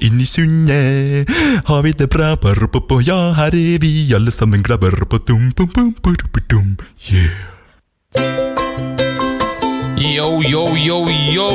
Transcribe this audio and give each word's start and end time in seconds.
Inn 0.00 0.20
i 0.20 0.26
sundet 0.26 1.30
har 1.64 1.82
vi 1.82 1.92
det 1.92 2.08
bra. 2.10 2.34
Ja, 3.06 3.32
her 3.38 3.54
er 3.54 3.78
vi 3.78 4.14
alle 4.14 4.30
sammen 4.30 4.62
glade. 4.62 4.90
Yeah. 7.12 8.45
Yo, 9.96 10.42
yo, 10.42 10.76
yo, 10.76 11.06
yo! 11.08 11.48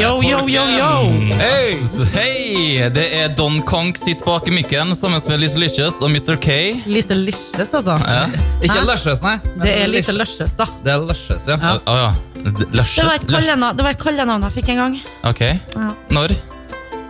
Yo, 0.00 0.22
yo, 0.22 0.48
yo, 0.48 0.62
yo! 0.64 0.92
Hei! 1.36 1.76
Hey. 2.14 2.88
Det 2.88 3.04
er 3.18 3.34
Don 3.36 3.60
Konk 3.68 4.00
sitt 4.00 4.24
bak 4.24 4.48
i 4.48 4.54
mikken 4.56 4.94
sammen 4.96 5.20
med 5.28 5.42
Lise 5.42 5.60
Licious 5.60 6.00
og 6.00 6.08
Mr. 6.08 6.38
K. 6.40 6.56
Lise 6.88 7.12
Licious, 7.14 7.74
altså. 7.74 7.98
Ja. 8.00 8.24
Ikke 8.64 8.80
Lushes, 8.88 9.20
nei. 9.20 9.36
Det 9.60 9.74
er 9.74 9.92
Lise 9.92 10.16
Lushes, 10.16 10.56
da. 10.56 10.70
Det 10.80 10.94
er 10.94 11.04
Lushes, 11.04 11.50
ja. 11.52 11.58
Ja. 11.60 11.76
Å 11.84 11.98
ja. 12.00 12.10
Det 12.38 13.04
var 13.04 13.18
et 13.18 13.28
kallenavn 13.28 13.76
det 13.76 13.84
var 13.84 13.92
et 13.92 14.00
kallenavn 14.06 14.48
jeg 14.48 14.56
fikk 14.62 14.72
en 14.72 14.80
gang. 14.86 15.00
Ok. 15.28 15.44
Ja. 15.76 15.90
Når? 16.16 16.38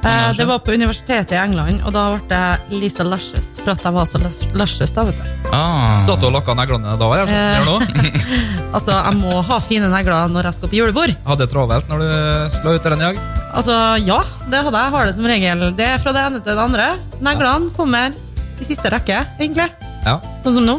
Eh, 0.04 0.32
det 0.36 0.44
var 0.46 0.60
på 0.62 0.70
universitetet 0.78 1.32
i 1.34 1.38
England, 1.40 1.80
og 1.82 1.90
da 1.92 2.04
ble 2.14 2.20
det 2.30 2.78
Lisa 2.80 3.02
Luscious. 3.02 3.56
For 3.64 3.72
at 3.74 3.82
jeg 3.82 3.94
var 3.96 4.06
så 4.06 4.20
lashes, 4.54 4.92
da, 4.94 5.02
vet 5.08 5.18
du. 5.18 5.48
Ah. 5.50 5.98
Satt 6.04 6.20
du 6.22 6.28
og 6.28 6.34
lakka 6.36 6.54
neglene 6.54 6.94
da? 7.00 7.08
Jeg, 7.18 7.28
Eh. 7.28 8.38
Altså, 8.76 8.92
jeg 8.92 9.16
må 9.18 9.40
ha 9.48 9.56
fine 9.64 9.88
negler 9.90 10.28
når 10.30 10.44
jeg 10.50 10.58
skal 10.58 10.70
på 10.70 10.76
julebord. 10.78 11.14
Hadde 11.26 11.46
du 11.48 11.50
travelt 11.50 11.88
når 11.90 12.02
du 12.04 12.08
la 12.64 12.74
ut 12.76 12.82
den 12.84 13.00
i 13.00 13.06
dag? 13.08 13.20
Altså, 13.56 13.74
ja, 14.04 14.18
det 14.52 14.60
hadde 14.66 14.76
jeg. 14.76 14.84
Jeg 14.84 14.94
har 14.94 15.06
det 15.08 15.14
som 15.16 15.28
regel. 15.32 15.64
Det 15.78 15.86
er 15.88 16.02
fra 16.02 16.12
det 16.14 16.24
ene 16.28 16.42
til 16.44 16.52
det 16.54 16.64
andre. 16.68 16.88
Neglene 17.24 17.72
kommer 17.74 18.14
i 18.60 18.66
siste 18.68 18.92
rekke, 18.92 19.22
egentlig. 19.40 19.66
Ja, 20.04 20.18
Sånn 20.44 20.60
som 20.60 20.66
nå. 20.68 20.76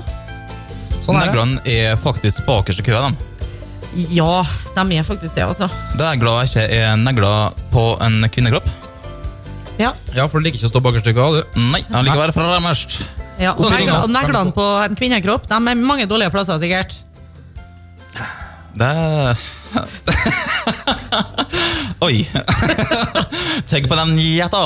sånn 1.04 1.18
er. 1.20 1.28
Neglene 1.28 1.60
er 1.68 1.98
faktisk 2.00 2.46
bakerst 2.48 2.80
i 2.84 2.88
køa. 2.88 3.10
de. 3.10 4.06
Ja, 4.14 4.44
de 4.78 5.00
er 5.00 5.04
faktisk 5.04 5.34
det, 5.36 5.44
altså. 5.50 5.68
Da 5.98 6.06
er 6.12 6.14
jeg 6.16 6.22
glad 6.22 6.46
jeg 6.46 6.54
ikke 6.54 6.78
er 6.86 6.96
negler 7.02 7.58
på 7.74 7.90
en 8.06 8.22
kvinnekropp. 8.30 8.70
Ja. 9.80 9.94
Ja, 10.12 10.26
for 10.28 10.40
du 10.40 10.44
liker 10.48 10.60
ikke 10.60 10.68
å 10.68 10.74
stå 10.74 10.82
bakerst 10.84 11.08
i 11.08 11.16
køa, 11.16 11.40
du. 11.40 11.60
Nei, 11.72 11.80
han 11.88 12.04
liker 12.04 12.20
å 12.20 12.24
være 12.26 12.36
fremmest. 12.36 12.98
ja. 13.40 13.54
Og 13.56 13.64
Sånn 13.64 13.78
sånn. 13.88 14.12
neglene 14.12 14.52
på 14.56 14.66
en 14.84 14.98
kvinnekropp 15.00 15.48
de 15.48 15.56
er 15.56 15.80
mange 15.80 16.08
dårlige 16.10 16.34
plasser, 16.36 16.60
sikkert. 16.60 16.98
Det 18.80 18.92
Oi. 22.06 22.24
Tenk 23.70 23.88
på 23.90 23.96
den 24.00 24.16
gjeta. 24.20 24.62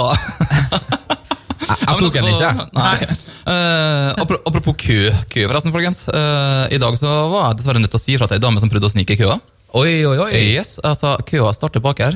Jeg 1.63 1.97
tok 1.99 2.13
den 2.15 2.27
ikke. 2.31 2.51
Nei. 2.77 2.97
Eh, 3.53 4.09
apropos 4.23 4.75
kø, 4.79 4.97
kø 5.31 5.43
forresten, 5.49 5.73
folkens. 5.75 6.05
Uh, 6.07 6.65
I 6.71 6.79
dag 6.79 6.95
så 6.99 7.09
var 7.31 7.49
jeg 7.51 7.59
dessverre 7.61 7.81
nødt 7.83 7.91
til 7.93 7.99
å 7.99 8.03
si 8.03 8.15
fra 8.19 8.27
til 8.29 8.37
ei 8.39 8.43
dame 8.43 8.61
som 8.63 8.71
prøvde 8.71 8.87
å 8.87 8.93
snike 8.93 9.17
i 9.17 9.19
køa. 9.19 9.35
Oi, 9.75 10.03
oi, 10.07 10.17
oi. 10.27 10.31
Yes, 10.53 10.77
altså, 10.85 11.15
Køa 11.27 11.51
starter 11.57 11.83
bak 11.83 11.99
her. 12.03 12.15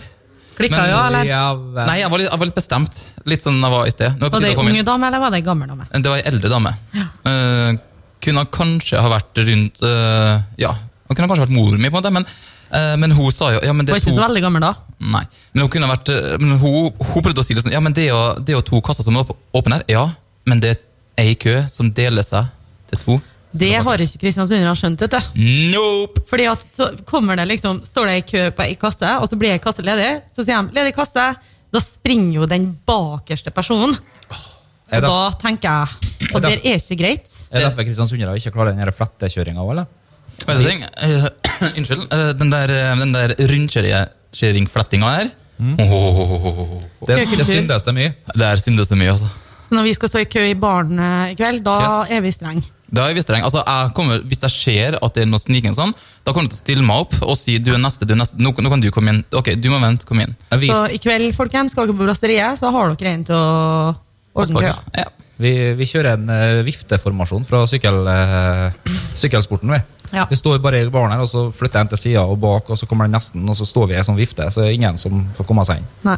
Klikka 0.57 0.83
jo, 0.89 0.97
eller? 1.07 1.27
Ja. 1.29 1.41
Nei, 1.85 1.99
jeg 2.01 2.09
var, 2.09 2.17
litt, 2.21 2.29
jeg 2.31 2.39
var 2.41 2.49
litt 2.49 2.57
bestemt. 2.57 3.01
Litt 3.29 3.45
sånn 3.45 3.59
jeg 3.61 3.73
var 3.73 3.85
i 3.89 3.93
sted. 3.93 4.17
Var 4.23 4.33
det 4.41 4.49
ei 4.51 4.57
unge 4.57 4.83
dame, 4.87 5.07
eller 5.11 5.21
var 5.21 5.33
det 5.35 5.41
ei 5.43 5.45
gammel 5.45 5.69
dame? 5.69 5.85
Det 5.93 6.09
var 6.09 6.17
ei 6.17 6.25
eldre 6.31 6.49
dame. 6.53 6.71
Eh, 6.97 7.77
kunne 8.25 8.43
kanskje 8.49 8.97
ha 9.01 9.09
vært 9.13 9.37
rundt 9.45 9.81
uh, 9.85 10.39
Ja, 10.57 10.71
hun 11.07 11.15
kunne 11.15 11.27
kanskje 11.29 11.45
vært 11.45 11.53
mor 11.55 11.75
mi, 11.77 11.91
på 11.91 11.91
en 11.91 11.97
måte, 11.99 12.11
men, 12.15 12.25
uh, 12.73 12.95
men 12.97 13.13
hun 13.13 13.29
sa 13.31 13.51
jo 13.53 13.59
ja, 13.61 13.75
men 13.77 13.85
det 13.85 13.93
Var 13.93 14.01
ikke 14.01 14.09
to 14.09 14.17
så 14.17 14.23
veldig 14.25 14.41
gammel 14.47 14.65
da. 14.65 14.71
Nei, 15.13 15.21
men 15.53 15.63
hun 15.67 15.69
kunne 15.75 15.89
vært 15.91 16.09
eh, 16.09 16.33
men 16.41 16.57
hun, 16.57 16.89
hun 16.97 17.21
prøvde 17.27 17.43
å 17.43 17.45
si 17.45 17.53
det 17.53 17.61
sånn 17.61 17.75
Ja, 17.75 17.81
men 17.85 17.93
det 17.93 18.07
er 18.07 18.15
jo, 18.15 18.21
det 18.41 18.55
er 18.55 18.57
jo 18.57 18.63
to 18.65 18.81
kasser 18.81 19.05
som 19.05 19.15
er 19.19 19.21
åp- 19.27 19.37
åpne 19.61 19.77
her. 19.77 19.85
Ja, 19.93 20.07
men 20.49 20.63
det 20.63 20.73
er 20.73 20.81
ei 21.21 21.35
kø 21.37 21.53
som 21.69 21.93
deler 21.93 22.25
seg 22.25 22.49
til 22.89 23.03
to. 23.05 23.19
Det 23.59 23.71
har 23.83 24.03
ikke 24.05 24.19
kristiansundere 24.21 24.75
skjønt, 24.79 25.01
vet 25.01 25.11
du. 25.17 25.19
Nope! 25.73 26.23
Fordi 26.29 26.45
at 26.51 26.61
så 26.63 26.89
kommer 27.09 27.35
det 27.39 27.47
liksom, 27.47 27.81
Står 27.85 28.05
det 28.11 28.15
i 28.19 28.25
kø 28.31 28.43
på 28.57 28.63
ei 28.65 28.75
kasse, 28.79 29.09
og 29.21 29.27
så 29.29 29.37
blir 29.39 29.55
ei 29.55 29.59
kasse 29.63 29.81
ledig, 29.85 30.21
så 30.29 30.43
sier 30.45 30.61
de 30.61 30.73
'ledig 30.77 30.93
kasse'. 30.95 31.35
Da 31.73 31.79
springer 31.83 32.33
jo 32.41 32.45
den 32.45 32.77
bakerste 32.87 33.51
personen. 33.51 33.97
Er 34.89 35.03
Og 35.03 35.03
da 35.03 35.31
tenker 35.41 35.67
jeg 35.67 36.33
Og 36.33 36.41
det 36.41 36.51
er 36.63 36.77
ikke 36.79 36.95
greit. 36.97 37.27
er 37.51 37.59
det 37.59 37.65
derfor 37.67 37.83
kristiansundere 37.83 38.35
ikke 38.39 38.51
klarer 38.51 38.71
den 38.71 38.79
her 38.79 38.91
flettekjøringa 38.91 39.59
òg, 39.59 39.69
eller? 39.71 39.85
Eh, 40.47 41.27
Unnskyld. 41.77 42.07
eh, 42.13 42.33
den 42.39 42.51
der, 42.51 42.69
eh, 42.71 42.95
den 42.99 43.13
der 43.13 43.33
rundkjøringflettinga 43.39 45.09
her 45.17 45.29
Åh, 45.59 46.81
Det, 47.01 47.07
det 47.07 47.27
Køkultur. 47.27 47.43
syndes 47.43 47.83
det 47.83 47.93
mye. 47.95 48.13
Der 48.37 48.55
syndes 48.61 48.87
det 48.91 48.97
mye, 48.97 49.09
altså. 49.11 49.27
Så 49.67 49.73
når 49.75 49.83
vi 49.83 49.93
skal 49.93 50.09
stå 50.09 50.19
i 50.19 50.27
kø 50.29 50.43
i 50.51 50.53
baren 50.53 50.99
i 51.31 51.33
kveld, 51.35 51.63
da 51.65 52.05
er 52.09 52.21
vi 52.21 52.31
streng. 52.31 52.61
Da 52.87 53.03
er 53.03 53.17
jeg 53.17 53.25
streng. 53.25 53.43
Altså, 53.43 53.61
jeg 53.65 53.91
kommer, 53.97 54.21
hvis 54.29 54.41
jeg 54.45 54.53
ser 54.53 54.97
at 55.03 55.17
det 55.17 55.25
er 55.25 55.29
noe 55.29 55.41
sniking 55.43 55.75
sånn, 55.75 55.91
da 56.23 56.31
kommer 56.31 56.47
jeg 56.47 56.55
til 56.55 56.59
å 56.59 56.63
stille 56.63 56.85
meg 56.87 57.03
opp 57.03 57.17
og 57.25 57.35
si 57.39 57.57
du 57.59 57.73
er 57.75 57.81
neste, 57.83 58.07
du 58.07 58.15
er 58.15 58.21
neste. 58.21 58.39
Nå, 58.39 58.53
nå 58.55 58.71
kan 58.71 58.83
du 58.83 58.89
komme 58.95 59.13
inn. 59.13 59.21
Ok, 59.35 59.53
du 59.59 59.69
må 59.73 59.81
vente, 59.83 60.07
kom 60.07 60.21
inn. 60.23 60.35
Vi, 60.55 60.71
Så 60.71 60.79
i 60.95 61.01
kveld, 61.03 61.33
folkens, 61.35 61.75
skal 61.75 61.87
dere 61.87 61.97
på 61.97 62.07
brasseriet, 62.07 62.61
så 62.61 62.71
har 62.73 62.95
dere 62.95 63.13
en 63.17 63.27
til 63.27 63.35
å 63.35 63.93
ordne 64.37 64.63
køa. 64.69 64.77
Ja. 64.95 65.07
vi, 65.43 65.53
vi 65.77 65.89
kjører 65.89 66.15
en 66.15 66.31
eh, 66.33 66.63
vifteformasjon 66.67 67.47
fra 67.49 67.65
sykkel, 67.69 68.01
eh, 68.13 68.95
sykkelsporten. 69.17 69.75
Vi. 69.75 69.83
Ja. 70.13 70.23
vi 70.29 70.39
står 70.39 70.61
bare 70.63 70.79
i 70.85 70.87
baren 70.91 71.11
her, 71.11 71.25
og 71.25 71.27
så 71.27 71.47
flytter 71.51 71.81
jeg 71.81 71.87
en 71.87 71.91
til 71.91 72.03
sida 72.05 72.23
og 72.23 72.39
bak, 72.39 72.69
og 72.71 72.79
så 72.79 72.87
kommer 72.87 73.09
den 73.09 73.17
nesten, 73.17 73.43
og 73.43 73.59
så 73.59 73.67
står 73.67 73.89
vi 73.89 73.97
i 73.97 73.99
en 73.99 74.07
sånn 74.07 74.19
vifte, 74.19 74.47
så 74.53 74.63
er 74.63 74.71
det 74.71 74.79
ingen 74.79 74.99
som 75.01 75.25
får 75.35 75.49
komme 75.49 75.67
seg 75.67 75.81
inn. 75.81 75.91
Nei. 76.07 76.17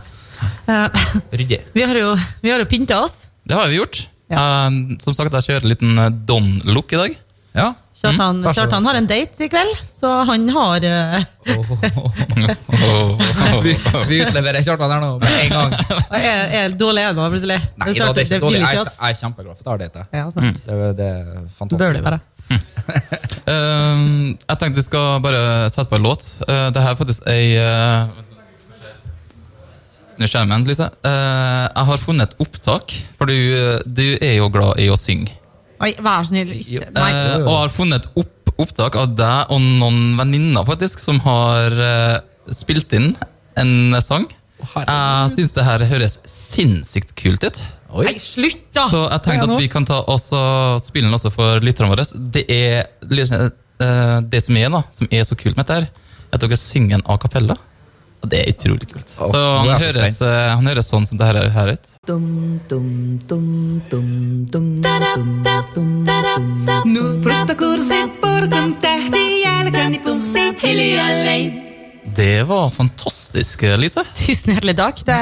Uh, 0.69 0.85
Ryddig. 1.39 1.63
vi 1.73 1.83
har 1.83 1.97
jo, 1.97 2.13
vi 2.43 2.53
har 2.53 2.61
jo 2.61 2.69
pynta 2.69 3.01
oss. 3.03 3.25
Det 3.49 3.57
har 3.57 3.67
vi 3.71 3.79
gjort. 3.79 4.05
Eh, 4.29 4.69
som 5.01 5.13
sagt, 5.17 5.33
jeg 5.33 5.43
kjører 5.49 5.65
en 5.65 5.73
liten 5.73 5.97
eh, 6.05 6.13
Don-look 6.29 6.93
i 6.93 7.01
dag. 7.01 7.11
Ja. 7.57 7.71
Kjartan, 7.99 8.37
mm. 8.43 8.53
Kjartan 8.55 8.85
har 8.85 8.95
en 8.95 9.07
date 9.09 9.41
i 9.43 9.49
kveld, 9.51 9.73
så 9.91 10.07
han 10.29 10.45
har 10.55 10.79
eh, 10.87 11.19
vi, 13.65 13.73
vi 14.07 14.19
utleverer 14.21 14.61
Kjartan 14.63 14.91
her 14.93 15.01
nå 15.03 15.09
med 15.19 15.33
en 15.41 15.49
gang. 15.55 15.71
er, 16.19 16.43
er 16.61 16.69
dårlig 16.79 17.03
ennå, 17.09 17.25
plutselig. 17.33 17.57
Nei, 17.75 17.85
Kjartan, 17.89 18.13
da, 18.13 18.15
det 18.15 18.21
er 18.23 18.27
ikke 18.29 18.39
dårlig. 18.45 18.59
Jeg, 18.61 18.67
ikke 18.69 18.77
er- 18.77 18.85
at- 18.85 18.93
jeg 19.01 19.09
er 19.09 19.17
kjempeglad 19.23 19.53
for 19.57 19.59
at 19.59 19.65
jeg 19.65 19.73
har 19.73 19.79
date. 19.83 20.01
Ja, 20.21 20.25
sant. 20.37 20.55
Det, 20.65 20.71
er- 20.77 20.95
det 21.01 21.07
er 21.09 21.25
fantastisk. 21.57 21.81
Bør 21.81 21.91
det 21.97 22.03
være. 22.07 22.19
Eh, 23.49 23.97
jeg 24.49 24.55
tenkte 24.61 24.79
vi 24.79 24.83
skal 24.87 25.07
bare 25.25 25.41
sette 25.73 25.89
på 25.91 25.97
en 25.99 26.05
låt. 26.07 26.21
Uh, 26.45 26.67
det 26.73 26.79
her 26.85 26.91
er 26.95 26.99
faktisk 27.01 27.21
ei 27.33 27.45
uh, 27.59 28.01
Snu 30.19 30.27
skjermen, 30.27 30.65
Lise. 30.67 30.83
Eh, 31.07 31.65
jeg 31.71 31.87
har 31.87 31.99
funnet 32.01 32.33
et 32.33 32.41
opptak, 32.43 32.91
for 33.15 33.29
du, 33.31 33.37
du 33.87 34.17
er 34.19 34.33
jo 34.41 34.49
glad 34.51 34.81
i 34.83 34.89
å 34.91 34.97
synge. 34.99 35.31
Oi, 35.79 35.93
vær 35.95 36.25
så 36.25 36.33
snill. 36.33 36.49
Ikke. 36.57 36.89
Nei. 36.91 37.05
Eh, 37.15 37.35
og 37.45 37.53
har 37.53 37.71
funnet 37.71 38.03
et 38.03 38.19
opp, 38.19 38.51
opptak 38.59 38.97
av 38.99 39.13
deg 39.15 39.53
og 39.55 39.63
noen 39.63 40.17
venninner 40.19 40.67
faktisk, 40.67 40.99
som 40.99 41.21
har 41.23 41.71
eh, 41.85 42.17
spilt 42.51 42.91
inn 42.99 43.13
en 43.63 43.95
sang. 44.03 44.27
Jeg 44.59 45.31
syns 45.37 45.55
det 45.55 45.63
her 45.69 45.87
høres 45.87 46.19
sinnssykt 46.27 47.15
kult 47.15 47.47
ut. 47.47 47.63
Oi. 47.95 48.09
Nei, 48.09 48.17
slutt, 48.19 48.67
da! 48.75 48.89
Så 48.91 49.05
jeg 49.05 49.23
tenkte 49.23 49.47
at 49.47 49.63
vi 49.63 49.71
kan 49.71 49.87
ta 49.87 50.01
også 50.03 50.43
spille 50.83 51.07
den 51.07 51.15
også 51.15 51.31
for 51.31 51.63
lytterne 51.63 51.93
våre. 51.93 52.03
Det 52.35 52.43
er 52.51 52.91
eh, 53.07 54.19
det 54.19 54.43
som 54.43 54.59
er 54.59 54.75
da, 54.75 54.83
som 54.99 55.07
er 55.15 55.23
så 55.31 55.39
kult 55.39 55.55
med 55.55 55.63
dette, 55.63 55.79
her, 55.79 55.87
er 56.27 56.35
at 56.35 56.43
dere 56.43 56.59
synger 56.59 56.99
en 56.99 57.07
a 57.07 57.15
cappella. 57.23 57.55
Og 58.19 58.27
det 58.31 58.39
er 58.43 58.49
utrolig 58.51 58.87
kult. 58.91 59.07
Så 59.07 59.29
er 59.31 59.69
han 59.69 59.79
så 59.79 59.85
høres, 59.87 60.17
eh, 60.27 60.49
han 60.55 60.67
høres 60.67 60.89
sånn 60.91 61.05
som 61.07 61.17
det 61.21 61.27
her, 61.29 61.39
her 61.55 61.71
ut. 61.71 61.87
Det 72.19 72.43
var 72.49 72.69
fantastisk, 72.73 73.61
Lise. 73.79 74.03
Tusen 74.17 74.55
hjertelig 74.55 74.75
takk. 74.79 75.03
Det, 75.07 75.19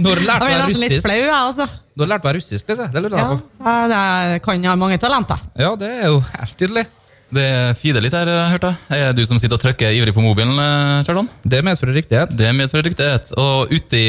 Når 0.00 0.22
lærte 0.24 0.48
du 0.70 0.72
russisk? 0.72 1.04
flau, 1.04 1.16
jeg, 1.18 1.34
altså. 1.34 1.66
Du 1.96 2.04
har 2.04 2.10
lært 2.14 2.24
meg 2.28 2.38
russisk, 2.38 2.70
Lise. 2.70 2.86
Det 2.94 3.02
lurer 3.04 3.18
Ja, 3.18 3.26
jeg 3.26 3.42
på. 3.42 3.74
det 3.92 4.42
kan 4.46 4.64
ha 4.70 4.76
mange 4.80 4.98
talenter. 5.02 5.42
Ja, 5.58 5.74
det 5.76 5.90
er 5.90 6.06
jo 6.14 6.22
helt 6.32 6.56
tydelig. 6.56 6.86
Det 7.30 7.48
feeder 7.78 8.02
litt 8.02 8.14
her, 8.16 8.26
hørte 8.50 8.72
jeg. 8.90 9.00
Er 9.06 9.12
du 9.14 9.22
som 9.26 9.38
sitter 9.38 9.54
og 9.54 9.62
trykker 9.62 9.94
ivrig 9.94 10.14
på 10.16 10.22
mobilen, 10.24 10.56
eh, 10.58 11.02
Kjartan? 11.06 11.28
Det 11.46 11.60
medfører 11.66 11.94
riktighet. 12.00 12.32
Det 12.36 12.48
medfører 12.58 12.88
riktighet. 12.90 13.30
Og 13.38 13.70
ute 13.70 13.98
i, 14.00 14.08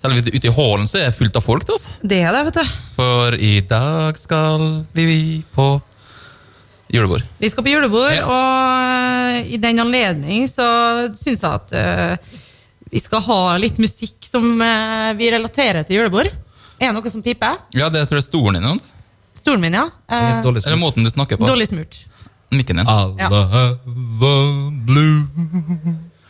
selv 0.00 0.16
ute 0.32 0.48
i 0.48 0.52
hallen 0.56 0.88
så 0.88 1.02
er 1.02 1.10
det 1.10 1.18
fullt 1.18 1.36
av 1.36 1.44
folk 1.44 1.66
til 1.68 1.76
oss. 1.76 1.90
Det 2.00 2.22
er 2.24 2.32
det, 2.32 2.44
vet 2.48 2.60
du. 2.62 2.78
For 2.96 3.36
i 3.36 3.58
dag 3.68 4.16
skal 4.16 4.64
vi 4.96 5.42
på 5.52 5.66
julebord. 6.94 7.26
Vi 7.42 7.50
skal 7.52 7.66
på 7.66 7.74
julebord, 7.74 8.12
Ja. 8.14 8.24
og 8.24 9.36
eh, 9.44 9.52
i 9.56 9.60
den 9.60 9.82
anledning 9.84 10.48
så 10.48 10.64
syns 11.18 11.42
jeg 11.44 11.50
at 11.50 11.76
uh, 11.76 12.40
vi 12.94 13.00
skal 13.02 13.20
ha 13.26 13.38
litt 13.58 13.76
musikk 13.82 14.24
som 14.28 14.46
uh, 14.62 15.12
vi 15.18 15.28
relaterer 15.34 15.84
til 15.84 15.98
julebord. 15.98 16.30
Er 16.80 16.88
det 16.90 16.94
noe 16.96 17.12
som 17.12 17.22
piper? 17.24 17.60
Ja, 17.76 17.90
det 17.92 18.06
tror 18.08 18.20
jeg 18.20 18.24
er 18.24 18.28
stolen 18.30 18.62
din. 18.62 18.82
Stolen 19.36 19.60
min, 19.60 19.76
ja. 19.76 19.88
Uh, 20.08 20.40
Eller 20.48 20.80
måten 20.80 21.04
du 21.04 21.10
snakker 21.12 21.36
på. 21.36 21.44
dårlig 21.50 21.68
smurt. 21.68 22.06
Mikken 22.58 22.80
din. 22.80 22.90
Alle 22.90 23.14
Ja. 23.18 23.28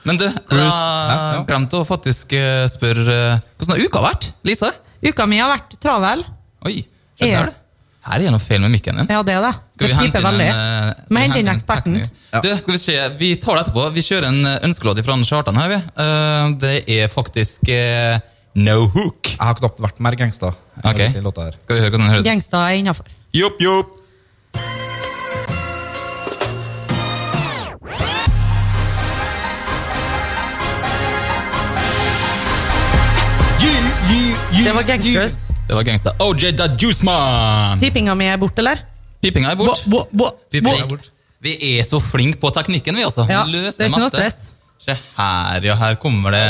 Men 0.05 0.19
du, 0.21 0.27
jeg 0.29 1.45
glemte 1.49 1.81
å 1.81 1.85
faktisk 1.89 2.35
eh, 2.37 2.67
spørre 2.69 3.15
eh, 3.15 3.45
Hvordan 3.57 3.73
har 3.73 3.87
uka 3.89 4.03
vært? 4.05 4.27
Lise? 4.45 4.69
Uka 5.05 5.25
mi 5.29 5.39
har 5.41 5.49
vært 5.49 5.79
travel. 5.81 6.25
Oi, 6.69 6.83
skjønner 7.17 7.49
du? 7.49 7.61
Her 8.05 8.21
er 8.21 8.27
det 8.27 8.33
noe 8.35 8.43
feil 8.43 8.61
med 8.61 8.75
mikken 8.75 8.99
din. 9.01 9.09
Ja, 9.09 9.23
det 9.25 9.33
er 9.33 9.47
det. 9.47 9.53
Skal 9.79 9.89
vi 9.89 9.97
hente 9.97 10.21
inn 10.21 10.27
en, 10.29 10.41
eh, 10.45 10.91
skal 11.07 11.21
hente 11.23 11.41
inn 11.41 11.51
eksperten. 11.55 11.97
Ja. 12.03 12.43
Du, 12.45 12.51
skal 12.61 12.77
vi 12.77 12.81
se, 12.83 12.97
vi 13.21 13.31
tar 13.41 13.57
det 13.57 13.65
etterpå. 13.65 13.87
Vi 13.95 14.05
kjører 14.05 14.29
en 14.29 14.51
eh, 14.51 14.59
ønskelåt 14.69 15.01
fra 15.07 15.17
Kjartan 15.25 15.61
her, 15.63 15.73
vi. 15.73 15.81
Uh, 15.97 16.53
Det 16.61 16.75
er 16.99 17.09
faktisk 17.09 17.65
uh, 17.73 18.21
No 18.61 18.91
Hook. 18.93 19.33
Jeg 19.33 19.41
har 19.41 19.57
knapt 19.57 19.81
vært 19.87 20.05
mer 20.05 20.19
gangsta. 20.21 20.53
Ok. 20.85 21.01
i 21.01 21.25
låta 21.25 21.49
her. 21.49 21.57
Skal 21.65 21.79
vi 21.79 21.85
høre 21.87 21.95
hvordan 21.95 22.05
den 22.05 22.13
høres? 22.19 22.29
Gangsta 22.29 22.67
er 22.69 22.83
innafor. 22.83 23.09
Jopp, 23.33 23.65
jopp. 23.65 23.97
Det 34.65 34.73
var 34.73 34.83
gangsters. 34.83 35.33
Det 35.69 35.75
var 35.75 35.83
gangsta. 35.83 36.13
OJ 36.25 36.53
da 36.57 36.67
Juice 36.81 37.05
Man! 37.05 37.81
Pipinga 37.81 38.15
mi 38.17 38.25
er 38.33 38.39
borte, 38.41 38.63
eller? 38.63 38.81
Pipinga 39.21 39.51
er 39.53 39.59
bort. 39.61 39.83
Bo, 39.85 40.07
bo, 40.09 40.31
bo. 40.33 40.73
bo. 40.89 40.97
vi, 41.45 41.53
vi 41.61 41.73
er 41.75 41.85
så 41.85 42.01
flinke 42.01 42.41
på 42.41 42.49
teknikken, 42.57 42.97
vi, 42.97 43.05
altså. 43.05 43.27
Ja, 43.29 43.43
vi 43.45 43.61
det 43.61 43.75
er 43.75 43.91
ikke 43.91 44.01
noe 44.01 44.09
stress. 44.15 44.39
Se 44.81 44.97
her, 45.19 45.69
ja. 45.69 45.77
Her 45.81 45.99
kommer 46.01 46.33
det 46.33 46.45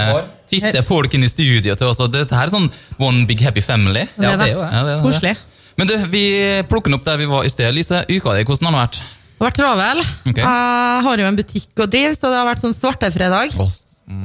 Titte 0.50 0.84
folk 0.86 1.14
inn 1.18 1.26
i 1.26 1.30
studio 1.30 1.74
til 1.74 1.90
oss. 1.90 1.98
Dette 2.14 2.38
her 2.38 2.46
er 2.46 2.54
sånn 2.54 2.70
One 3.02 3.26
Big 3.26 3.42
Happy 3.42 3.64
Family. 3.64 4.06
Er 4.14 4.38
det 4.38 4.46
er 4.46 4.54
jo 4.54 4.62
det. 4.62 4.70
Ja, 4.70 4.70
det 4.70 4.78
er 4.78 4.88
det. 4.92 4.96
Koselig. 5.08 5.34
Men 5.74 5.90
du, 5.90 5.94
vi 6.14 6.24
plukker 6.70 6.92
den 6.92 7.00
opp 7.00 7.06
der 7.08 7.18
vi 7.18 7.26
var 7.34 7.42
i 7.42 7.50
sted. 7.50 7.74
Lise, 7.74 8.04
uka 8.06 8.38
di, 8.38 8.46
hvordan 8.46 8.70
har 8.70 8.76
den 8.76 8.82
vært? 8.84 9.02
Det 9.34 9.42
har 9.42 9.48
vært 9.50 9.58
travel. 9.58 10.00
Okay. 10.30 10.44
Jeg 10.44 11.04
har 11.04 11.20
jo 11.20 11.26
en 11.26 11.38
butikk 11.38 11.82
å 11.82 11.88
drive, 11.90 12.14
så 12.14 12.30
det 12.30 12.38
har 12.38 12.46
vært 12.46 12.62
sånn 12.62 12.76
svartefredag. 12.76 13.56
Oh. 13.58 13.70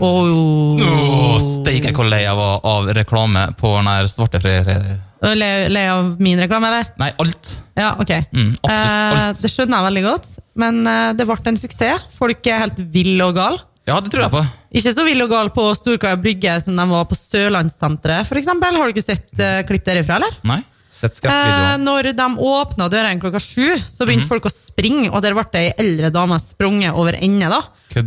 Oh, 0.05 1.37
steike 1.41 1.93
hvor 1.95 2.05
lei 2.05 2.21
jeg 2.25 2.35
var 2.37 2.59
av 2.67 2.89
reklame 2.93 3.47
på 3.57 3.71
den 3.77 3.89
der 3.89 4.09
svartefredag. 4.11 4.99
Le, 5.35 5.49
le 5.73 5.85
av 5.91 6.13
min 6.21 6.39
reklame, 6.39 6.69
eller? 6.69 6.91
Nei, 7.01 7.09
alt. 7.19 7.55
Ja, 7.75 7.95
ok. 7.99 8.13
Mm, 8.31 8.53
absolutt 8.61 8.85
alt. 8.85 9.23
Eh, 9.23 9.41
det 9.41 9.51
skjønner 9.51 9.79
jeg 9.79 9.87
veldig 9.89 10.03
godt, 10.05 10.29
men 10.61 10.79
eh, 10.87 11.09
det 11.17 11.27
ble 11.27 11.39
en 11.51 11.59
suksess. 11.59 12.05
Folk 12.15 12.47
er 12.47 12.63
helt 12.67 12.79
ville 12.93 13.27
og 13.27 13.35
gale. 13.39 13.65
Ja, 13.89 13.97
det 14.03 14.13
tror 14.13 14.27
jeg 14.27 14.33
på. 14.35 14.43
Ikke 14.79 14.93
så 14.93 15.03
ville 15.07 15.25
og 15.25 15.31
gale 15.33 15.51
på 15.55 15.63
Storkaia 15.75 16.19
brygge 16.21 16.59
som 16.61 16.77
de 16.77 16.85
var 16.91 17.07
på 17.09 17.17
Sørlandssenteret, 17.17 18.29
eksempel. 18.37 18.77
Har 18.77 18.85
du 18.85 18.93
ikke 18.93 19.07
sett 19.09 19.41
eh, 19.41 19.63
klipp 19.67 19.87
derifra, 19.87 20.19
eller? 20.21 20.37
Nei? 20.47 20.61
Eh, 20.89 21.77
når 21.77 22.09
de 22.17 22.25
åpna 22.41 22.89
dørene 22.89 23.21
klokka 23.21 23.39
sju, 23.39 23.77
så 23.77 24.05
begynte 24.07 24.25
Mhm. 24.25 24.27
folk 24.27 24.43
å 24.45 24.51
springe, 24.51 25.11
og 25.13 25.21
der 25.21 25.33
ble 25.33 25.45
ei 25.53 25.73
eldre 25.77 26.11
dame 26.11 26.39
sprunget 26.39 26.93
over 26.93 27.13
ende. 27.13 27.47
da. 27.49 27.61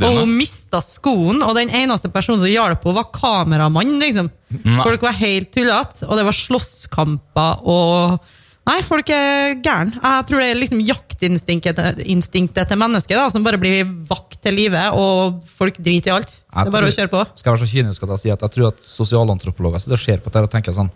Og 0.07 0.19
hun 0.19 0.37
mista 0.37 0.81
skoen, 0.83 1.43
og 1.43 1.55
den 1.57 1.69
eneste 1.71 2.11
personen 2.13 2.41
som 2.41 2.49
hjalp 2.49 2.83
henne, 2.83 2.95
var 2.95 3.05
kameramann. 3.13 3.99
liksom. 4.01 4.31
Nei. 4.65 4.83
Folk 4.83 5.01
var 5.01 5.13
helt 5.13 5.53
tullete, 5.53 6.03
og 6.09 6.17
det 6.17 6.25
var 6.25 6.33
slåsskamper 6.33 7.67
og 7.67 8.21
Nei, 8.65 8.81
folk 8.81 9.11
er 9.11 9.57
gærne. 9.57 9.93
Jeg 10.01 10.27
tror 10.29 10.39
det 10.39 10.51
er 10.53 10.61
liksom 10.61 10.87
jaktinstinktet 10.87 12.69
til 12.69 12.77
mennesket 12.79 13.17
da, 13.19 13.29
som 13.29 13.43
bare 13.43 13.59
blir 13.59 13.83
vakt 14.07 14.41
til 14.41 14.55
live, 14.55 14.85
og 14.95 15.43
folk 15.59 15.79
driter 15.83 16.13
i 16.13 16.15
alt. 16.15 16.31
Jeg 16.31 16.65
Det 16.65 16.67
er 16.69 16.71
bare 16.71 16.87
tror- 16.87 16.93
å 16.93 16.99
kjøre 17.01 17.11
på. 17.11 17.27
Skal 17.39 17.51
jeg 17.53 17.59
være 17.59 17.67
så 17.67 17.73
kynisk 17.75 18.03
at 18.05 18.09
jeg 18.11 18.19
sier 18.23 18.33
at 18.35 18.41
jeg 18.41 18.51
tror 18.53 18.67
at 18.69 18.79
sosialantropologer 18.83 19.81
sitter 19.81 19.93
og 19.93 19.99
ser 19.99 20.19
på 20.19 20.31
dette 20.31 20.43
og 20.45 20.51
tenker 20.51 20.73
sånn 20.73 20.91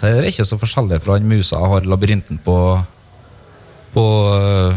Det 0.00 0.12
er 0.12 0.28
ikke 0.30 0.46
så 0.48 0.58
forskjellig 0.60 1.00
fra 1.04 1.18
han 1.18 1.28
musa 1.28 1.60
har 1.60 1.88
labyrinten 1.88 2.40
på 2.44 2.58
på 3.88 4.04
øh, 4.36 4.76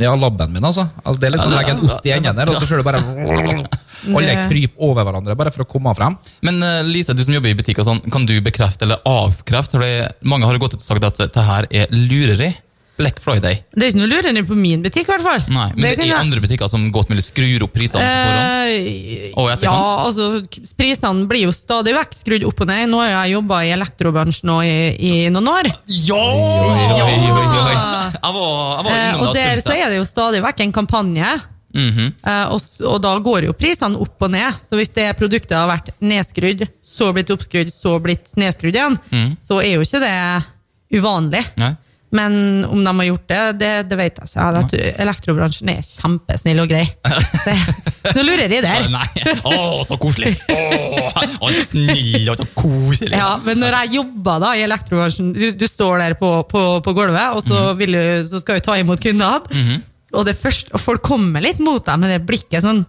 ja, 0.00 0.14
labben 0.16 0.52
min, 0.52 0.64
altså. 0.64 0.86
altså. 1.02 1.20
Det 1.20 1.28
er 1.28 1.34
litt 1.34 1.42
sånn 1.42 1.54
legge 1.54 1.74
en 1.74 1.84
ost 1.86 2.06
i 2.06 2.14
enden 2.14 2.38
der, 2.38 2.50
og 2.50 2.58
så 2.58 2.68
ser 2.68 2.80
du 2.80 2.86
bare 2.86 3.02
Alle 4.02 4.34
kryper 4.50 4.82
over 4.82 5.06
hverandre 5.06 5.36
bare 5.38 5.52
for 5.54 5.62
å 5.62 5.68
komme 5.70 5.92
frem. 5.94 6.16
Men 6.42 6.58
eh, 6.66 6.80
Lise, 6.88 7.14
du 7.14 7.22
som 7.22 7.34
jobber 7.36 7.52
i 7.52 7.58
butikk, 7.58 7.78
og 7.82 7.86
sånn, 7.86 8.00
kan 8.10 8.24
du 8.26 8.34
bekrefte 8.42 8.86
eller 8.86 8.98
avkrefte? 9.06 9.78
Fordi 9.78 10.30
mange 10.32 10.48
har 10.48 10.58
gått 10.58 10.74
ut 10.74 10.82
og 10.82 10.86
sagt 10.86 11.06
at 11.06 11.20
dette 11.22 11.44
her 11.46 11.68
er 11.70 11.92
lureri. 11.94 12.50
Black 12.98 13.18
Friday. 13.24 13.62
Det 13.72 13.86
er 13.86 13.90
ikke 13.90 14.00
noe 14.02 14.10
lurere 14.10 14.42
på 14.46 14.56
min 14.56 14.82
butikk, 14.84 15.06
i 15.08 15.12
hvert 15.14 15.24
fall. 15.24 15.44
Nei, 15.48 15.68
men 15.74 15.82
det, 15.86 15.92
det 15.96 16.04
er 16.04 16.10
jeg- 16.12 16.20
andre 16.20 16.40
butikker 16.44 16.68
som 16.68 16.84
godt 16.92 17.08
mulig 17.08 17.24
skrur 17.24 17.64
opp 17.64 17.72
prisene 17.72 18.02
på 18.04 18.26
forhånd. 18.26 18.66
Eh, 18.72 19.32
Og 19.40 19.48
etterkant? 19.50 19.86
Ja, 19.86 20.04
altså, 20.04 20.74
prisene 20.76 21.26
blir 21.26 21.46
jo 21.46 21.52
stadig 21.56 21.94
vekk 21.96 22.12
skrudd 22.14 22.44
opp 22.46 22.60
og 22.60 22.68
ned. 22.68 22.88
Nå 22.92 23.00
har 23.00 23.10
jeg 23.26 23.32
jobba 23.36 23.62
i 23.64 23.72
elektrobransjen 23.74 24.46
nå 24.52 24.58
i, 24.62 24.74
i 25.00 25.14
noen 25.32 25.48
år. 25.48 25.70
Ja! 26.04 26.20
Jeg 27.02 28.34
var, 28.34 28.76
jeg 28.76 28.84
var 28.86 28.92
innom 28.92 29.24
og 29.26 29.34
der 29.36 29.60
så 29.62 29.74
er 29.74 29.88
det 29.92 29.98
jo 29.98 30.06
stadig 30.08 30.42
vekk 30.44 30.60
en 30.66 30.72
kampanje. 30.76 31.32
Mhm. 31.72 32.08
Eh, 32.28 32.46
og, 32.52 32.60
og 32.84 32.98
da 33.00 33.14
går 33.24 33.46
jo 33.48 33.54
prisene 33.56 33.96
opp 34.04 34.20
og 34.26 34.30
ned. 34.34 34.58
Så 34.60 34.76
hvis 34.78 34.92
det 34.94 35.06
produktet 35.18 35.56
har 35.56 35.70
vært 35.70 35.88
nedskrudd, 36.04 36.66
så 36.84 37.08
blitt 37.16 37.32
oppskrudd, 37.32 37.72
så 37.72 37.96
blitt 38.04 38.34
nedskrudd 38.36 38.76
igjen, 38.76 38.98
Mm. 39.10 39.36
så 39.40 39.62
er 39.64 39.78
jo 39.78 39.86
ikke 39.86 40.02
det 40.04 40.12
uvanlig. 41.00 41.44
Nei. 41.56 41.72
Men 42.12 42.34
om 42.68 42.82
de 42.84 42.92
har 42.98 43.06
gjort 43.08 43.28
det, 43.32 43.40
det, 43.62 43.70
det 43.88 43.96
vet 43.96 44.18
jeg 44.20 44.28
ikke. 44.28 44.36
Jeg 44.36 44.96
Elektrobransjen 45.00 45.70
er 45.72 45.78
kjempesnill 45.86 46.60
og 46.60 46.68
grei. 46.68 46.82
Så, 48.02 48.12
så 48.18 48.22
nå 48.22 48.24
lurer 48.26 48.50
jeg 48.52 48.62
der. 48.64 48.88
Nei. 48.90 49.06
Å, 49.46 49.54
så 49.86 49.96
koselig! 50.00 50.32
Å, 50.50 51.22
så 51.22 51.64
snill 51.66 52.28
og 52.32 52.38
så 52.40 52.46
koselig! 52.58 53.14
Ja, 53.14 53.32
men 53.46 53.60
når 53.62 53.76
jeg 53.78 53.92
jobber 54.00 54.40
da 54.42 54.52
i 54.58 54.64
elektrobransjen, 54.66 55.32
du, 55.36 55.44
du 55.56 55.64
står 55.70 56.02
der 56.02 56.16
på, 56.18 56.30
på, 56.50 56.62
på 56.84 56.94
gulvet, 56.96 57.36
og 57.36 57.42
så, 57.44 57.60
Mhm. 57.72 57.78
du, 57.94 58.28
så 58.28 58.40
skal 58.42 58.58
du 58.60 58.66
ta 58.66 58.76
imot 58.80 59.02
kundene. 59.02 59.78
Og, 60.12 60.26
det 60.28 60.36
og 60.74 60.80
folk 60.82 61.02
kommer 61.06 61.40
litt 61.44 61.60
mot 61.64 61.84
deg 61.86 62.00
med 62.02 62.12
det 62.12 62.20
blikket 62.28 62.64
sånn 62.66 62.82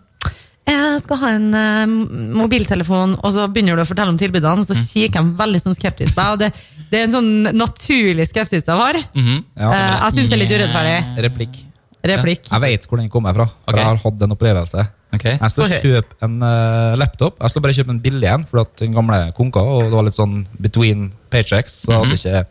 jeg 0.68 1.02
skal 1.04 1.18
ha 1.20 1.30
en 1.36 1.48
uh, 1.52 1.94
mobiltelefon, 2.40 3.18
og 3.20 3.32
så 3.36 3.48
begynner 3.52 3.76
du 3.76 3.84
å 3.84 3.88
fortelle 3.90 4.14
om 4.14 4.18
tilbudene, 4.20 4.64
så 4.64 4.76
kikker 4.78 5.20
jeg 5.20 5.36
veldig 5.40 5.60
sånn 5.66 5.76
skeptisk 5.76 6.16
på 6.16 6.26
deg. 6.40 6.54
Det, 6.54 6.88
det 6.92 7.00
er 7.02 7.08
en 7.10 7.16
sånn 7.18 7.32
naturlig 7.58 8.28
skepsis 8.30 8.64
jeg 8.68 8.80
har. 8.80 9.00
Mhm. 9.14 9.38
Ja. 9.60 9.70
uh, 9.70 9.94
jeg 10.08 10.18
syns 10.18 10.30
det 10.32 10.38
er 10.38 10.44
litt 10.46 10.56
urettferdig. 10.56 10.98
Replikk. 11.28 11.62
Replikk. 12.04 12.50
Jeg 12.52 12.60
vet 12.64 12.86
hvor 12.90 13.00
den 13.00 13.10
kommer 13.12 13.36
fra. 13.36 13.46
For 13.48 13.72
Ok. 13.74 13.80
Jeg 13.80 13.88
har 13.88 14.00
hatt 14.04 14.24
en 14.26 14.36
opplevelse. 14.36 14.86
Okay. 15.14 15.36
Jeg 15.38 15.52
skulle 15.54 15.68
okay. 15.70 15.82
kjøpe 15.84 16.18
en 16.26 16.40
uh, 16.42 16.96
laptop. 17.00 17.38
Jeg 17.40 17.52
skulle 17.54 17.64
bare 17.68 17.76
kjøpe 17.78 17.94
en 17.94 18.02
billig 18.04 18.30
en, 18.32 18.44
for 18.50 18.64
at 18.64 18.72
den 18.82 18.96
gamle 18.98 19.20
konka, 19.38 19.62
og 19.62 19.86
det 19.92 19.94
var 20.00 20.08
litt 20.08 20.18
sånn 20.18 20.40
between 20.60 21.12
paychecks. 21.32 21.84
Så, 21.86 21.92
Mhm. 21.94 22.00
hadde 22.08 22.18
ikke, 22.18 22.46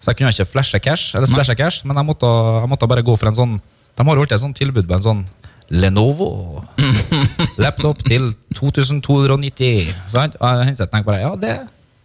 så 0.00 0.10
jeg 0.10 0.16
kunne 0.16 0.32
ikke 0.32 0.48
flashe 0.48 0.80
cash, 0.80 1.14
eller 1.14 1.28
splashe 1.28 1.54
cash, 1.58 1.84
men 1.84 1.96
jeg 2.00 2.06
måtte, 2.08 2.30
jeg 2.62 2.70
måtte 2.72 2.88
bare 2.88 3.02
gå 3.04 3.18
for 3.18 3.28
en 3.28 3.34
sånn 3.42 3.60
De 3.98 4.04
har 4.06 4.16
alltid 4.16 4.32
et 4.32 4.40
sånt 4.40 4.56
tilbud 4.56 4.86
på 4.88 4.94
en 4.96 5.02
sånn 5.04 5.18
Lenovo 5.70 6.64
laptop 7.62 8.00
til 8.06 8.32
2290. 8.58 9.92
Sant? 10.10 10.34
Og 10.40 10.64
jeg 10.66 10.78
tenkte 10.80 11.02
bare 11.06 11.20
ja, 11.22 11.30
det, 11.38 11.52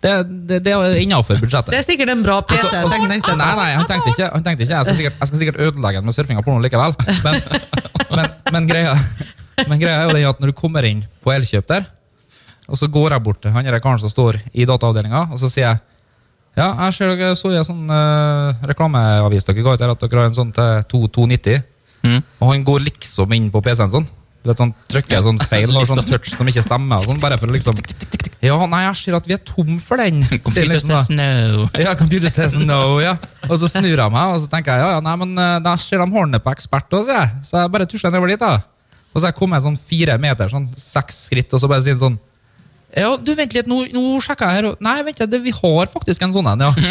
det, 0.03 0.13
det, 0.50 0.59
det 0.67 0.73
er 0.75 1.00
innafor 1.01 1.39
budsjettet. 1.41 1.73
Det 1.73 1.79
er 1.79 1.88
sikkert 1.88 2.12
en 2.13 2.21
bra 2.25 2.38
PC. 2.45 2.62
Altså, 2.62 3.00
altså, 3.01 3.38
Nei, 3.39 3.50
nei, 3.57 3.71
han 3.73 3.88
tenkte 3.89 4.13
ikke, 4.13 4.29
han 4.29 4.45
tenkte 4.45 4.67
ikke 4.67 4.75
jeg, 4.75 4.85
skal 4.85 5.00
sikkert, 5.00 5.17
jeg 5.19 5.31
skal 5.31 5.41
sikkert 5.41 5.59
ødelegge 5.65 6.03
den 6.03 6.12
med 6.12 6.17
surfing 6.17 6.41
av 6.41 6.45
porno 6.45 6.62
likevel. 6.62 6.94
Men, 7.25 7.41
men, 8.13 8.31
men, 8.53 8.69
greia, 8.69 8.94
men 9.65 9.81
greia 9.81 10.03
er 10.03 10.09
jo 10.09 10.15
det 10.19 10.23
at 10.29 10.44
når 10.44 10.53
du 10.53 10.59
kommer 10.62 10.85
inn 10.85 11.01
på 11.25 11.34
Elkjøp 11.34 11.67
der, 11.74 11.89
og 12.69 12.79
så 12.81 12.89
går 12.89 13.13
jeg 13.13 13.25
bort 13.25 13.41
til 13.41 13.53
han 13.53 13.67
karen 13.81 14.01
som 14.01 14.10
står 14.13 14.39
i 14.53 14.65
dataavdelinga, 14.65 15.27
og 15.34 15.41
så 15.41 15.50
sier 15.50 15.67
jeg 15.72 15.84
ja, 16.55 16.69
jeg 16.86 16.93
ser 16.95 17.10
dere 17.12 17.36
så 17.36 17.50
jeg 17.51 17.65
sånn 17.67 17.89
uh, 17.91 18.55
reklameavis 18.63 19.43
dere 19.43 19.63
ga 19.65 19.74
ut 19.75 19.81
her, 19.84 19.91
at 19.91 20.03
dere 20.05 20.22
har 20.22 20.29
en 20.29 20.38
sånn 20.38 20.53
til 20.55 20.86
2290. 20.93 21.65
Mhm. 22.05 22.21
Og 22.41 22.51
han 22.53 22.63
går 22.67 22.85
liksom 22.89 23.33
inn 23.35 23.50
på 23.51 23.62
PC-en 23.65 23.91
sånn. 23.91 24.07
Litt 24.45 24.59
sånn, 24.62 24.75
trykker 24.93 25.24
sånn 25.25 25.39
feil, 25.41 25.71
og 25.74 25.88
sånn 25.89 26.03
touch 26.05 26.29
som 26.35 26.45
ikke 26.45 26.62
stemmer. 26.62 27.01
Sånn, 27.01 27.17
bare 27.21 27.38
for 27.41 27.50
liksom 27.50 27.79
Ja, 28.45 28.59
nei, 28.69 28.83
jeg 28.85 28.95
ser 29.00 29.15
at 29.17 29.25
vi 29.25 29.33
er 29.33 29.41
tom 29.41 29.79
for 29.81 29.97
den. 29.97 30.19
Er 30.31 30.38
Computer 30.38 30.69
liksom 30.69 30.91
says 30.93 31.09
no. 31.09 31.65
ja, 31.81 31.95
computer 31.97 32.29
says 32.29 32.53
no, 32.62 33.00
ja. 33.01 33.15
Og 33.50 33.57
så 33.57 33.69
snur 33.71 33.95
jeg 33.97 34.12
meg, 34.13 34.35
og 34.35 34.43
så 34.43 34.50
tenker 34.51 34.75
jeg 34.75 34.83
ja, 34.85 34.91
ja, 34.97 35.01
nei, 35.01 35.15
men 35.24 35.33
eh, 35.41 35.57
da 35.65 35.74
ser 35.81 36.03
de 36.03 36.05
hårene 36.13 36.38
på 36.43 36.53
ekspert 36.53 36.93
også, 36.93 37.07
sier 37.09 37.17
jeg. 37.24 37.31
Så 37.50 37.57
jeg 37.57 37.71
bare 37.74 37.89
tusler 37.89 38.13
nedover 38.13 38.29
dit, 38.35 38.43
da. 38.43 38.62
Og 39.15 39.17
så 39.17 39.25
har 39.25 39.31
jeg 39.33 39.39
kommet 39.39 39.63
sånn 39.65 39.79
fire 39.79 40.19
meter, 40.21 40.51
sånn 40.51 40.69
seks 40.77 41.24
skritt, 41.31 41.50
og 41.55 41.63
så 41.63 41.71
bare 41.71 41.81
sier 41.81 41.97
han 41.97 42.03
sånn 42.03 42.19
ja, 42.96 43.10
du, 43.18 43.32
vent 43.36 43.54
litt, 43.58 43.68
nå, 43.68 43.82
nå 43.94 44.04
sjekker 44.24 44.48
jeg 44.48 44.56
her. 44.62 44.66
og- 44.72 44.82
Nei, 44.82 44.98
vent 45.04 45.20
litt, 45.20 45.30
det- 45.32 45.42
vi 45.44 45.52
har 45.52 45.86
faktisk 45.92 46.22
en 46.24 46.34
sånn 46.34 46.48
en, 46.54 46.60
ja. 46.60 46.72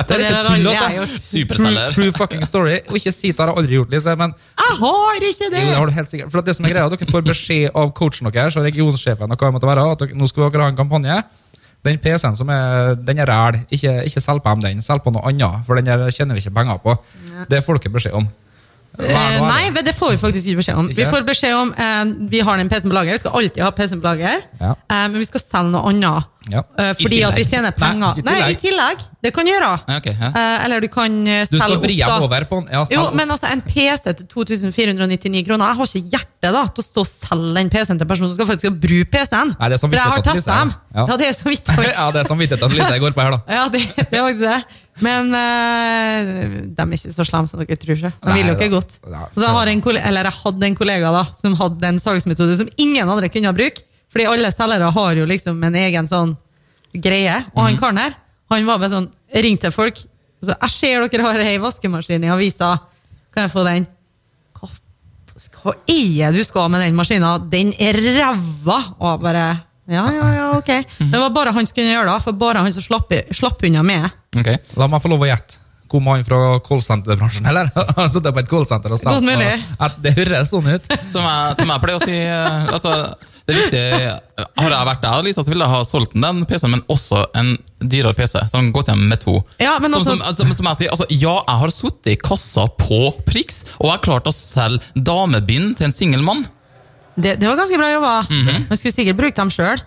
Så, 0.00 0.16
det 0.16 0.16
er 0.16 0.22
ikke 0.24 0.42
tull, 0.46 0.66
altså. 0.66 0.86
gjort. 0.96 1.10
True, 1.10 1.20
Superselger. 1.22 1.92
true 1.94 2.12
fucking 2.16 2.46
story. 2.48 2.78
Og 2.88 2.96
ikke 2.98 3.12
si 3.14 3.30
det 3.30 3.38
har 3.38 3.52
jeg 3.52 3.58
aldri 3.60 3.76
gjort, 3.78 3.92
Lise, 3.94 4.14
men 4.18 4.32
Jeg 4.58 4.78
har 4.80 5.20
ikke 5.28 5.50
det! 5.52 5.60
jo, 5.60 5.68
det 5.70 5.76
har 5.76 5.86
du 5.86 5.92
helt 5.98 6.10
sikkert. 6.10 6.30
For 6.32 6.38
at 6.42 6.48
det 6.50 6.56
som 6.56 6.66
er 6.66 6.72
greia, 6.74 6.86
at 6.88 6.96
Dere 6.98 7.10
får 7.12 7.22
beskjed 7.28 7.70
av 7.78 7.92
coachen 7.94 8.30
deres 8.32 8.56
og 8.58 8.66
regionsjefen 8.66 9.30
og 9.30 9.36
hva 9.38 9.50
det 9.50 9.54
måtte 9.58 9.70
være, 9.70 9.84
at 9.92 10.02
dere, 10.02 10.16
nå 10.18 10.28
skal 10.30 10.50
dere 10.50 10.66
ha 10.66 10.72
en 10.72 10.80
kampanje. 10.80 11.20
Den 11.86 11.96
PC-en 12.02 12.34
som 12.36 12.50
er, 12.52 12.94
den 12.98 13.22
er 13.22 13.30
ræl. 13.30 13.60
Ikke, 13.70 13.94
ikke 14.10 14.20
selg 14.24 14.42
på 14.44 14.52
dem 14.56 14.64
den, 14.66 14.82
selg 14.84 15.04
på 15.04 15.12
noe 15.14 15.22
annet. 15.30 15.62
For 15.68 15.78
den 15.78 15.86
kjenner 15.88 16.10
tjener 16.12 16.34
vi 16.36 16.42
ikke 16.44 16.56
penger 16.58 16.82
på. 16.82 16.96
Det 17.48 17.62
får 17.64 17.78
dere 17.80 17.94
beskjed 17.94 18.18
om. 18.18 18.26
Eh, 18.98 19.38
nei, 19.46 19.70
men 19.70 19.84
det 19.86 19.94
får 19.94 20.16
vi 20.16 20.18
faktisk 20.20 20.50
ikke 20.50 20.60
beskjed 20.64 20.80
om. 20.80 20.90
Ikke? 20.90 20.98
Vi 20.98 21.06
får 21.08 21.26
beskjed 21.28 21.54
om 21.56 21.70
eh, 21.72 22.02
Vi 22.32 22.42
har 22.44 22.58
den 22.60 22.68
PC-en 22.72 22.90
på 22.90 22.96
lager, 22.98 23.14
vi 23.14 23.22
skal 23.22 23.38
alltid 23.38 23.62
ha 23.64 23.70
PC-en 23.76 24.02
på 24.02 24.10
lager. 24.10 24.42
Ja. 24.58 24.74
Eh, 24.74 25.06
men 25.06 25.18
vi 25.20 25.28
skal 25.28 25.44
selge 25.44 25.72
noe 25.76 25.92
annet. 25.92 26.28
Ja. 26.50 26.62
Eh, 26.78 26.90
fordi 26.96 27.20
at 27.26 27.36
vi 27.36 27.44
tjener 27.44 27.74
penger. 27.76 28.18
i 28.18 28.24
Nei, 28.24 28.38
i 28.50 28.56
tillegg. 28.58 29.02
Det 29.22 29.30
kan 29.36 29.46
du 29.46 29.52
gjøre. 29.52 29.70
Ja, 29.86 29.98
ok, 30.00 30.08
ja. 30.10 30.30
Eh, 30.30 30.64
eller 30.64 30.82
du 30.82 30.88
kan 30.92 31.18
eh, 31.28 31.44
Du 31.50 31.58
skal 31.60 31.76
vri 31.82 31.98
da. 32.00 32.16
over 32.24 32.46
på 32.48 32.62
en 32.62 32.70
ja, 32.72 32.84
Jo, 32.90 33.02
men 33.14 33.30
altså 33.30 33.50
En 33.52 33.60
PC 33.60 34.14
til 34.16 34.26
2499 34.32 35.42
kroner 35.44 35.68
Jeg 35.68 35.78
har 35.80 35.90
ikke 35.90 36.14
hjerte 36.14 36.52
da 36.56 36.62
til 36.72 36.80
å 36.80 36.86
stå 36.86 37.04
og 37.04 37.10
selge 37.10 37.52
den 37.58 37.72
PC-en 37.72 38.00
til 38.00 38.08
personen 38.08 38.32
som 38.32 38.38
skal 38.38 38.48
faktisk 38.48 38.78
bruke 38.80 39.10
PC-en. 39.12 39.52
Er 39.60 39.76
For 39.76 39.98
jeg 40.00 40.14
har 40.14 40.24
testa 40.30 40.60
dem. 40.62 40.72
Ja. 40.96 41.06
Det 41.20 41.28
er 41.28 41.36
samvittighet. 41.36 41.90
ja, 41.98 42.06
det 42.16 42.22
er 42.24 42.30
samvittighet 42.32 42.68
at 42.70 42.78
Lise 42.78 43.02
går 43.04 43.16
på 43.16 43.26
her, 43.26 43.36
da. 43.36 43.58
Ja, 43.60 43.66
det, 43.72 43.84
det 44.00 44.08
er 44.08 44.24
faktisk 44.24 44.46
det. 44.46 44.80
Men 45.00 45.30
uh, 45.32 46.30
de 46.68 46.84
er 46.84 46.94
ikke 46.96 47.12
så 47.14 47.24
slemme 47.28 47.48
som 47.50 47.60
dere 47.62 47.76
tror. 47.80 47.96
ikke. 47.96 48.12
De 48.26 48.34
vil 48.36 48.50
jo 48.50 48.56
ikke 48.56 48.70
godt. 48.74 48.98
Så 49.00 49.40
jeg, 49.44 49.54
har 49.56 49.70
en 49.72 49.80
kollega, 49.84 50.08
eller 50.10 50.28
jeg 50.28 50.38
hadde 50.42 50.66
en 50.68 50.76
kollega 50.78 51.12
da, 51.14 51.22
som 51.38 51.54
hadde 51.60 51.88
en 51.94 52.00
salgsmetode 52.02 52.56
som 52.60 52.68
ingen 52.76 53.08
andre 53.08 53.30
kunne 53.32 53.52
bruke. 53.56 53.86
Fordi 54.10 54.26
alle 54.26 54.50
selgere 54.52 54.90
har 54.92 55.20
jo 55.20 55.24
liksom 55.30 55.60
en 55.68 55.76
egen 55.78 56.08
sånn 56.10 56.36
greie. 56.92 57.36
Og 57.54 57.60
Mhm. 57.62 57.66
han 57.68 57.78
karen 57.78 57.98
her, 58.02 58.14
han 58.50 58.66
var 58.66 58.78
bare 58.82 58.90
sånn, 58.90 59.08
ringte 59.34 59.70
folk. 59.72 59.96
Så, 60.42 60.56
jeg 60.56 60.70
ser 60.70 61.08
dere 61.08 61.22
har 61.28 61.38
ei 61.44 61.58
vaskemaskin 61.62 62.24
i 62.24 62.28
avisa. 62.32 62.72
Kan 63.32 63.44
jeg 63.46 63.52
få 63.52 63.64
den? 63.64 63.86
Hva, 64.58 64.68
hva 65.62 65.74
er 65.86 66.32
det 66.32 66.40
du 66.40 66.44
skal 66.44 66.68
med 66.72 66.82
den 66.84 66.96
maskina? 66.98 67.38
Den 67.38 67.72
er 67.78 67.94
ræva! 67.94 68.78
Og 68.98 69.20
bare 69.22 69.60
ja, 69.90 70.04
ja, 70.14 70.28
ja, 70.36 70.46
ok. 70.58 70.70
Det 71.12 71.18
var 71.24 71.32
bare 71.34 71.54
han 71.56 71.66
som 71.66 71.76
kunne 71.76 71.92
gjøre 71.94 72.12
det, 72.12 72.20
for 72.26 72.38
bare 72.44 72.62
han 72.64 72.76
som 72.76 72.84
slapp, 72.84 73.12
slapp 73.34 73.66
unna 73.66 73.82
med. 73.86 74.06
Ok. 74.38 74.54
La 74.78 74.88
meg 74.90 75.02
få 75.02 75.10
lov 75.12 75.26
å 75.26 75.30
gjette. 75.30 75.60
Kom 75.90 76.06
han 76.06 76.22
fra 76.22 76.60
callsenterbransjen, 76.62 77.46
eller? 77.50 77.70
Han 77.96 78.10
satt 78.10 78.28
på 78.30 78.38
et 78.38 78.50
callsenter 78.50 78.92
og 78.94 79.00
sagt 79.00 79.24
Godt 79.26 79.80
at 79.82 79.96
det 80.04 80.12
høres 80.20 80.52
sånn 80.52 80.68
ut? 80.70 80.86
Som 81.14 81.24
jeg, 81.26 81.56
som 81.58 81.72
jeg 81.72 81.82
pleier 81.82 81.98
å 81.98 82.04
si 82.04 82.14
eh, 82.14 82.68
altså, 82.70 82.92
det 83.48 83.56
er 83.56 83.58
viktig, 83.58 83.80
Har 84.62 84.76
jeg 84.76 84.86
vært 84.86 85.02
der, 85.02 85.24
Lisa, 85.26 85.42
så 85.42 85.50
ville 85.50 85.66
jeg 85.66 85.74
ha 85.74 85.80
solgt 85.88 86.14
den, 86.14 86.22
den 86.22 86.44
PC-en, 86.46 86.76
men 86.76 86.84
også 86.94 87.24
en 87.40 87.50
dyrere 87.82 88.14
PC. 88.14 88.38
Som 88.52 88.70
gått 88.76 88.92
hjem 88.92 89.02
med 89.10 89.18
to. 89.24 89.40
Ja, 89.58 89.74
men 89.82 89.90
som, 89.96 90.04
altså- 90.04 90.14
som, 90.20 90.22
altså, 90.28 90.60
som 90.60 90.70
jeg 90.70 90.78
sier, 90.84 90.94
altså, 90.94 91.08
ja, 91.10 91.34
jeg 91.48 91.62
har 91.64 91.74
sittet 91.74 92.12
i 92.14 92.18
kassa 92.22 92.68
på 92.78 93.00
Prix, 93.26 93.64
og 93.80 93.88
jeg 93.88 93.96
har 93.96 94.04
klart 94.06 94.30
å 94.30 94.36
selge 94.36 95.02
damebind 95.10 95.74
til 95.80 95.90
en 95.90 95.96
singel 95.96 96.22
mann. 96.22 96.46
Det, 97.20 97.36
det 97.40 97.48
var 97.48 97.58
ganske 97.60 97.78
bra 97.80 97.90
jobba. 97.92 98.14
Mhm. 98.30 98.66
Man 98.70 98.80
skulle 98.80 98.94
sikkert 98.96 99.18
brukt 99.20 99.36
dem 99.40 99.52
sjøl. 99.54 99.82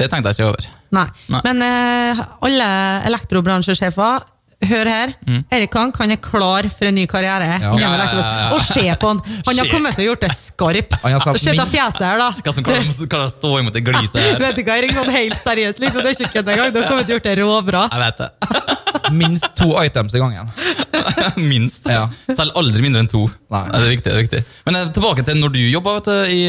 Det 0.00 0.06
tenkte 0.10 0.30
jeg 0.32 0.38
ikke 0.40 0.46
over. 0.48 0.64
Nei. 0.96 1.04
Nei. 1.30 1.40
Men 1.44 1.62
eh, 1.62 2.20
alle 2.48 2.68
elektrobransjesjefer, 3.10 4.24
hør 4.68 4.90
her. 4.90 5.14
Erik 5.52 5.74
Hank 5.78 5.98
han 6.02 6.14
er 6.14 6.20
klar 6.22 6.68
for 6.72 6.88
en 6.88 6.96
ny 6.96 7.06
karriere. 7.10 7.48
Ja. 7.62 7.72
Ja, 7.80 7.90
ja. 7.98 8.50
Og 8.54 8.60
se 8.64 8.84
på 8.84 9.12
han! 9.12 9.22
Han 9.46 9.62
har 9.62 9.70
kommet 9.70 9.96
til 9.98 10.06
å 10.06 10.10
gjort 10.12 10.26
det 10.26 10.32
skarpt. 10.36 10.98
Se 11.42 11.56
på 11.58 11.66
fjeset 11.72 12.04
her, 12.04 12.20
da. 12.22 12.30
Hva 12.38 12.54
som 12.54 12.66
klarer, 12.66 12.92
klarer 13.06 13.30
å 13.30 13.34
stå 13.34 13.52
imot 13.60 13.76
det 13.76 13.84
gliset 13.86 14.20
her? 14.20 14.38
Vet 14.42 14.60
du 14.60 14.64
hva, 14.66 14.78
Erik, 14.78 14.94
sånn 14.96 15.12
helt 15.14 15.38
seriøst, 15.42 15.82
liksom, 15.82 16.04
det 16.04 16.12
er 16.12 16.18
ikke 16.18 16.32
kødd 16.38 16.52
engang. 16.54 16.72
Du 16.74 16.80
har 16.82 16.88
kommet 16.90 17.08
til 17.08 17.14
å 17.14 17.18
gjort 17.18 17.28
det 17.28 17.36
råbra. 17.42 17.84
Jeg 17.92 18.04
vet 18.06 18.22
det. 18.24 18.30
Minst 19.22 19.56
to 19.58 19.72
items 19.82 20.14
i 20.14 20.22
gangen. 20.22 20.48
Minst. 21.50 21.90
Ja. 21.90 22.06
Selv 22.30 22.56
aldri 22.58 22.84
mindre 22.84 23.02
enn 23.02 23.10
to. 23.10 23.24
Nei. 23.52 23.64
Det 23.72 23.80
er 23.80 23.90
viktig, 23.90 24.08
det 24.08 24.14
er 24.14 24.22
viktig. 24.22 24.42
Men 24.68 24.78
eh, 24.78 24.88
tilbake 24.94 25.24
til 25.26 25.40
når 25.40 25.54
du 25.56 25.60
jobba 25.64 25.98
i 26.30 26.40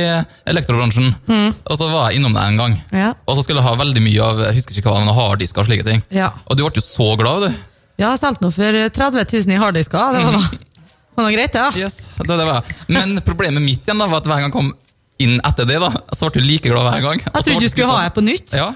elektrobransjen. 0.50 1.10
elektrobransjen. 1.14 1.54
Og 1.66 1.80
så 1.80 1.90
var 1.92 2.12
jeg 2.12 2.22
innom 2.22 2.36
deg 2.36 2.54
en 2.54 2.62
gang. 2.62 2.78
Ja. 2.94 3.12
Og 3.28 3.38
så 3.38 3.46
skulle 3.46 3.64
jeg 3.64 3.70
ha 3.70 3.76
veldig 3.80 4.04
mye 4.06 4.30
av 4.30 4.44
jeg 4.48 4.60
husker 4.60 4.80
ikke 4.80 4.92
hva, 4.92 5.04
men 5.04 5.16
harddisker 5.18 5.64
og 5.64 5.70
slike 5.70 5.88
ting. 5.88 6.04
Ja. 6.14 6.32
Og 6.48 6.58
du 6.60 6.66
ble 6.66 6.74
jo 6.78 6.86
så 6.86 7.14
glad, 7.20 7.48
du. 7.48 7.62
Jeg 8.00 8.08
har 8.10 8.18
solgt 8.20 8.42
noe 8.44 8.54
for 8.56 8.80
30 8.98 9.26
000 9.30 9.54
i 9.54 9.60
harddisker. 9.62 10.16
Det 10.16 10.24
var 10.26 10.38
noe, 10.38 10.62
var 11.14 11.28
noe 11.28 11.34
greit, 11.36 11.54
ja. 11.60 11.68
Yes, 11.78 12.00
det, 12.18 12.30
det 12.32 12.48
var. 12.48 12.64
jeg. 12.66 12.80
Men 12.96 13.20
problemet 13.26 13.62
mitt 13.64 13.86
igjen 13.86 14.02
da, 14.02 14.08
var 14.10 14.24
at 14.24 14.30
hver 14.30 14.42
gang 14.42 14.50
jeg 14.50 14.56
kom 14.56 14.72
inn 15.22 15.36
etter 15.46 15.68
det, 15.70 15.78
da, 15.80 15.92
så 16.18 16.28
ble 16.34 16.42
du 16.42 16.48
like 16.50 16.68
glad 16.72 16.88
hver 16.90 17.04
gang. 17.06 17.22
Jeg 17.22 17.46
trodde 17.46 17.62
du 17.62 17.70
skulle 17.72 17.92
ha 17.92 18.00
det 18.08 18.14
på 18.16 18.24
nytt. 18.26 18.56
Ja. 18.58 18.72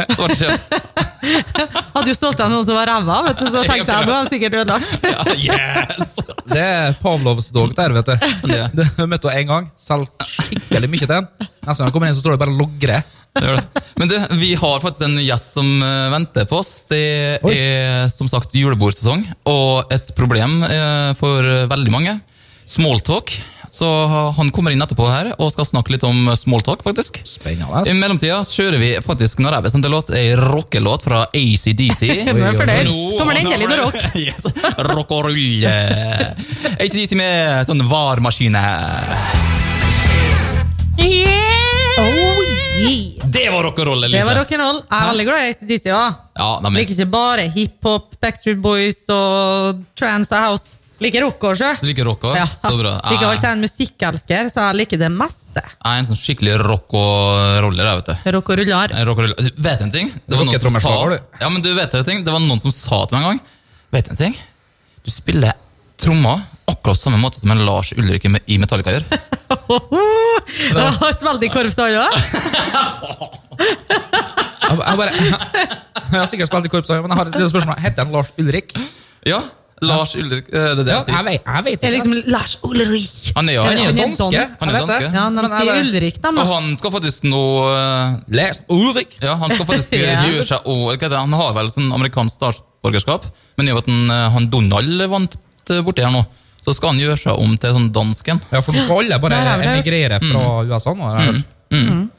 Det 0.00 0.16
var 0.18 0.32
ikke 0.32 0.56
Hadde 1.94 2.10
jo 2.10 2.14
solgt 2.16 2.40
deg 2.40 2.50
noen 2.52 2.64
som 2.66 2.76
var 2.76 2.88
ræva, 2.90 3.18
vet 3.28 3.38
du, 3.40 3.46
så 3.52 3.62
tenkte 3.64 3.94
jeg 3.96 4.08
nå 4.08 4.14
er 4.16 4.30
sikkert 4.32 4.56
ødelagt. 4.60 5.06
ja, 5.14 5.36
Yes! 5.44 6.16
Det 6.50 6.60
er 6.64 6.96
Pavlovs 7.00 7.48
dog 7.54 7.72
der, 7.76 7.94
vet 7.96 8.10
du. 8.10 8.26
Det. 8.50 8.64
Du 8.74 9.04
møtte 9.08 9.30
henne 9.32 9.44
én 9.44 9.48
gang, 9.52 9.68
solgte 9.80 10.26
skikkelig 10.28 10.90
mye 10.92 11.04
til 11.04 11.12
den. 11.14 11.28
Neste 11.64 11.78
gang 11.78 11.88
jeg 11.88 11.94
kommer 11.96 12.10
inn, 12.10 12.16
så 12.16 12.24
står 12.24 12.36
det 12.36 12.42
bare 12.44 12.56
'logre'. 12.58 13.00
Det 13.34 13.42
gjør 13.48 13.56
det. 13.58 13.82
Men 13.98 14.10
du, 14.10 14.14
vi 14.38 14.52
har 14.58 14.82
faktisk 14.82 15.06
en 15.08 15.16
gjest 15.22 15.56
som 15.56 15.70
eh, 15.82 16.10
venter 16.14 16.46
på 16.50 16.60
oss. 16.60 16.74
Det 16.90 17.04
Oi. 17.42 17.54
er 17.54 18.06
som 18.12 18.30
sagt 18.30 18.54
julebordsesong, 18.54 19.24
og 19.50 19.90
et 19.94 20.12
problem 20.18 20.60
eh, 20.68 21.10
for 21.18 21.42
veldig 21.70 21.94
mange. 21.94 22.14
Smalltalk. 22.70 23.34
Så 23.74 23.86
han 24.36 24.52
kommer 24.54 24.70
inn 24.70 24.82
etterpå 24.84 25.08
her 25.10 25.32
og 25.34 25.48
skal 25.50 25.66
snakke 25.66 25.96
litt 25.96 26.04
om 26.06 26.28
smalltalk, 26.38 26.84
faktisk. 26.86 27.18
I 27.24 27.26
Spennende. 27.26 27.94
mellomtida 27.98 28.36
så 28.46 28.60
kjører 28.62 28.78
vi 28.78 28.90
faktisk 29.02 29.42
når 29.42 29.56
jeg 29.56 29.66
bestemte 29.66 29.90
låt, 29.90 30.12
ei 30.14 30.28
rockelåt 30.38 31.02
fra 31.08 31.24
ACDC. 31.34 32.04
Er 32.06 32.30
jeg 32.30 32.36
Kommer 33.18 33.34
det 33.34 33.42
endelig 33.42 33.72
noe 33.72 33.80
rock? 33.82 33.98
Yes. 34.14 34.46
Rock 34.92 35.10
og 35.10 35.26
rulle. 35.26 35.74
ACDC 36.78 37.18
med 37.18 37.66
sånn 37.66 37.82
varmaskine. 37.90 38.62
Det 43.34 43.48
var 43.50 43.66
rock'n'roll, 43.66 44.06
Elise. 44.06 44.20
Det 44.20 44.28
var 44.28 44.38
rock'n'roll. 44.42 44.78
Jeg 44.84 45.00
er 45.00 45.10
veldig 45.10 45.26
glad 45.26 45.42
i 45.42 45.50
ACDC. 45.50 45.90
Ja. 45.90 46.04
Ja, 46.38 46.48
liker 46.70 46.94
ikke 46.94 47.10
bare 47.10 47.48
hiphop, 47.54 48.14
Backstreet 48.22 48.62
Boys 48.62 49.02
og 49.12 49.84
trance 49.98 50.34
og 50.34 50.48
house. 50.48 50.80
Liker 51.02 51.24
rock 51.26 51.42
òg, 51.42 51.58
Du 51.80 51.88
liker 51.88 52.06
rock 52.06 52.22
også? 52.30 52.38
Ja. 52.38 52.46
Så 52.46 52.76
bra. 52.78 52.92
Jeg 53.02 53.16
Liker 53.16 53.30
alltid 53.32 53.48
en 53.50 53.64
musikkelsker, 53.64 54.50
så 54.52 54.68
jeg 54.68 54.78
liker 54.78 55.00
det 55.02 55.10
meste. 55.10 55.62
jeg 55.64 55.90
er 55.90 55.98
en 55.98 56.06
sånn 56.06 56.20
skikkelig 56.20 56.54
rock 56.62 56.94
og 56.94 57.58
roller, 57.66 57.90
vet 57.98 58.12
du. 58.12 58.30
Rock 58.36 58.52
og 58.54 58.60
ruller. 58.62 58.94
Rock 59.08 59.18
og 59.18 59.24
roller. 59.26 59.36
Du, 59.42 59.62
vet 59.66 59.82
en 59.82 59.90
ting? 59.90 60.12
Det 60.14 60.38
var 60.38 60.46
noen 60.46 60.62
som 60.62 60.78
sa 60.80 60.94
Ja, 61.42 61.50
men 61.50 61.60
du 61.66 61.74
vet 61.74 61.94
en 61.98 62.06
ting? 62.06 62.24
Det 62.24 62.32
var 62.32 62.40
noen 62.46 62.62
som 62.62 62.72
sa 62.72 63.02
til 63.04 63.18
meg 63.18 63.24
en 63.24 63.28
gang 63.34 63.40
Vet 63.94 64.08
en 64.10 64.16
ting? 64.18 64.38
Du 65.04 65.10
spiller 65.10 65.52
trommer 66.00 66.40
akkurat 66.70 66.98
samme 66.98 67.18
måte 67.20 67.38
som 67.42 67.50
en 67.52 67.64
Lars 67.66 67.92
Ulrikke 67.94 68.30
i 68.30 68.40
i 68.54 68.58
Metallica 68.58 68.94
gjør. 68.94 69.04
Jeg 69.68 70.94
har 71.00 71.12
spilt 71.16 71.42
i 71.46 71.50
korps 71.54 71.76
da, 71.78 71.88
ja. 71.92 72.06
Jeg, 74.64 74.78
bare, 74.98 75.10
jeg 75.12 76.18
har 76.18 76.26
sikkert 76.30 76.48
spilt 76.50 76.66
i 76.66 76.70
korps, 76.72 76.88
men 76.90 77.12
jeg 77.12 77.18
har 77.20 77.28
et 77.28 77.36
lite 77.36 77.50
spørsmål. 77.52 77.76
Heter 77.84 78.06
han 78.06 78.14
Lars 78.14 78.30
Ulrik? 78.40 78.72
Ja, 79.28 79.38
Lars 79.84 80.14
Ulrik 80.16 80.48
eh, 80.48 80.52
Det 80.54 80.62
er 80.70 80.86
det 80.86 80.92
Ja, 80.92 80.98
jeg 80.98 81.04
sier. 81.04 81.14
jeg 81.14 81.64
vet, 81.64 81.80
Det 81.80 81.88
er 81.88 81.94
ikke. 81.94 81.94
liksom 81.94 82.32
Lars 82.32 82.54
Ulrik. 82.64 83.32
Han 83.36 83.48
er 83.48 83.56
jo 83.56 83.64
Han 83.64 83.72
er 83.72 83.84
Han 83.84 83.96
danske. 83.98 84.44
Han 84.60 84.68
er 84.68 84.78
danske. 84.78 85.08
Ja, 85.14 85.24
de 85.30 85.48
sier 85.54 85.80
Ulrik, 85.82 86.20
da. 86.22 86.28
Og 86.34 86.52
han 86.52 86.76
skal 86.80 86.94
faktisk 86.96 87.26
nå 87.28 87.42
Lars 88.38 88.60
Ulrik. 88.68 89.18
Ja, 89.22 89.34
han 89.40 89.54
skal 89.54 89.66
faktisk 89.68 89.96
gjøre 90.00 90.46
seg 90.46 90.70
og, 90.70 90.86
hva 90.94 91.08
det? 91.08 91.18
Han 91.18 91.36
har 91.40 91.52
vel 91.58 91.70
sånn 91.74 91.90
amerikansk 91.96 92.38
statsborgerskap, 92.38 93.26
men 93.58 93.68
i 93.68 93.74
og 93.74 93.80
med 93.80 93.84
at 93.84 93.92
han, 93.92 94.14
eh, 94.16 94.30
han 94.38 94.48
Donald 94.52 95.06
vant 95.12 95.38
eh, 95.70 95.82
borti 95.84 96.04
her 96.04 96.14
nå, 96.14 96.24
så 96.64 96.72
skal 96.72 96.94
han 96.94 97.00
gjøre 97.02 97.20
seg 97.20 97.40
om 97.44 97.56
til 97.60 97.74
sånn 97.76 97.90
dansken. 97.92 98.40
Ja, 98.50 98.62
for 98.64 98.72
nå 98.72 98.84
skal 98.86 99.02
alle 99.04 99.18
bare 99.20 99.40
Der 99.44 99.60
vi 99.60 99.70
emigrere 99.74 100.20
fra 100.22 100.44
USA 100.64 100.94
nå. 100.96 101.10
har 101.10 101.20
jeg 101.20 101.34
hørt. 101.34 102.12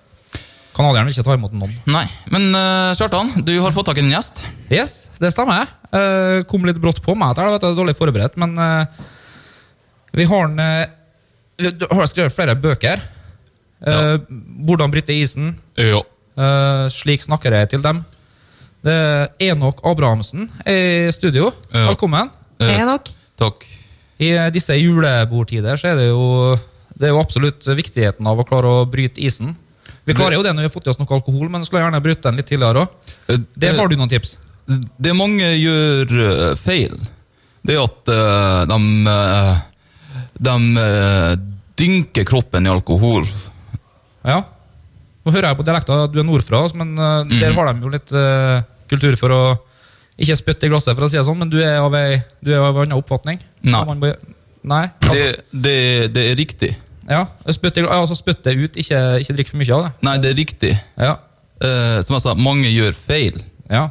Kanadierne 0.75 1.08
vil 1.08 1.16
ikke 1.16 1.24
ta 1.24 1.36
imot 1.38 1.54
noen. 1.56 1.72
Nei, 1.88 2.04
men 2.34 2.50
uh, 2.52 2.92
Kjartan, 3.00 3.30
du 3.48 3.54
har 3.64 3.72
fått 3.72 3.88
tak 3.88 4.02
i 4.02 4.04
en 4.04 4.12
gjest. 4.12 4.44
Yes, 4.68 4.96
det 5.24 5.32
stemmer. 5.32 5.70
Uh, 5.88 6.44
kom 6.52 6.68
litt 6.68 6.82
brått 6.84 7.00
på 7.06 7.16
meg. 7.16 7.38
Jeg 7.40 7.56
vet, 7.56 7.64
jeg 7.64 7.75
er 7.75 7.80
dårlig 7.80 7.96
forberedt, 7.96 8.36
men 8.42 8.58
eh, 8.60 9.06
vi 10.20 10.28
har 10.28 10.50
en 10.50 10.60
eh, 10.60 11.70
Du 11.80 11.88
har 11.88 12.10
skrevet 12.12 12.36
flere 12.36 12.58
bøker. 12.60 13.00
Eh, 13.86 14.18
Hvordan 14.68 14.92
bryte 14.92 15.16
isen. 15.16 15.54
Ja. 15.80 16.02
Eh, 16.36 16.84
slik 16.92 17.24
snakker 17.24 17.56
jeg 17.56 17.72
til 17.72 17.84
dem. 17.86 18.04
Det 18.86 18.94
er 18.94 19.32
Enok 19.48 19.80
Abrahamsen 19.88 20.50
er 20.66 21.08
i 21.08 21.16
studio. 21.16 21.54
Ja. 21.72 21.88
Velkommen. 21.94 22.30
Eh, 22.60 22.75
jeg 22.75 23.16
takk. 23.40 23.64
I 24.22 24.31
eh, 24.36 24.48
disse 24.53 24.75
julebordtider 24.77 25.79
så 25.79 25.91
er 25.91 26.00
det 26.00 26.07
jo 26.10 26.55
det 26.95 27.10
er 27.10 27.12
jo 27.12 27.19
absolutt 27.19 27.65
viktigheten 27.75 28.27
av 28.29 28.39
å 28.39 28.45
klare 28.48 28.72
å 28.72 28.84
bryte 28.88 29.19
isen. 29.19 29.51
Vi 30.05 30.13
klarer 30.15 30.38
jo 30.38 30.43
det 30.45 30.53
når 30.53 30.63
vi 30.65 30.69
har 30.69 30.74
fått 30.74 30.88
i 30.88 30.91
oss 30.93 31.00
noe 31.01 31.17
alkohol, 31.17 31.50
men 31.51 31.65
skulle 31.67 31.81
gjerne 31.84 32.01
brutt 32.03 32.22
den 32.24 32.38
litt 32.39 32.48
tidligere 32.48 32.86
òg. 32.86 33.12
Eh, 33.27 33.41
Der 33.60 33.75
har 33.75 33.89
du 33.91 33.98
noen 34.00 34.12
tips. 34.12 34.38
Det 34.65 35.13
mange 35.17 35.50
gjør 35.60 36.13
eh, 36.27 36.55
feil, 36.62 36.95
det 37.65 37.75
er 37.75 37.84
at 37.84 38.69
de, 38.69 38.79
de 40.48 40.55
dynker 41.81 42.27
kroppen 42.29 42.67
i 42.67 42.72
alkohol. 42.72 43.25
Ja. 44.25 44.43
Nå 45.25 45.34
hører 45.34 45.50
jeg 45.51 45.60
på 45.60 45.65
dialekta 45.65 46.03
at 46.05 46.13
du 46.13 46.19
er 46.22 46.27
nordfra, 46.27 46.63
men 46.77 46.93
eh, 46.95 47.38
der 47.41 47.57
har 47.57 47.74
de 47.74 47.84
jo 47.84 47.91
litt 47.98 48.15
kultur 48.88 49.17
for 49.19 49.34
å 49.36 49.41
ikke 50.15 50.38
spytte 50.39 50.67
i 50.67 50.72
glasset, 50.72 50.93
for 50.95 51.07
å 51.07 51.10
si 51.12 51.17
det 51.17 51.25
sånn, 51.27 51.41
men 51.41 51.51
du 51.51 51.57
er 51.60 51.81
av 51.84 51.95
ei 52.00 52.22
du 52.39 52.53
er 52.53 52.62
av 52.63 52.77
en 52.77 52.86
annen 52.86 53.01
oppfatning? 53.01 53.41
Nei. 53.65 53.84
Bare- 53.89 54.34
Nei? 54.65 54.86
Altså, 55.01 55.13
Det, 55.13 55.62
det, 55.65 56.13
det 56.15 56.24
er 56.31 56.36
riktig. 56.39 56.72
ja, 57.10 57.25
spytt 57.53 57.77
altså 57.86 58.15
spytt 58.17 58.43
det 58.43 58.55
ut, 58.57 58.77
ikke, 58.81 59.01
ikke 59.22 59.36
drikk 59.38 59.51
for 59.51 59.62
mye 59.62 59.75
av 59.75 59.84
det. 59.86 59.91
Nei, 60.07 60.15
det 60.24 60.31
er 60.31 60.39
riktig. 60.39 60.72
Ja. 60.98 61.13
Uh, 61.62 62.01
som 62.01 62.15
jeg 62.17 62.24
sa, 62.25 62.34
mange 62.34 62.72
gjør 62.72 62.93
feil, 62.98 63.38
Ja. 63.69 63.89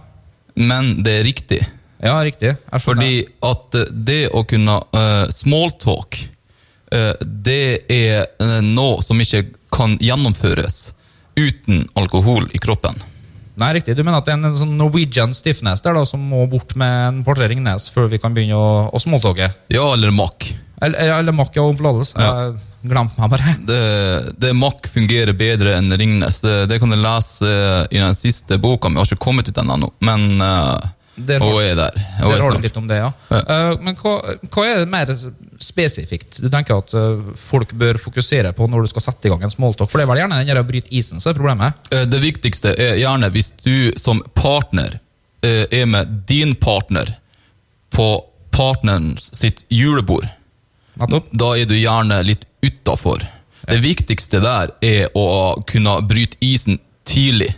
men 0.56 1.02
det 1.02 1.20
er 1.20 1.24
riktig. 1.24 1.60
Ja, 2.04 2.18
riktig. 2.22 2.56
Fordi 2.84 3.22
at 3.42 3.74
eh, 3.78 3.86
det 3.90 4.28
å 4.36 4.42
kunne 4.44 4.74
uh, 4.92 5.24
smalltalk, 5.32 6.18
uh, 6.92 7.14
det 7.22 7.86
er 7.88 8.26
uh, 8.42 8.58
noe 8.60 9.00
som 9.02 9.20
ikke 9.22 9.46
kan 9.72 9.96
gjennomføres 10.02 10.90
uten 11.38 11.86
alkohol 11.96 12.44
i 12.52 12.60
kroppen. 12.60 12.98
Nei, 13.61 13.70
riktig. 13.76 13.94
Du 13.94 14.02
mener 14.02 14.18
at 14.18 14.26
det 14.26 14.34
er 14.34 14.42
en 14.42 14.58
sånn 14.58 14.76
Norwegian 14.78 15.34
stiffness 15.37 15.84
der 15.84 15.94
da, 15.94 16.02
som 16.08 16.23
må 16.26 16.42
bort 16.50 16.75
med 16.78 16.94
en 17.08 17.25
portrering 17.26 17.62
nes 17.62 17.87
før 17.94 18.08
vi 18.11 18.18
kan 18.23 18.34
begynne 18.34 18.58
å, 18.58 18.87
å 18.90 19.02
smalltalke? 19.02 19.52
Ja, 19.73 19.87
eller 19.94 20.14
makk. 20.14 20.49
Eller, 20.82 21.14
eller 21.20 21.37
makk 21.37 21.54
og 21.62 21.76
forlatelse. 21.78 22.18
Ja. 22.18 22.49
Glemte 22.84 23.20
meg 23.20 23.30
bare. 23.32 23.54
Det, 23.68 23.78
det 24.42 24.50
makk 24.58 24.90
fungerer 24.92 25.37
bedre 25.38 25.78
enn 25.78 25.88
Ringnes. 25.96 26.42
Det, 26.44 26.56
det 26.68 26.80
kan 26.82 26.92
du 26.92 26.99
lese 27.00 27.49
eh, 27.49 27.80
i 27.96 28.02
den 28.02 28.18
siste 28.18 28.58
boka. 28.61 28.90
Vi 28.92 29.00
har 29.00 29.08
ikke 29.08 29.25
kommet 29.25 29.49
ut 29.49 29.61
ennå, 29.62 29.88
men 30.04 30.26
uh, 30.42 30.90
Der 31.16 31.38
har- 31.38 31.47
hun 31.50 31.62
er 31.62 31.75
der. 31.78 31.94
Og 32.25 32.30
Der 32.33 32.37
er 32.37 32.42
har 32.42 32.50
du 32.56 32.59
litt 32.64 32.76
om 32.76 32.87
det, 32.90 32.97
ja. 32.99 33.12
Ja. 33.30 33.40
Uh, 33.71 33.80
men 33.83 33.94
hva, 33.97 34.14
hva 34.50 34.64
er 34.66 34.78
det 34.83 34.88
mer 34.90 35.12
spesifikt 35.62 36.40
du 36.42 36.49
tenker 36.50 36.78
at 36.83 36.94
uh, 36.99 37.21
folk 37.38 37.73
bør 37.78 37.99
fokusere 38.02 38.52
på 38.56 38.66
når 38.71 38.83
du 38.83 38.92
skal 38.94 39.02
sette 39.06 39.28
i 39.28 39.30
gang 39.30 39.42
en 39.47 39.50
smalltalk? 39.52 39.90
For 39.90 39.99
det 40.02 40.09
er 40.09 40.11
vel 40.12 40.23
gjerne 40.25 40.40
den 40.42 40.50
der 40.50 40.62
å 40.62 40.66
bryte 40.66 40.90
isen 40.90 41.21
som 41.23 41.30
er 41.30 41.38
problemet? 41.38 41.78
Uh, 41.94 42.04
Det 42.11 42.21
viktigste 42.23 42.75
er 42.75 42.97
gjerne 42.99 43.30
hvis 43.35 43.52
du 43.62 43.92
som 44.00 44.23
partner 44.35 45.00
er 45.44 45.85
med 45.85 46.23
din 46.26 46.54
partner 46.56 47.11
på 47.92 48.06
partneren 48.50 49.18
sitt 49.21 49.64
julebord. 49.68 50.25
Nettopp. 50.97 51.26
Da 51.37 51.50
er 51.59 51.66
du 51.68 51.75
gjerne 51.76 52.23
litt 52.25 52.47
utafor. 52.64 53.21
Det 53.68 53.80
viktigste 53.85 54.40
der 54.40 54.73
er 54.80 55.12
å 55.14 55.26
kunne 55.68 55.99
bryte 56.09 56.38
isen 56.40 56.78
tidlig. 57.04 57.50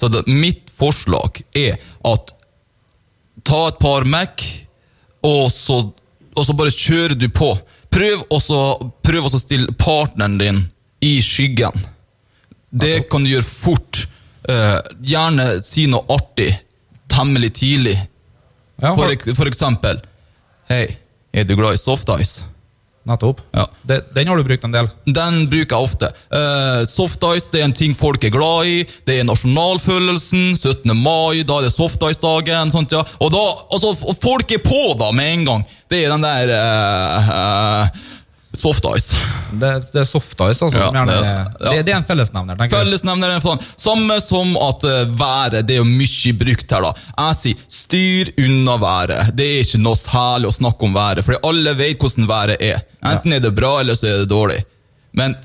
Så 0.00 0.08
det, 0.08 0.24
mitt 0.30 0.70
forslag 0.78 1.42
er 1.52 1.76
at 2.06 2.32
ta 3.44 3.68
et 3.68 3.78
par 3.80 4.06
Mac, 4.08 4.44
og 5.26 5.48
så, 5.52 5.80
og 6.34 6.46
så 6.46 6.56
bare 6.56 6.74
kjører 6.74 7.16
du 7.18 7.28
på. 7.32 7.52
Prøv 7.90 8.24
også, 8.34 8.60
prøv 9.04 9.26
også 9.26 9.40
å 9.40 9.42
stille 9.42 9.74
partneren 9.78 10.38
din 10.40 10.60
i 11.04 11.18
skyggen. 11.24 11.74
Det 12.70 13.08
kan 13.10 13.24
du 13.24 13.32
gjøre 13.32 13.48
fort. 13.48 14.04
Uh, 14.48 14.78
gjerne 15.04 15.58
si 15.64 15.86
noe 15.90 16.06
artig 16.14 16.52
temmelig 17.10 17.52
tidlig. 17.58 17.96
For, 18.78 19.10
for 19.34 19.50
eksempel 19.50 19.98
Hei, 20.70 20.84
er 21.34 21.46
du 21.48 21.56
glad 21.58 21.74
i 21.74 21.80
soft 21.80 22.10
ice? 22.14 22.44
Nettopp. 23.08 23.40
Ja. 23.56 23.66
Det, 23.88 24.00
den 24.14 24.28
har 24.28 24.38
du 24.38 24.46
brukt 24.46 24.64
en 24.64 24.74
del. 24.74 24.90
Den 25.06 25.40
bruker 25.50 25.76
jeg 25.76 25.88
ofte. 25.88 26.10
Uh, 26.32 26.84
soft 26.88 27.24
ice 27.32 27.52
det 27.52 27.62
er 27.62 27.68
en 27.68 27.76
ting 27.76 27.96
folk 27.96 28.24
er 28.24 28.34
glad 28.34 28.68
i. 28.68 28.78
Det 29.08 29.18
er 29.18 29.28
nasjonalfølelsen. 29.28 30.52
17. 30.56 30.94
mai, 30.96 31.42
da 31.48 31.58
er 31.58 31.68
det 31.68 31.74
soft 31.74 32.02
ice-dagen. 32.10 32.72
sånt, 32.74 32.92
ja. 32.92 33.04
Og 33.24 33.32
da, 33.34 33.44
altså, 33.72 33.94
folk 34.22 34.52
er 34.52 34.62
på 34.64 34.82
da 35.00 35.10
med 35.16 35.32
en 35.32 35.48
gang. 35.48 35.66
Det 35.88 36.04
er 36.04 36.12
den 36.12 36.24
der 36.26 36.52
uh, 36.52 37.32
eh, 37.32 38.06
soft 38.56 38.84
ice. 38.96 39.16
Det, 39.52 39.92
det 39.92 40.00
er 40.00 40.06
soft 40.08 40.40
ice, 40.40 40.64
altså. 40.64 40.78
Ja, 40.78 40.86
som 40.86 40.96
gjerne, 40.96 41.16
ja. 41.16 41.42
Det, 41.60 41.82
det 41.86 41.92
er 41.92 41.98
en 41.98 42.06
fellesnevner, 42.08 42.56
tenker 42.56 42.78
jeg. 42.78 42.86
Fellesnevner. 42.86 43.66
Samme 43.76 44.16
som 44.24 44.54
at 44.64 44.86
eh, 44.88 45.02
været, 45.20 45.66
det 45.68 45.76
er 45.76 45.82
jo 45.82 45.88
mye 45.88 46.32
brukt 46.40 46.72
her, 46.72 46.86
da. 46.86 46.92
Jeg 47.18 47.38
sier 47.42 47.66
styr 47.80 48.32
unna 48.46 48.78
været. 48.82 49.34
Det 49.36 49.50
er 49.50 49.60
ikke 49.66 49.82
noe 49.84 50.00
særlig 50.00 50.48
å 50.48 50.56
snakke 50.56 50.88
om 50.88 50.96
været, 50.96 51.24
for 51.26 51.50
alle 51.50 51.76
vet 51.78 52.00
hvordan 52.00 52.30
været 52.30 52.64
er. 52.64 52.82
Enten 53.04 53.36
er 53.36 53.44
det 53.44 53.54
bra, 53.56 53.78
eller 53.82 53.98
så 53.98 54.08
er 54.08 54.24
det 54.24 54.32
dårlig. 54.32 54.62
Men 55.18 55.36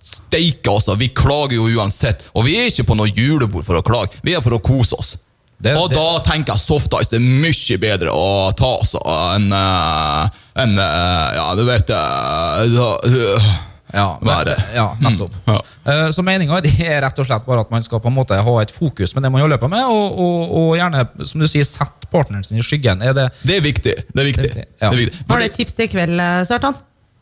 steike, 0.00 0.68
altså. 0.70 0.98
Vi 1.00 1.10
klager 1.16 1.56
jo 1.58 1.68
uansett. 1.80 2.28
Og 2.34 2.44
vi 2.48 2.58
er 2.60 2.68
ikke 2.70 2.88
på 2.92 3.00
noe 3.00 3.08
julebord 3.08 3.66
for 3.66 3.80
å 3.80 3.84
klage, 3.86 4.20
vi 4.26 4.36
er 4.36 4.44
for 4.44 4.56
å 4.56 4.62
kose 4.64 5.00
oss. 5.00 5.16
Det- 5.60 5.76
og 5.76 5.90
det- 5.90 5.96
da 5.98 6.18
tenker 6.24 6.54
jeg 6.54 6.60
soft 6.60 6.94
ice 7.00 7.10
det 7.10 7.18
er 7.20 7.26
mye 7.26 7.78
bedre 7.78 8.08
å 8.08 8.52
ta 8.56 8.70
altså, 8.78 9.00
enn 9.36 9.52
en, 9.52 10.78
eh, 10.78 11.34
Ja, 11.36 11.54
du 11.54 11.64
vet 11.68 11.90
eh, 11.90 13.50
Ja, 13.92 14.18
men- 14.22 14.28
Været. 14.34 14.62
Ja, 14.74 14.96
nettopp. 15.00 15.32
Mm, 15.46 15.54
ja. 15.54 15.60
Eh, 15.92 16.08
Så 16.10 16.22
meninga 16.22 16.58
er 16.58 17.00
rett 17.02 17.18
og 17.18 17.26
slett 17.26 17.46
bare 17.46 17.60
at 17.60 17.70
man 17.70 17.82
skal 17.82 17.98
på 18.00 18.06
en 18.06 18.14
måte 18.14 18.38
ha 18.40 18.58
et 18.62 18.70
fokus 18.70 19.14
med 19.14 19.24
det 19.24 19.32
man 19.32 19.40
holder 19.40 19.58
på 19.58 19.68
med, 19.68 19.82
og, 19.84 20.18
og, 20.18 20.52
og 20.56 20.76
gjerne, 20.78 21.26
som 21.26 21.40
du 21.40 21.46
sier, 21.46 21.64
sette 21.66 22.06
partneren 22.12 22.44
sin 22.44 22.58
i 22.58 22.62
skyggen. 22.62 23.02
Er 23.02 23.12
det 23.12 23.30
Det 23.44 23.56
er 23.56 23.60
viktig. 23.60 23.94
Det 24.14 24.20
er 24.20 24.28
viktig. 24.28 24.42
Det 24.42 24.50
er 24.50 24.54
viktig, 24.54 24.64
ja. 24.80 24.90
Det 24.90 24.98
er 24.98 25.02
viktig. 25.04 25.24
Har 25.30 25.38
du 25.38 25.44
et 25.44 25.52
tips 25.58 25.72
til 25.74 25.84
i 25.84 25.88
kveld, 25.88 26.20
eh, 26.20 26.44
Sørtan? 26.46 26.76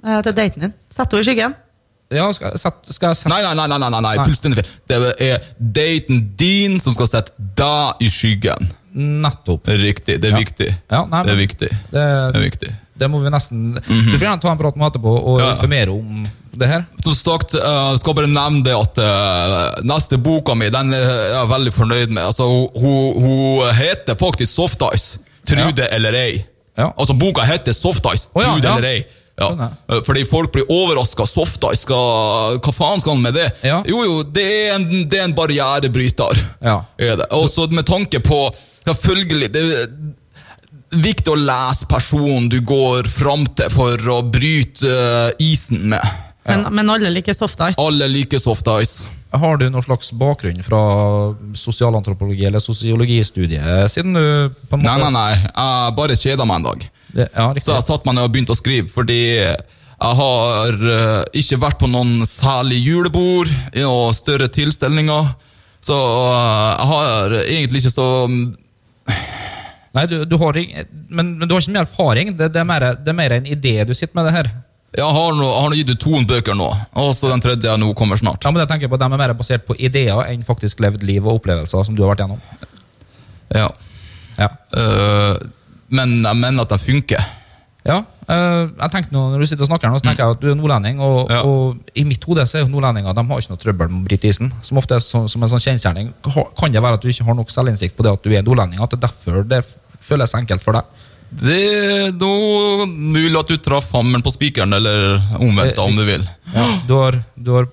Eh, 0.07 0.21
Til 0.23 0.33
daten 0.33 0.61
din? 0.61 0.75
Sett 0.90 1.11
henne 1.11 1.25
i 1.25 1.26
skyggen. 1.26 1.54
Ja, 2.10 2.30
skal, 2.32 2.54
skal 2.56 3.10
jeg 3.10 3.16
sette 3.20 3.28
Nei, 3.28 3.42
nei, 3.44 3.52
nei, 3.54 3.68
nei, 3.68 3.88
nei, 3.92 4.00
nei, 4.00 4.14
fullstendig 4.24 4.62
feil. 4.62 4.68
Det 4.88 4.98
er 5.26 5.42
daten 5.60 6.22
din 6.40 6.78
som 6.80 6.94
skal 6.96 7.10
sette 7.10 7.34
deg 7.58 8.04
i 8.04 8.08
skyggen. 8.12 8.70
Nettopp. 8.98 9.68
Riktig. 9.68 10.16
Det 10.22 10.30
er 10.30 10.36
Ja. 10.36 10.38
viktig. 10.40 10.68
Ja, 10.90 11.04
nei, 11.04 11.22
det 11.22 11.32
er 11.32 11.36
viktig. 11.36 11.68
Det, 11.68 12.04
Det 12.32 12.40
er 12.40 12.44
viktig. 12.50 12.70
det 12.98 13.10
må 13.10 13.20
vi 13.22 13.30
nesten 13.30 13.74
Du 13.74 14.16
får 14.16 14.24
gjerne 14.24 14.40
ta 14.40 14.50
en 14.50 14.58
prat 14.58 14.76
med 14.76 14.88
etterpå 14.92 15.12
og. 15.20 15.40
Ja. 15.40 15.50
informere 15.52 15.90
om 15.90 16.26
det 16.58 16.68
her. 16.68 16.84
Som 17.04 17.14
sagt, 17.14 17.54
uh, 17.54 17.94
skal 17.96 18.14
bare 18.14 18.26
nevne 18.26 18.64
det 18.64 18.74
at 18.74 18.98
uh, 18.98 19.83
neste 19.85 20.18
boka 20.18 20.54
mi 20.56 20.70
den 20.70 20.92
er 20.94 21.04
jeg 21.37 21.48
veldig 21.48 21.72
fornøyd 21.72 22.09
med. 22.09 22.24
Altså, 22.24 22.48
hun, 22.48 23.22
hun, 23.22 23.74
heter 23.74 24.16
faktisk 24.18 24.52
Soft 24.52 24.83
Ice. 24.94 25.18
Tro 25.46 25.68
Ja. 25.76 25.87
eller 25.92 26.12
ei. 26.14 26.44
Ja. 26.76 26.90
Altså, 26.98 27.12
boka 27.14 27.42
heter 27.42 27.72
Soft 27.72 28.04
Ice. 28.14 28.28
Å, 28.35 28.40
ja, 28.42 28.56
Tro 28.56 28.64
ja. 28.64 28.76
eller 28.76 28.88
ei. 28.88 29.04
Ja. 29.38 29.70
Eh, 29.88 30.03
Fordi 30.07 30.24
folk 30.29 30.53
blir 30.53 30.66
overraska. 30.68 31.27
Soft 31.27 31.64
Ice, 31.72 31.85
skal, 31.87 32.59
hva 32.59 32.74
faen 32.74 33.03
skal 33.03 33.16
han 33.16 33.22
med 33.24 33.38
det? 33.38 33.48
Ja. 33.62 33.81
Jo, 33.87 34.03
jo, 34.05 34.22
det 34.22 34.46
er 34.46 34.77
en, 34.77 34.88
det 35.09 35.20
er 35.20 35.29
en 35.29 35.37
barrierebryter. 35.38 36.42
Ja. 36.64 36.81
Og 37.31 37.48
så 37.53 37.68
med 37.70 37.87
tanke 37.88 38.22
på 38.24 38.48
Selvfølgelig, 38.88 39.51
det 39.53 39.62
viktig 40.88 41.33
å 41.33 41.37
lese 41.37 41.85
personen 41.88 42.48
du 42.48 42.61
går 42.64 43.09
fram 43.12 43.44
til 43.59 43.68
for 43.74 44.09
å 44.12 44.22
bryte 44.24 44.88
eh, 44.88 45.42
isen 45.51 45.85
med. 45.92 46.16
Men, 46.48 46.64
men 46.72 46.90
alle 46.94 47.11
liker 47.12 47.37
soft 47.37 47.61
ice. 47.61 47.77
Alle 47.81 48.09
liker 48.09 48.40
soft 48.40 48.68
ice. 48.79 49.09
Har 49.28 49.58
du 49.60 49.66
noen 49.68 49.84
slags 49.84 50.08
bakgrunn 50.16 50.62
fra 50.64 50.78
sosialantropologi 51.58 52.46
eller 52.48 52.62
sosiologistudiet, 52.64 53.90
siden 53.92 54.16
du 54.16 54.22
på 54.70 54.78
en 54.78 54.80
måte 54.80 54.88
Nei, 54.88 55.00
nei, 55.02 55.10
nei. 55.12 55.34
Jeg 55.50 55.96
bare 55.98 56.16
kjeda 56.16 56.46
meg 56.48 56.62
en 56.62 56.68
dag. 56.70 56.86
Det, 57.08 57.26
ja, 57.34 57.48
Så 57.60 57.74
jeg 57.76 57.84
satte 57.84 58.08
meg 58.08 58.16
ned 58.16 58.28
og 58.28 58.32
begynte 58.32 58.56
å 58.56 58.58
skrive, 58.58 58.88
fordi 58.92 59.18
jeg 59.98 60.16
har 60.20 60.88
eh, 60.94 61.22
ikke 61.40 61.58
vært 61.60 61.80
på 61.80 61.90
noen 61.90 62.22
særlig 62.28 62.78
julebord 62.86 63.50
og 63.84 64.14
større 64.16 64.48
tilstelninger. 64.54 65.28
Så 65.84 65.98
eh, 65.98 66.70
jeg 66.78 66.88
har 66.94 67.36
egentlig 67.42 67.84
ikke 67.84 67.96
så 67.98 68.08
Nei, 69.96 70.04
du, 70.06 70.20
du 70.28 70.36
har, 70.38 70.56
men, 71.08 71.30
men 71.40 71.48
du 71.48 71.54
har 71.54 71.62
ikke 71.62 71.74
mye 71.74 71.84
erfaring. 71.84 72.32
Det, 72.36 72.50
det, 72.54 72.60
er 72.60 72.66
mer, 72.68 72.84
det 73.00 73.12
er 73.12 73.16
mer 73.18 73.34
en 73.38 73.48
idé 73.48 73.72
du 73.88 73.94
sitter 73.96 74.14
med 74.18 74.28
det 74.28 74.34
her. 74.36 74.50
Jeg 74.96 75.05
har 75.05 75.35
har 75.37 75.74
gitt 75.77 75.90
ut 75.92 76.01
to 76.01 76.20
bøker 76.24 76.57
nå, 76.57 76.68
og 76.96 77.11
så 77.14 77.29
den 77.29 77.42
tredje 77.44 77.74
nå 77.77 77.90
kommer 77.94 78.16
snart. 78.16 78.40
Ja, 78.44 78.51
men 78.51 78.62
jeg 78.64 78.70
tenker 78.70 78.88
på 78.88 78.96
at 78.96 79.05
De 79.05 79.12
er 79.12 79.20
mer 79.20 79.35
basert 79.37 79.66
på 79.68 79.77
ideer 79.77 80.22
enn 80.31 80.46
faktisk 80.46 80.81
levd 80.81 81.05
liv 81.05 81.27
og 81.27 81.42
opplevelser 81.42 81.85
som 81.85 81.96
du 81.96 82.03
har 82.03 82.14
vært 82.14 82.24
gjennom. 82.24 82.40
Ja. 83.53 83.68
Ja. 84.38 84.48
Uh, 84.72 85.37
men 85.92 86.22
jeg 86.24 86.40
mener 86.40 86.64
at 86.64 86.72
de 86.72 86.81
funker. 86.81 87.20
Ja, 87.85 88.05
Uh, 88.29 88.68
jeg 88.77 88.92
tenkte 88.92 89.14
nå, 89.14 89.22
Når 89.33 89.40
du 89.40 89.46
sitter 89.48 89.64
og 89.64 89.70
snakker 89.70 89.88
nå, 89.88 89.96
så 89.96 90.05
tenker 90.05 90.20
jeg 90.27 90.37
at 90.37 90.40
du 90.42 90.51
er 90.51 90.57
nordlending, 90.59 90.98
og, 91.01 91.31
Ja. 91.33 91.40
og 91.48 91.79
i 91.96 92.05
mitt 92.05 92.24
hode 92.29 92.44
så 92.44 92.59
er 92.59 92.66
jo 92.66 92.68
nordlendinger 92.74 93.14
de 93.16 93.22
har 93.24 93.40
ikke 93.40 93.55
noe 93.55 93.62
trøbbel 93.62 93.88
med 93.88 94.03
å 94.03 94.09
bryte 94.11 94.29
isen. 94.29 94.51
Som 94.61 94.77
ofte 94.77 94.98
er 94.98 95.01
så, 95.01 95.22
som 95.33 95.42
en 95.42 95.48
sånn 95.48 95.64
kjensgjerning. 95.64 96.11
Kan 96.61 96.74
det 96.74 96.83
være 96.83 96.98
at 97.01 97.01
du 97.01 97.09
ikke 97.09 97.24
har 97.24 97.38
nok 97.38 97.48
selvinnsikt 97.48 97.96
på 97.96 98.05
det 98.05 98.12
at 98.12 98.22
du 98.22 98.35
er 98.37 98.44
nordlending? 98.44 98.83
At 98.85 98.92
det 98.92 98.98
er 98.98 99.07
derfor 99.07 99.48
det 99.48 99.62
føles 100.05 100.35
enkelt 100.37 100.61
for 100.61 100.77
deg? 100.77 100.85
Det 101.28 101.58
er 101.58 102.86
mulig 102.88 103.36
at 103.38 103.50
du 103.50 103.58
traff 103.60 103.92
hammeren 103.92 104.24
på 104.24 104.32
spikeren, 104.32 104.72
eller 104.72 105.18
omvendt, 105.38 105.76
da, 105.76 105.84
om 105.84 105.96
du 105.96 106.04
vil. 106.08 106.24
Ja, 106.54 106.66
du 106.88 106.94
har, 106.96 107.18
du 107.36 107.50
har 107.54 107.68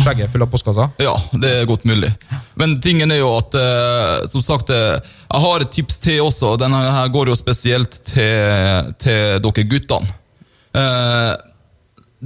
skjegget 0.00 0.32
fullt 0.32 0.46
av 0.46 0.52
postkasser? 0.52 0.94
Ja, 1.02 1.14
det 1.32 1.52
er 1.58 1.68
godt 1.68 1.84
mulig. 1.84 2.12
Men 2.56 2.78
tingen 2.80 3.12
er 3.12 3.20
jo 3.20 3.34
at, 3.36 3.54
eh, 3.60 4.26
som 4.30 4.44
sagt, 4.44 4.70
eh, 4.70 4.96
jeg 4.96 5.44
har 5.44 5.64
et 5.64 5.74
tips 5.74 5.98
til 6.06 6.22
også. 6.24 6.54
og 6.54 6.62
Denne 6.62 6.80
her 6.80 7.12
går 7.12 7.32
jo 7.32 7.36
spesielt 7.36 8.00
til, 8.12 8.94
til 9.02 9.42
dere 9.44 9.66
guttene. 9.68 10.16
Eh, 10.76 11.34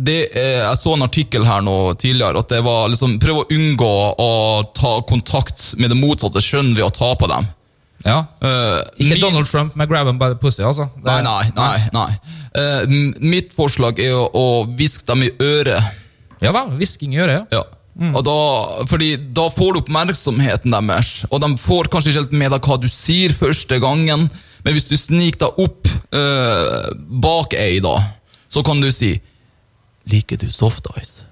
det 0.01 0.21
er, 0.39 0.61
jeg 0.63 0.79
så 0.79 0.95
en 0.95 1.05
artikkel 1.05 1.45
her 1.45 1.65
nå 1.67 1.77
tidligere, 1.99 2.41
at 2.45 2.53
det 2.53 2.61
var 2.65 2.89
liksom 2.93 3.19
prøv 3.21 3.43
å 3.43 3.49
unngå 3.53 3.95
å 4.23 4.31
ta 4.77 5.01
kontakt 5.09 5.73
med 5.83 5.91
det 5.91 5.99
motsatte 5.99 6.43
kjønn 6.45 6.77
ved 6.77 6.87
å 6.87 6.95
ta 6.95 7.11
på 7.19 7.29
dem. 7.31 7.49
Ja. 8.05 8.19
Uh, 8.43 8.81
Ikke 8.97 9.15
min- 9.15 9.21
Donald 9.21 9.47
Trump 9.51 9.75
med 9.77 9.89
'grab 9.89 10.07
him 10.07 10.19
by 10.19 10.29
the 10.33 10.39
pussy', 10.41 10.63
altså. 10.65 10.89
Det- 10.97 11.05
Nei, 11.05 11.23
nei, 11.23 11.51
nei. 11.57 11.79
nei. 11.93 12.11
Uh, 12.57 12.87
mitt 13.21 13.53
forslag 13.57 13.99
er 13.99 14.13
å, 14.17 14.31
å 14.35 14.67
hviske 14.77 15.07
dem 15.07 15.23
i 15.23 15.31
øret. 15.41 15.83
Ja 16.41 16.53
vel, 16.53 16.71
hvisking 16.79 17.13
i 17.15 17.19
øret, 17.21 17.47
ja. 17.53 17.59
Ja. 17.59 17.63
Og 18.15 18.25
da, 18.25 18.37
fordi 18.89 19.17
da 19.35 19.49
får 19.53 19.75
du 19.75 19.81
oppmerksomheten 19.83 20.71
deres, 20.73 21.25
og 21.31 21.41
de 21.43 21.51
får 21.59 21.89
kanskje 21.93 22.09
ikke 22.15 22.21
helt 22.23 22.33
med 22.33 22.51
deg 22.51 22.61
hva 22.63 22.79
du 22.81 22.89
sier 22.89 23.31
første 23.37 23.79
gangen, 23.83 24.31
men 24.65 24.73
hvis 24.75 24.89
du 24.89 24.97
sniker 24.97 25.39
deg 25.51 25.59
opp 25.59 25.87
uh, 26.15 26.95
bak 27.21 27.53
ei, 27.59 27.79
da, 27.81 27.99
så 28.49 28.63
kan 28.65 28.81
du 28.81 28.91
si 28.91 29.21
'Liker 30.11 30.37
du 30.41 30.51
soft 30.51 30.87
ice?' 30.97 31.25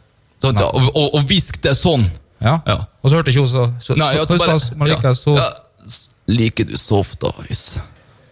Så, 0.43 0.53
ja, 0.53 0.67
og, 0.69 0.83
og, 0.95 1.15
og 1.15 1.25
hvisk 1.27 1.63
det 1.63 1.73
sånn. 1.75 2.05
Ja. 2.41 2.61
Ja. 2.67 2.77
Og 3.03 3.11
så 3.11 3.17
hørte 3.17 3.31
ikke 3.33 3.41
hun 3.41 3.49
så, 3.49 3.65
så 3.81 3.97
Nei, 3.97 4.13
altså 4.19 4.37
så- 4.39 4.47
bare, 4.47 4.61
så- 4.61 4.77
Man 4.77 4.89
ja, 4.89 4.95
liker 4.95 5.15
så 5.15 5.35
ja, 5.37 5.43
s- 5.49 5.61
Liker 6.29 6.65
du 6.69 6.77
soft 6.77 7.25
ice? 7.51 7.81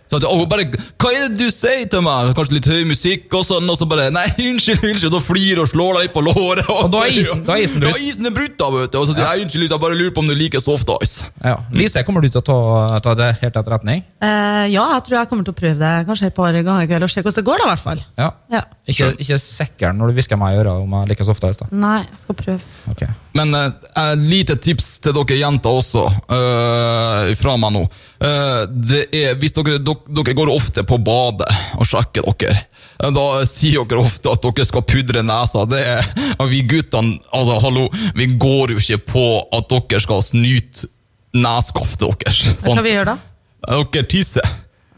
Så 0.07 0.21
at, 0.21 0.25
og 0.31 0.39
hun 0.39 0.47
bare 0.49 0.63
'Hva 0.71 1.09
er 1.11 1.29
det 1.35 1.39
du 1.41 1.49
sier 1.51 1.89
til 1.91 1.99
meg?' 2.01 2.29
Kanskje 2.39 2.55
litt 2.55 2.67
høy 2.71 2.85
musikk, 2.87 3.25
og 3.35 3.43
sånn, 3.43 3.67
og 3.69 3.75
så 3.77 3.89
bare 3.91 4.05
'Nei, 4.15 4.23
unnskyld, 4.53 4.79
unnskyld', 4.87 5.11
og 5.11 5.19
så 5.19 5.27
flirer 5.35 5.61
og 5.65 5.67
slår 5.73 5.99
deg 5.99 6.13
på 6.15 6.23
låret. 6.23 6.63
Og 6.71 6.87
da 6.93 7.01
er 7.03 7.11
så- 7.11 7.19
isen- 7.25 7.43
da 7.45 7.57
er 7.57 7.65
isen 7.65 7.81
brutt. 7.83 7.91
Ja, 7.99 8.07
isen 8.07 8.27
er 8.27 8.31
brutt, 8.37 8.55
da, 8.57 8.69
vet 8.71 8.93
du. 8.93 8.99
Og 9.01 9.07
så 9.09 9.17
sier 9.17 9.27
jeg 9.27 9.43
'unnskyld, 9.49 9.67
jeg 9.75 9.81
bare 9.83 9.97
lurer 9.99 10.15
på 10.15 10.23
om 10.23 10.29
du 10.31 10.35
liker 10.39 10.61
soft 10.63 10.87
ice'. 11.03 11.25
Ja. 11.43 11.57
Lise, 11.73 12.05
kommer 12.07 12.23
du 12.23 12.29
til 12.29 12.39
å 12.41 12.45
ta, 12.47 12.99
ta 13.03 13.15
det 13.19 13.33
helt 13.43 13.57
etter 13.57 13.71
retning? 13.75 14.05
Eh, 14.23 14.67
ja, 14.71 14.85
jeg 14.95 15.03
tror 15.09 15.19
jeg 15.19 15.29
kommer 15.29 15.43
til 15.45 15.55
å 15.55 15.59
prøve 15.59 15.79
det 15.83 16.07
kanskje 16.07 16.27
et 16.31 16.35
par 16.39 16.53
ganger 16.53 16.83
i 16.83 16.87
kveld 16.87 17.03
og 17.03 17.11
se 17.11 17.23
hvordan 17.23 17.35
det 17.35 17.45
går. 17.51 17.59
da, 17.59 17.65
i 17.67 17.71
hvert 17.75 17.83
fall. 17.89 18.01
Ja. 18.17 18.31
Ja. 18.53 18.63
Ikke, 18.87 19.11
ikke 19.19 19.39
sikker 19.43 19.91
når 19.93 20.07
du 20.07 20.13
hvisker 20.21 20.39
meg 20.39 20.55
i 20.55 20.63
øret 20.63 20.83
om 20.87 20.91
jeg 21.03 21.09
liker 21.09 21.25
soft 21.27 21.43
eyes, 21.43 21.57
da. 21.59 21.67
Nei, 21.73 21.99
jeg 22.07 22.21
skal 22.23 22.35
prøve. 22.37 22.61
Ok. 22.95 23.03
Men 23.37 23.53
et 23.59 23.87
uh, 23.99 24.15
lite 24.17 24.57
tips 24.63 24.89
til 25.05 25.17
dere 25.17 25.39
jenter 25.41 25.77
også, 25.81 26.05
uh, 26.07 27.33
fra 27.39 27.57
meg 27.61 27.75
nå. 27.75 27.83
Uh, 28.23 28.63
det 28.71 29.03
er, 29.13 29.37
hvis 29.41 29.57
dere, 29.57 29.79
dere, 29.85 30.17
dere 30.19 30.37
går 30.39 30.53
ofte 30.55 30.85
på 30.89 30.99
badet 31.05 31.51
og 31.77 31.89
sjekker 31.89 32.27
dere, 32.41 32.57
eh, 33.03 33.13
da 33.13 33.27
sier 33.49 33.85
dere 33.85 34.05
ofte 34.05 34.33
at 34.33 34.45
dere 34.47 34.69
skal 34.69 34.87
pudre 34.89 35.25
nesa. 35.27 35.67
Det 35.69 35.83
er, 35.85 36.11
vi 36.49 36.63
guttene, 36.69 37.19
altså 37.37 37.61
hallo, 37.65 37.87
vi 38.17 38.31
går 38.41 38.77
jo 38.77 38.83
ikke 38.83 39.03
på 39.13 39.27
at 39.59 39.69
dere 39.73 40.03
skal 40.05 40.25
snyte 40.25 40.89
neskaftet 41.37 42.09
deres. 42.25 42.45
Hva 42.63 42.73
skal 42.73 42.87
vi 42.87 42.97
gjøre 42.97 43.15
da? 43.15 43.19
Dere 43.67 44.09
tisser. 44.09 44.55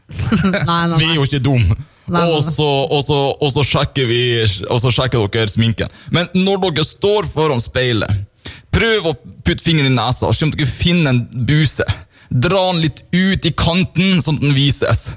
Nei, 0.68 0.82
nei, 0.88 0.96
Vi 0.96 1.10
er 1.10 1.18
jo 1.18 1.24
ikke 1.26 1.42
dumme. 1.44 1.74
Og 2.08 2.42
så, 2.44 2.66
og, 2.88 3.02
så, 3.04 3.18
og, 3.36 3.50
så 3.52 3.64
sjekker 3.66 4.08
vi, 4.08 4.20
og 4.68 4.80
så 4.80 4.92
sjekker 4.94 5.28
dere 5.32 5.52
sminken. 5.52 5.92
Men 6.14 6.28
når 6.36 6.62
dere 6.68 6.86
står 6.86 7.28
foran 7.28 7.60
speilet, 7.62 8.24
prøv 8.74 9.10
å 9.10 9.16
putte 9.44 9.64
fingeren 9.64 9.92
i 9.92 9.96
nesa, 9.96 10.32
se 10.32 10.46
om 10.46 10.52
dere 10.54 10.68
finner 10.70 11.12
en 11.12 11.22
buse. 11.48 11.84
Dra 12.28 12.62
den 12.72 12.82
litt 12.84 13.04
ut 13.12 13.48
i 13.48 13.54
kanten, 13.56 14.22
sånn 14.22 14.40
at 14.40 14.46
den 14.46 14.56
vises. 14.56 15.08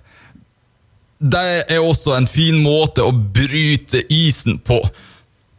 Det 1.21 1.47
er 1.69 1.81
også 1.83 2.15
en 2.17 2.27
fin 2.29 2.57
måte 2.63 3.05
å 3.05 3.13
bryte 3.13 4.03
isen 4.11 4.59
på. 4.65 4.79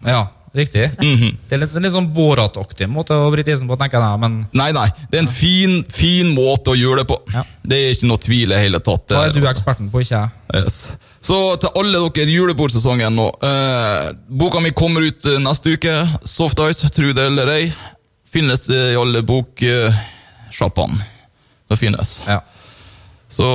Ja, 0.02 0.26
riktig. 0.56 0.84
Det 0.98 1.56
er 1.56 1.62
litt, 1.62 1.74
litt 1.80 1.94
sånn 1.94 2.10
Borat-aktig 2.14 2.88
måte 2.90 3.16
å 3.16 3.30
bryte 3.32 3.54
isen 3.54 3.68
på, 3.70 3.76
tenker 3.80 4.02
jeg. 4.02 4.20
men 4.20 4.38
Nei, 4.56 4.68
nei, 4.76 4.88
det 5.10 5.18
er 5.18 5.24
en 5.24 5.30
fin, 5.32 5.78
fin 5.92 6.32
måte 6.36 6.74
å 6.74 6.78
gjøre 6.78 7.02
det 7.02 7.08
på. 7.12 7.18
Ja. 7.32 7.44
Det 7.62 7.78
er 7.78 7.96
ikke 7.96 8.10
noe 8.10 8.22
tvil 8.22 8.52
i 8.52 8.60
hele 8.60 8.82
tatt. 8.84 9.14
hva 9.14 9.26
er 9.28 9.34
du 9.34 9.40
altså. 9.40 9.54
eksperten 9.54 9.90
på, 9.92 10.04
ikke 10.04 10.18
jeg? 10.18 10.34
Yes. 10.52 10.78
Så 11.22 11.38
til 11.62 11.72
alle 11.80 12.04
dere 12.12 12.36
julebordsesongen 12.36 13.16
nå. 13.16 13.28
Eh, 13.48 14.12
boka 14.28 14.60
mi 14.60 14.74
kommer 14.76 15.06
ut 15.06 15.28
eh, 15.30 15.40
neste 15.42 15.76
uke. 15.76 15.96
Soft 16.28 16.60
Ice, 16.68 16.90
tro 16.92 17.14
det 17.16 17.28
eller 17.30 17.54
ei. 17.56 17.66
Finnes 18.32 18.68
eh, 18.72 18.92
i 18.92 18.98
alle 19.00 19.24
boksjappene. 19.28 21.08
Det 21.72 21.80
finnes. 21.80 22.18
Ja. 22.28 22.42
Så 23.32 23.46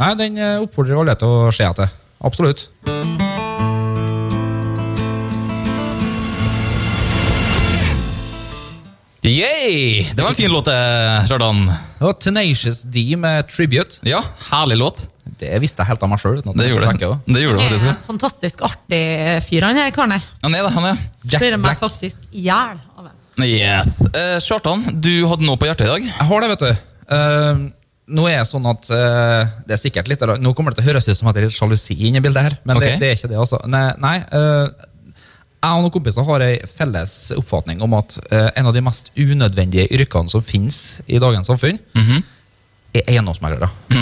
Nei, 0.00 0.14
den 0.18 0.38
eh, 0.42 0.58
oppfordrer 0.62 0.98
alle 1.04 1.14
til 1.20 1.30
å 1.30 1.52
se 1.54 1.68
etter. 1.68 1.94
Absolutt. 2.24 2.66
Yay! 9.24 10.10
Det 10.14 10.22
var 10.22 10.28
en 10.28 10.34
fin 10.34 10.52
låt, 10.52 10.66
eh, 10.68 11.26
Kjartan. 11.26 11.66
Det 11.98 12.04
var 12.04 12.12
Tenacious 12.12 12.82
D 12.82 13.16
med 13.16 13.48
Tribute. 13.48 13.96
Ja, 14.02 14.20
herlig 14.50 14.76
låt. 14.76 15.06
Det 15.24 15.48
visste 15.62 15.80
jeg 15.80 15.88
helt 15.88 16.04
av 16.04 16.10
meg 16.12 16.20
sjøl. 16.20 16.42
Det 16.44 16.66
gjorde 16.68 16.90
det. 16.92 17.08
Det 17.24 17.40
gjorde 17.40 17.56
det 17.56 17.70
faktisk. 17.70 17.86
er 17.88 18.02
fantastisk 18.04 18.64
artig 18.68 19.00
fyr, 19.46 19.64
han 19.64 19.80
her 19.80 19.94
karen 19.96 20.12
her. 20.12 20.26
Han 20.44 20.58
er 20.58 20.66
det, 20.66 20.74
han 20.76 20.90
er. 20.90 21.00
Jack 21.24 21.40
Blir 21.40 21.56
meg 21.56 21.80
faktisk 21.80 22.28
i 22.36 22.44
hjel 22.50 22.76
av 22.76 23.08
en. 23.08 23.48
Yes. 23.48 23.96
Eh, 24.12 24.36
Kjartan, 24.44 24.84
du 24.92 25.14
hadde 25.30 25.48
noe 25.48 25.56
på 25.56 25.72
hjertet 25.72 25.88
i 25.88 25.92
dag. 25.94 26.04
Jeg 26.12 26.28
har 26.28 26.44
det, 26.44 26.52
vet 26.52 26.66
du. 26.66 26.84
Uh, 27.08 27.64
nå 28.12 28.28
er 28.28 28.42
det 28.42 28.48
sånn 28.48 28.64
at 28.68 28.86
uh, 28.92 29.44
Det 29.68 29.74
er 29.76 29.80
sikkert 29.80 30.08
litt 30.08 30.22
Nå 30.40 30.54
kommer 30.56 30.72
det 30.72 30.78
til 30.78 30.86
å 30.86 30.88
høres 30.88 31.08
ut 31.08 31.18
som 31.18 31.28
at 31.28 31.36
det 31.36 31.42
er 31.42 31.50
litt 31.50 31.56
sjalusi 31.56 31.96
inni 31.96 32.20
bildet 32.24 32.46
her, 32.46 32.56
men 32.64 32.80
det, 32.80 32.94
det 33.00 33.10
er 33.10 33.16
ikke 33.16 33.32
det. 33.32 33.40
altså. 33.40 33.60
Nei, 33.68 33.86
nei 34.00 34.18
eh, 34.20 34.88
jeg 35.64 35.78
og 35.78 35.84
noen 35.86 35.94
kompiser 35.94 36.26
har 36.28 36.44
ei 36.44 36.54
felles 36.68 37.14
oppfatning 37.38 37.80
om 37.84 37.96
at 37.98 38.18
eh, 38.30 38.50
en 38.60 38.68
av 38.70 38.74
de 38.76 38.82
mest 38.84 39.10
unødvendige 39.16 39.88
yrkene 39.96 40.28
som 40.32 40.44
finnes 40.44 41.00
i 41.08 41.18
dagens 41.22 41.48
samfunn, 41.50 41.80
er 42.94 43.08
eiendomsmeglere. 43.10 43.66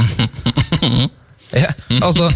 ja, 1.53 1.69
altså, 2.03 2.29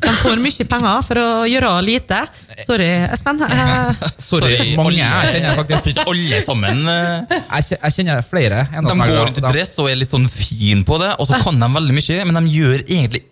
De 0.00 0.12
får 0.22 0.38
mye 0.42 0.66
penger 0.70 1.00
for 1.06 1.18
å 1.20 1.28
gjøre 1.50 1.70
lite. 1.86 2.18
Sorry, 2.66 2.88
Espen. 3.14 3.40
Eh, 3.50 4.04
sorry, 4.22 4.56
mange 4.78 4.98
jeg 5.00 5.30
kjenner 5.34 5.56
faktisk. 5.58 5.90
Ikke 5.92 6.04
alle 6.12 6.40
sammen. 6.44 6.82
eh, 6.90 7.38
Jeg, 7.60 7.78
jeg 7.78 7.94
kjenner 7.96 8.22
flere 8.26 8.64
De 8.74 8.96
går 9.00 9.14
rundt 9.16 9.40
i 9.40 9.44
dress 9.46 9.74
og 9.82 9.90
er 9.90 9.98
litt 10.00 10.12
sånn 10.12 10.28
fin 10.30 10.84
på 10.86 10.98
det, 11.02 11.12
og 11.18 11.26
så 11.30 11.40
kan 11.42 11.58
de 11.62 11.70
veldig 11.78 11.96
mye, 11.96 12.20
men 12.30 12.40
de 12.40 12.54
gjør 12.58 12.78
egentlig 12.86 13.24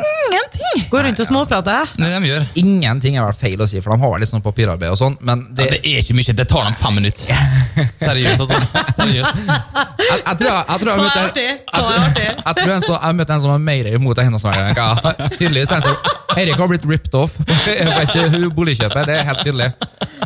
ingenting. 0.00 0.84
Går 0.90 1.06
rundt 1.06 1.20
og 1.22 1.28
småprater. 1.28 1.92
Nei, 2.00 2.10
de 2.14 2.30
gjør. 2.30 2.46
Ingenting 2.62 3.18
er 3.18 3.26
vel 3.26 3.36
feil 3.36 3.62
å 3.62 3.68
si, 3.68 3.80
for 3.84 3.94
de 3.94 4.04
har 4.04 4.22
litt 4.22 4.30
sånn 4.30 4.44
papirarbeid 4.44 4.94
og 4.94 4.98
sånn, 5.00 5.16
men 5.20 5.46
Det, 5.52 5.66
Ja, 5.66 5.76
det 5.76 5.80
er 5.92 6.00
ikke 6.00 6.16
mye, 6.18 6.36
det 6.38 6.48
tar 6.50 6.66
dem 6.68 6.76
fem 6.78 6.98
minutter. 6.98 7.44
Seriøst, 8.00 8.44
altså. 8.44 8.60
Seriøst. 8.98 9.40
jeg, 9.46 10.20
jeg 10.22 10.36
tror 10.40 10.50
jeg, 10.50 10.64
jeg, 10.68 10.82
tror 10.82 10.92
jeg! 10.92 11.22
Artig! 11.22 11.48
Jeg 12.32 12.58
tror 12.58 12.74
en 12.74 12.84
så, 12.84 12.98
jeg 12.98 13.18
møtte 13.20 13.36
en 13.36 13.44
som 13.44 13.54
var 13.54 13.64
mer 13.70 13.90
imot 13.92 14.22
henne 14.22 14.42
som 14.42 14.52
jeg 14.56 14.76
Tydeligvis 15.38 15.74
en 15.76 15.84
som 15.84 16.12
Eirik 16.36 16.60
har 16.60 16.70
blitt 16.70 16.86
ripped 16.88 17.16
off 17.18 17.36
på 17.42 17.72
et 17.74 18.54
boligkjøpet. 18.56 19.08
Det 19.08 19.18
er 19.18 19.26
helt 19.28 19.44
tydelig. 19.44 19.68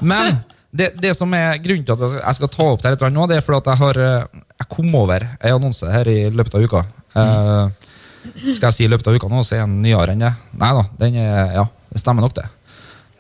Men 0.06 0.38
det, 0.76 0.92
det 1.00 1.14
som 1.16 1.32
er 1.36 1.58
grunnen 1.62 1.86
til 1.86 1.96
at 1.96 2.18
jeg 2.20 2.38
skal 2.38 2.52
ta 2.52 2.68
opp 2.74 2.84
det 2.84 2.94
litt 2.94 3.04
nå, 3.14 3.26
det 3.30 3.38
er 3.38 3.44
fordi 3.44 3.62
at 3.62 3.70
jeg 3.72 3.80
har 3.82 4.00
eh, 4.02 4.42
Jeg 4.60 4.68
kom 4.72 4.94
over 4.98 5.24
en 5.26 5.56
annonse 5.56 5.90
her 5.90 6.08
i 6.10 6.18
løpet 6.32 6.56
av 6.56 6.64
uka. 6.66 6.82
Eh, 7.16 7.85
skal 8.34 8.68
jeg 8.68 8.76
si 8.76 8.84
i 8.86 8.90
løpet 8.90 9.08
av 9.10 9.16
uka 9.16 9.30
nå, 9.30 9.42
så 9.46 9.58
er 9.58 9.64
den 9.64 9.80
nyere 9.84 10.14
enn 10.14 10.24
det. 10.24 10.32
Nei 10.60 10.70
da, 10.76 10.84
den 11.00 11.18
er, 11.22 11.56
ja, 11.56 11.66
det 11.92 12.02
stemmer 12.02 12.26
nok, 12.26 12.36
det. 12.38 12.46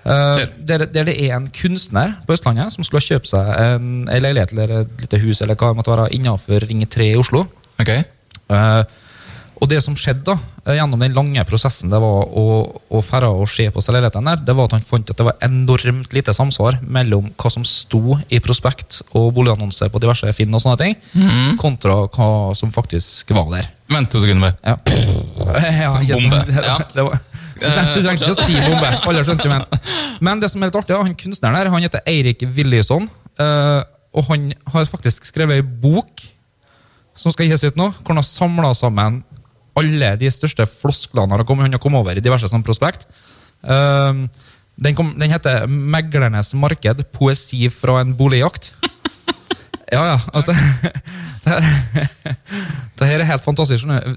Uh, 0.06 0.44
der, 0.62 0.84
der 0.86 1.08
det 1.08 1.16
er 1.18 1.32
en 1.34 1.48
kunstner 1.50 2.12
på 2.28 2.36
Østlandet 2.36 2.70
som 2.70 2.86
skulle 2.86 3.02
kjøpe 3.02 3.26
seg 3.26 3.48
en, 3.58 3.88
en 4.06 4.22
leilighet 4.22 4.52
eller 4.54 4.74
et 4.84 5.00
lite 5.02 5.18
hus 5.18 5.40
eller 5.42 5.58
hva 5.58 5.72
det 5.72 5.80
måtte 5.80 5.90
være 5.90 6.12
innenfor 6.14 6.62
Ring 6.68 6.84
3 6.86 7.08
i 7.10 7.16
Oslo. 7.18 7.42
Okay. 7.82 8.04
Uh, 8.46 8.84
og 9.58 9.70
det 9.72 9.80
som 9.82 9.96
skjedde 9.98 10.28
da, 10.28 10.36
gjennom 10.74 10.98
den 10.98 11.14
lange 11.14 11.44
prosessen 11.46 11.92
det 11.92 11.98
var 12.02 12.26
å, 12.26 12.44
å 12.90 13.02
fære 13.04 13.28
og 13.30 13.46
se 13.50 13.68
på 13.70 13.82
leilighetene 13.86 14.32
der, 14.32 14.42
det 14.48 14.56
var 14.58 14.66
at 14.66 14.74
han 14.74 14.86
fant 14.86 15.12
at 15.12 15.20
det 15.20 15.26
var 15.28 15.38
enormt 15.46 16.16
lite 16.16 16.34
samsvar 16.34 16.80
mellom 16.82 17.28
hva 17.38 17.52
som 17.52 17.66
sto 17.68 18.18
i 18.26 18.40
prospekt 18.42 19.00
og 19.12 19.30
boligannonse 19.36 19.86
på 19.92 20.02
diverse 20.02 20.32
Finn 20.36 20.54
og 20.56 20.64
sånne 20.64 20.80
ting, 20.80 20.96
kontra 21.60 22.02
hva 22.10 22.28
som 22.58 22.72
faktisk 22.74 23.30
var 23.36 23.46
der. 23.54 23.70
Vent 23.92 24.10
to 24.10 24.20
sekunder. 24.22 24.56
Ja. 24.66 24.74
ja? 25.84 25.92
Bombe, 26.10 26.42
ja. 26.56 26.78
det 26.96 27.04
var, 27.06 27.20
du 27.56 27.66
trenger 28.02 28.18
ikke 28.18 28.32
å 28.34 28.38
si 28.40 28.56
bombe. 28.66 28.90
Alle 29.06 29.22
skjønte 29.26 29.50
men. 29.52 29.66
men 30.26 30.42
det 30.42 30.50
som 30.52 30.62
er 30.62 30.72
litt 30.72 30.80
artig, 30.82 30.98
han 30.98 31.14
kunstneren 31.18 31.60
her, 31.60 31.70
han 31.72 31.86
heter 31.86 32.02
Eirik 32.10 32.42
Willisson, 32.56 33.06
eh, 33.38 33.82
og 34.16 34.32
han 34.32 34.50
har 34.72 34.90
faktisk 34.90 35.28
skrevet 35.28 35.60
ei 35.60 35.64
bok 35.64 36.24
som 37.16 37.32
skal 37.32 37.48
gis 37.48 37.64
ut 37.64 37.78
nå, 37.78 37.90
hvor 38.02 38.12
han 38.12 38.20
har 38.20 38.28
samla 38.28 38.74
sammen 38.76 39.22
alle 39.76 40.14
de 40.20 40.30
største 40.32 40.66
flosklene 40.70 41.36
har 41.36 41.44
kommet, 41.48 41.68
han 41.68 41.76
har 41.76 41.82
kommet 41.82 42.00
over 42.00 42.16
i 42.16 42.24
diverse 42.24 42.48
sånne 42.50 42.66
prospekt. 42.66 43.06
Eh, 43.62 44.26
den, 44.76 44.96
kom, 44.96 45.14
den 45.18 45.32
heter 45.32 45.66
'Meglernes 45.66 46.54
marked 46.54 47.04
poesi 47.12 47.68
fra 47.72 48.00
en 48.02 48.16
boligjakt'. 48.16 48.72
Ja, 49.86 50.00
ja. 50.02 50.18
At 50.34 50.46
det, 50.46 50.54
det, 52.98 53.06
her 53.06 53.20
er 53.20 53.28
helt 53.28 53.44
fantastisk. 53.44 53.86
Uh. 53.86 54.16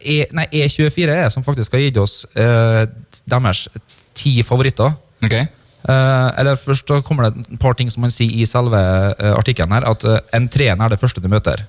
E, 0.00 0.24
nei, 0.32 0.46
E24 0.48 1.12
er 1.12 1.28
som 1.28 1.44
faktisk 1.44 1.76
har 1.76 1.82
gitt 1.84 1.98
oss 2.00 2.22
uh, 2.36 2.88
deres 3.28 3.66
ti 4.16 4.40
favoritter. 4.40 4.96
Ok. 5.24 5.36
Eh, 5.88 6.40
eller 6.40 6.58
Først 6.60 6.88
da 6.88 7.00
kommer 7.04 7.28
det 7.28 7.44
et 7.46 7.60
par 7.60 7.76
ting 7.78 7.90
som 7.92 8.04
man 8.04 8.12
sier 8.12 8.32
i 8.36 8.46
selve 8.48 8.76
uh, 8.76 9.34
artikkelen. 9.38 9.72
her, 9.72 9.86
At 9.88 10.04
uh, 10.04 10.18
en 10.36 10.48
trener 10.52 10.84
er 10.84 10.94
det 10.94 11.00
første 11.00 11.22
du 11.22 11.28
møter. 11.30 11.64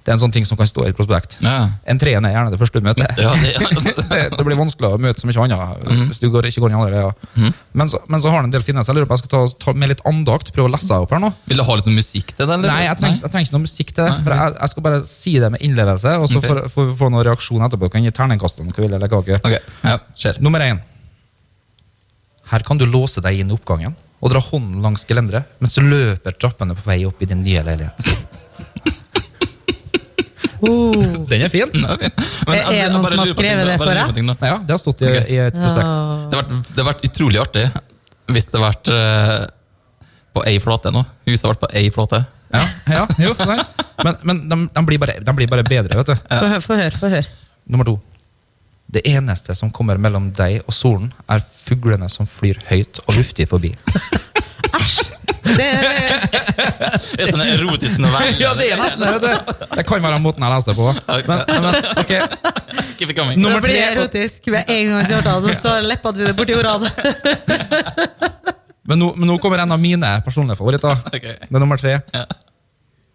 Det 0.00 0.08
er 0.08 0.16
en 0.16 0.22
sånn 0.22 0.32
ting 0.32 0.46
som 0.48 0.56
kan 0.56 0.68
stå 0.68 0.86
i 0.86 0.90
et 0.90 0.96
prospekt. 0.96 1.36
Ja. 1.44 1.68
En 1.90 1.98
trener 2.00 2.30
er 2.30 2.32
gjerne 2.32 2.52
det 2.54 2.58
første 2.58 2.80
du 2.80 2.86
møter. 2.86 3.04
Ja, 3.20 3.34
det, 3.36 3.50
ja. 4.16 4.30
det 4.32 4.46
blir 4.46 4.56
vanskelig 4.56 4.94
å 4.96 5.00
møte 5.02 5.20
så 5.20 5.28
mye 5.28 5.44
annet 5.44 6.08
hvis 6.08 6.22
du 6.22 6.30
går, 6.32 6.48
ikke 6.48 6.64
går 6.64 6.72
den 6.72 6.78
andre 6.80 6.94
veien. 6.94 7.54
Men, 7.76 7.90
så, 7.92 8.00
men 8.08 8.22
så 8.22 8.32
har 8.32 8.40
den 8.40 8.48
en 8.48 8.54
del 8.54 8.64
finnes. 8.64 8.88
Jeg 8.88 8.96
lurer 8.96 9.10
på 9.10 9.18
jeg 9.18 9.26
skal 9.26 9.32
ta, 9.34 9.42
ta 9.66 9.74
med 9.76 9.92
litt 9.92 10.00
andakt, 10.08 10.54
prøve 10.56 10.70
å 10.70 10.72
lese 10.72 10.96
opp 11.04 11.12
her 11.12 11.20
nå. 11.20 11.30
Vil 11.52 11.60
du 11.60 11.66
ha 11.68 11.76
litt 11.76 11.86
sånn 11.86 11.98
musikk 12.00 12.32
til 12.32 12.48
eller? 12.48 12.64
Nei, 12.64 12.86
jeg 12.88 13.00
trenger, 13.02 13.20
jeg 13.20 13.34
trenger 13.34 13.50
ikke 13.50 13.58
noe 13.58 13.66
musikk 13.66 13.92
til 13.92 14.08
det. 14.08 14.36
Jeg, 14.40 14.56
jeg 14.56 14.74
skal 14.74 14.86
bare 14.88 15.02
si 15.12 15.34
det 15.44 15.52
med 15.52 15.66
innlevelse, 15.68 16.16
og 16.16 16.30
så 16.32 16.40
okay. 16.40 16.70
får 16.72 16.92
vi 16.94 17.10
noen 17.12 17.26
reaksjon 17.28 17.68
etterpå. 17.68 17.92
Kan 17.92 18.08
gi 18.08 18.14
terningkast 18.16 18.64
om 18.64 18.72
du 18.72 18.80
vil, 18.80 18.94
eller 18.96 19.12
hva 19.12 19.20
dere 19.26 19.42
Ok, 19.44 19.74
ja. 19.84 20.38
Nummer 20.40 20.64
én. 20.64 20.80
Her 22.50 22.64
kan 22.66 22.78
du 22.80 22.86
låse 22.90 23.22
deg 23.22 23.40
inn 23.42 23.50
i 23.52 23.54
oppgangen 23.56 23.94
og 24.20 24.32
dra 24.32 24.40
hånden 24.42 24.82
langs 24.84 25.06
gelenderet 25.08 25.46
mens 25.62 25.76
du 25.78 25.84
løper 25.86 26.34
trappene 26.36 26.74
på 26.76 26.82
vei 26.88 26.98
opp 27.08 27.22
i 27.22 27.28
din 27.30 27.44
nye 27.46 27.62
leilighet. 27.64 28.10
Oh. 30.60 30.92
Den 31.30 31.40
er 31.46 31.48
fin. 31.48 31.70
Den 31.72 31.84
Er- 31.84 32.66
er 32.68 32.88
det 32.90 32.92
noen 32.92 33.06
som 33.06 33.18
har 33.22 33.30
skrevet 33.32 33.64
det 33.70 33.76
for 33.80 33.86
deg? 33.88 34.26
Ja, 34.44 34.58
Det 34.58 34.74
har 34.74 34.78
stått 34.82 35.00
i, 35.02 35.12
i 35.32 35.38
et 35.40 35.54
prospekt. 35.56 35.86
Ja. 35.86 36.26
Det 36.30 36.36
har 36.36 36.42
vært, 36.44 36.74
det 36.74 36.82
har 36.84 36.88
vært 36.92 37.06
utrolig 37.08 37.40
artig 37.40 37.64
hvis 38.30 38.46
det 38.46 38.60
har 38.60 38.66
vært 38.68 38.90
uh, 38.92 39.46
på 40.36 40.44
ei 40.46 40.58
flate 40.62 40.92
nå. 40.94 41.00
Huset 41.26 41.46
har 41.46 41.54
vært 41.54 41.64
på 41.64 41.70
ei 41.80 41.88
flate. 41.90 42.20
Ja, 42.52 42.60
ja, 42.92 43.06
jo. 43.24 43.32
Men, 44.04 44.16
men 44.22 44.38
de, 44.50 44.56
de, 44.74 44.82
blir 44.86 45.00
bare, 45.02 45.16
de 45.24 45.32
blir 45.34 45.48
bare 45.50 45.64
bedre, 45.66 45.96
vet 46.02 46.12
du. 46.12 46.14
Få 46.62 46.76
høre, 46.76 46.92
få 46.94 47.08
høre. 47.10 47.24
Nummer 47.70 47.88
to. 47.88 47.96
Det 48.90 49.02
eneste 49.06 49.54
som 49.54 49.70
kommer 49.70 50.00
mellom 50.02 50.30
deg 50.34 50.64
og 50.66 50.74
solen, 50.74 51.12
er 51.30 51.42
fuglene 51.44 52.08
som 52.10 52.26
flyr 52.26 52.58
høyt 52.70 53.02
og 53.06 53.16
luftig 53.18 53.46
forbi. 53.50 53.74
Æsj! 54.80 55.20
Det 55.50 55.66
er 55.66 57.30
sånn 57.30 57.42
erotisk 57.42 58.00
novelle. 58.02 58.36
Ja, 58.40 58.52
det 58.58 58.68
er 58.70 58.80
nesten 58.80 59.02
det. 59.02 59.18
Det, 59.24 59.56
det 59.76 59.84
kan 59.88 60.02
være 60.04 60.20
måten 60.22 60.44
jeg 60.46 60.54
leste 60.54 60.72
det 60.72 60.78
på. 60.78 60.90
Men, 61.28 61.42
men 61.48 61.64
okay. 62.02 62.20
Keep 62.98 63.12
it 63.12 63.16
coming. 63.18 63.40
Nummer 63.40 63.62
det 63.62 63.70
blir 63.70 63.78
tre. 63.80 63.88
erotisk 63.94 64.50
med 64.52 64.70
en 64.70 64.92
gang 64.92 65.08
Kjartan 65.08 65.48
står 65.58 65.88
leppene 65.88 66.20
sine 66.20 66.36
borti 66.38 66.56
ordet. 66.58 66.76
Men 68.90 69.04
men 69.14 69.28
nå 69.28 69.36
kommer 69.38 69.60
en 69.62 69.70
av 69.70 69.78
mine 69.78 70.08
personlige 70.26 70.58
favoritter. 70.58 70.96
Det 71.12 71.36
er 71.46 71.60
nummer 71.62 71.78
tre. 71.78 72.00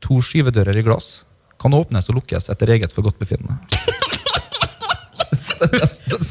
To 0.05 0.21
skyvedører 0.23 0.77
i 0.79 0.83
glass 0.85 1.25
kan 1.59 1.73
åpnes 1.75 2.07
og 2.11 2.21
lukkes 2.21 2.47
etter 2.53 2.71
eget 2.77 2.93
forgodtbefinnende. 2.95 3.57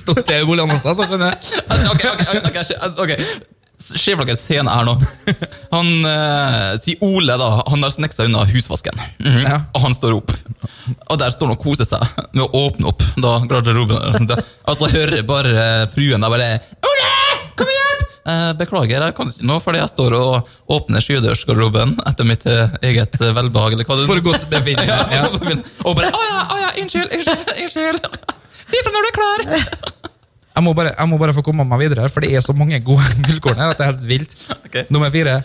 Stort 0.02 0.24
det 0.28 0.40
i 0.42 0.46
boligene 0.46 0.76
også, 0.76 0.94
så 0.98 1.08
skjønner 1.08 1.32
jeg. 1.32 1.64
Ok, 1.90 2.06
ok, 2.12 2.24
ok, 2.30 2.48
ok, 2.48 2.62
ok, 2.62 3.02
ok. 3.04 3.52
Se 3.84 4.14
for 4.14 4.22
dere 4.24 4.38
scenen 4.38 4.70
her 4.70 4.86
nå. 4.86 4.94
Han 5.74 5.88
eh, 6.08 6.68
sier 6.80 7.02
Ole, 7.04 7.34
da. 7.40 7.48
Han 7.68 7.82
har 7.84 7.92
sneket 7.92 8.20
seg 8.20 8.30
unna 8.30 8.44
husvasken. 8.48 9.00
Mhm. 9.18 9.40
Ja. 9.42 9.58
Og 9.74 9.82
han 9.84 9.96
står 9.96 10.14
opp. 10.20 10.30
Og 11.10 11.18
der 11.20 11.34
står 11.34 11.50
han 11.50 11.56
og 11.56 11.64
koser 11.64 11.88
seg 11.88 12.04
med 12.30 12.44
å 12.46 12.64
åpne 12.68 12.92
opp. 12.92 13.02
Da 13.20 13.34
garderoben 13.50 14.30
Og 14.30 14.78
så 14.78 14.88
hører 14.92 15.26
bare 15.26 15.66
fruen 15.92 16.24
der 16.24 16.32
bare 16.32 16.48
Ole! 16.86 17.10
Kom 17.58 17.70
igjen! 17.70 18.06
Eh, 18.24 18.52
beklager, 18.56 19.02
jeg 19.04 19.14
kan 19.18 19.28
ikke 19.28 19.44
nå 19.46 19.58
fordi 19.60 19.82
jeg 19.82 19.90
står 19.92 20.14
og 20.16 20.54
åpner 20.72 21.04
skydørsgarderoben 21.04 21.92
etter 22.08 22.26
mitt 22.26 22.46
eh, 22.48 22.72
eget 22.88 23.18
eh, 23.20 23.34
velbehag. 23.36 23.76
Eller 23.76 23.90
hva 23.90 23.98
det 24.00 24.08
For 24.08 24.24
godt 24.30 24.48
befinnende. 24.54 25.02
Ja. 25.18 25.26
Og 25.84 25.98
bare 25.98 26.14
Å 26.14 26.24
ja, 26.30 26.40
å 26.46 26.62
ja, 26.62 26.70
unnskyld, 26.80 27.10
unnskyld, 27.18 27.52
unnskyld. 27.66 28.08
Si 28.74 28.80
ifra 28.82 28.90
når 28.90 29.04
du 29.06 29.10
er 29.10 29.16
klar. 29.20 29.44
Jeg 30.54 30.62
må, 30.62 30.70
bare, 30.78 30.92
jeg 30.94 31.10
må 31.10 31.16
bare 31.18 31.32
få 31.34 31.42
komme 31.42 31.64
meg 31.66 31.80
videre, 31.80 32.04
for 32.14 32.22
det 32.22 32.28
er 32.30 32.42
så 32.44 32.52
mange 32.54 32.78
gode 32.86 33.02
gullkorn 33.26 33.58
her 33.58 33.72
at 33.72 33.80
det 33.80 33.82
er 33.82 33.88
helt 33.90 34.04
vilt. 34.06 34.34
Okay. 34.68 34.84
Nummer 34.94 35.10
fire. 35.10 35.40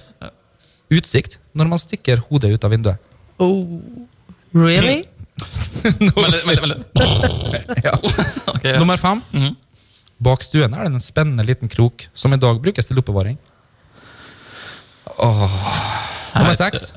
Utsikt 0.93 1.39
når 1.57 1.69
man 1.71 1.81
stikker 1.81 2.21
hodet 2.27 2.51
ut 2.53 2.67
av 2.67 2.69
vinduet. 2.75 3.01
Oh, 3.41 3.79
really? 4.53 4.99
Veldig, 5.81 6.43
veldig, 6.45 6.61
veldig. 6.61 6.77
Ja. 7.87 7.95
Nummer 8.83 9.01
fem. 9.01 9.23
Mhm. 9.33 9.57
Bak 10.29 10.45
stuen 10.45 10.77
er 10.77 10.85
det 10.85 10.93
en 10.93 11.01
spennende 11.01 11.47
liten 11.47 11.73
krok 11.73 12.05
som 12.13 12.35
i 12.35 12.41
dag 12.45 12.61
brukes 12.61 12.85
til 12.91 13.01
oppbevaring. 13.01 13.41
Åh. 15.17 15.59
Nummer 16.37 16.53
seks. 16.53 16.91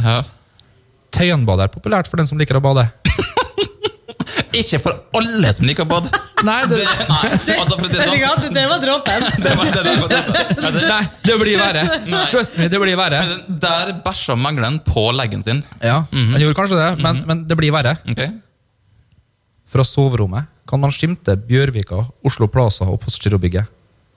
Tøyenbadet 1.17 1.65
er 1.71 1.73
populært 1.81 2.13
for 2.13 2.21
den 2.21 2.29
som 2.29 2.37
liker 2.41 2.61
å 2.61 2.65
bade. 2.69 2.91
Ikke 4.61 4.79
for 4.85 4.99
alle 5.17 5.51
som 5.57 5.65
liker 5.69 5.87
å. 5.89 5.99
Nei, 6.49 6.57
det, 6.69 6.79
Det, 6.83 6.95
nei, 7.09 7.29
altså 7.57 7.77
for 7.79 7.87
å 7.87 7.89
si 7.89 7.97
det 7.97 8.07
sånn. 8.09 8.55
Det 8.57 8.65
var 8.69 8.81
dråpen. 8.83 9.27
Det 9.47 9.53
var, 9.57 9.71
det, 9.73 9.83
var- 10.01 10.11
det, 10.13 10.21
var- 10.63 10.73
det, 10.77 10.83
nei, 10.91 11.03
det 11.29 11.37
blir 11.41 11.59
verre. 11.61 11.85
Nei. 12.11 12.23
Trust 12.33 12.57
me, 12.59 12.67
det 12.73 12.81
blir 12.83 12.99
verre. 12.99 13.21
Der 13.63 13.93
bæsja 14.05 14.37
megleren 14.37 14.81
på 14.87 15.07
leggen 15.17 15.43
sin. 15.47 15.63
Ja, 15.81 16.03
Han 16.13 16.41
gjorde 16.43 16.59
kanskje 16.59 16.81
det, 16.81 16.91
men, 17.05 17.23
men 17.29 17.45
det 17.49 17.57
blir 17.61 17.73
verre. 17.75 17.95
Ok? 18.11 18.25
Fra 19.73 19.85
soverommet 19.89 20.51
kan 20.69 20.83
man 20.83 20.93
skimte 20.93 21.35
Bjørvika, 21.49 22.03
Oslo 22.29 22.47
Plaza 22.53 22.85
og 22.91 23.01
Postgirobygget. 23.07 23.71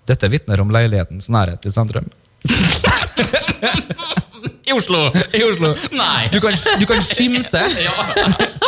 Dette 0.09 0.27
vitner 0.29 0.61
om 0.61 0.69
leilighetens 0.73 1.29
nærhet 1.33 1.63
til 1.63 1.73
sentrum. 1.73 2.09
I 4.65 4.73
Oslo! 4.73 5.01
I 5.33 5.41
Oslo. 5.45 5.71
Nei! 5.93 6.27
Du 6.33 6.39
kan, 6.41 6.55
du 6.79 6.85
kan 6.89 7.01
skimte. 7.05 7.61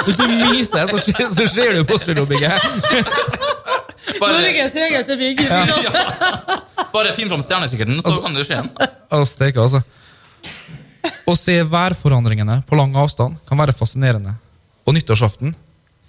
Hvis 0.05 0.17
du 0.19 0.25
myser, 0.29 0.85
så, 0.91 0.99
ser- 1.01 1.31
så 1.33 1.47
ser 1.49 1.73
du 1.77 1.83
Postgirobygget. 1.89 2.53
Norges 4.21 4.73
høyeste 4.77 5.17
bygg. 5.19 5.41
bare 6.93 7.11
finn 7.17 7.29
fram 7.31 7.43
stjernekikkerten, 7.45 7.99
så 8.05 8.13
kan 8.23 8.37
du 8.37 8.43
se 8.47 8.59
den. 8.61 9.25
Steike, 9.27 9.61
altså. 9.65 9.81
Å 11.27 11.33
se 11.37 11.57
værforandringene 11.67 12.61
på 12.67 12.77
lang 12.79 12.95
avstand 12.99 13.37
kan 13.47 13.59
være 13.59 13.75
fascinerende. 13.75 14.35
Og 14.87 14.95
nyttårsaften, 14.95 15.53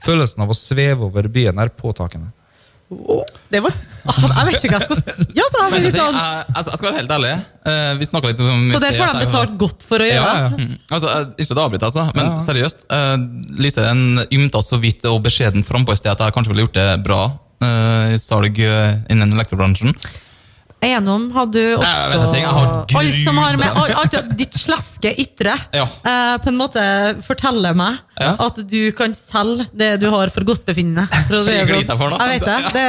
følelsen 0.04 0.44
av 0.44 0.52
å 0.52 0.56
sveve 0.56 1.08
over 1.08 1.26
byen 1.32 1.58
er 1.58 1.72
påtakende. 1.74 2.30
Det 2.88 3.60
var, 3.60 3.72
jeg 4.08 4.44
vet 4.48 4.62
ikke 4.64 4.70
hva 4.72 4.78
jeg 4.80 4.86
skal 4.86 5.00
si. 5.04 5.24
Ja, 5.36 5.44
så 5.52 5.60
har 5.60 5.70
vi 5.72 5.76
Men 5.78 5.84
jeg, 5.88 5.92
sånn, 5.98 6.14
jeg, 6.16 6.44
jeg 6.56 6.64
skal 6.78 6.86
være 6.88 6.96
helt 6.98 7.10
ærlig. 7.18 7.32
Eh, 7.68 7.90
vi 8.00 8.06
snakka 8.08 8.30
litt 8.30 8.40
om 8.44 8.62
så 8.72 8.80
det 8.84 8.92
får 8.96 9.10
de 9.12 9.24
betalt 9.26 9.56
godt 9.60 9.84
for 9.88 10.04
å 10.04 10.06
gjøre. 10.08 10.30
ja. 10.38 10.46
ja. 10.48 10.68
Altså, 10.96 11.10
eh, 11.12 11.26
Ikke 11.44 11.56
å 11.58 11.64
avbryte, 11.66 11.90
altså, 11.90 12.06
men 12.16 12.30
Ja. 12.30 12.38
seriøst. 12.46 12.86
eh, 12.96 13.16
Lise 13.60 13.84
en 13.90 14.22
ymta 14.32 14.62
så 14.64 14.80
vidt 14.80 15.04
og 15.10 15.20
beskjeden 15.26 15.64
frampå 15.68 15.92
i 15.92 16.00
sted 16.00 16.12
at 16.14 16.24
jeg 16.24 16.36
kanskje 16.36 16.54
ville 16.54 16.64
gjort 16.64 16.78
det 16.80 16.88
bra 17.04 17.20
eh, 17.60 18.14
i 18.14 18.18
salg 18.22 18.56
innen 18.64 19.36
elektrobransjen. 19.36 19.92
Eiendom 20.78 21.24
har 21.34 21.48
du 21.50 21.74
også 21.74 21.82
Nei, 21.82 21.94
jeg 21.98 22.10
vet 22.12 22.22
ikke, 22.28 22.38
jeg 22.38 22.54
har 22.54 22.70
Alt 23.00 23.16
som 23.24 23.34
har 23.42 23.56
med 23.58 23.66
alt, 23.82 24.14
Ditt 24.38 24.54
slaske 24.60 25.10
ytre 25.24 25.54
Ja. 25.74 25.82
eh, 26.06 26.36
på 26.44 26.48
en 26.52 26.58
måte 26.60 26.82
forteller 27.26 27.74
meg 27.78 27.94
Ja. 28.20 28.28
at 28.46 28.56
du 28.70 28.92
kan 28.98 29.10
selge 29.14 29.66
det 29.74 29.90
du 30.02 30.06
har 30.10 30.28
for 30.34 30.42
godtbefinnende. 30.46 31.04
Det 31.28 31.38
sånn. 31.42 32.18
Jeg 32.18 32.28
vet 32.30 32.44
det. 32.46 32.58
det, 32.74 32.86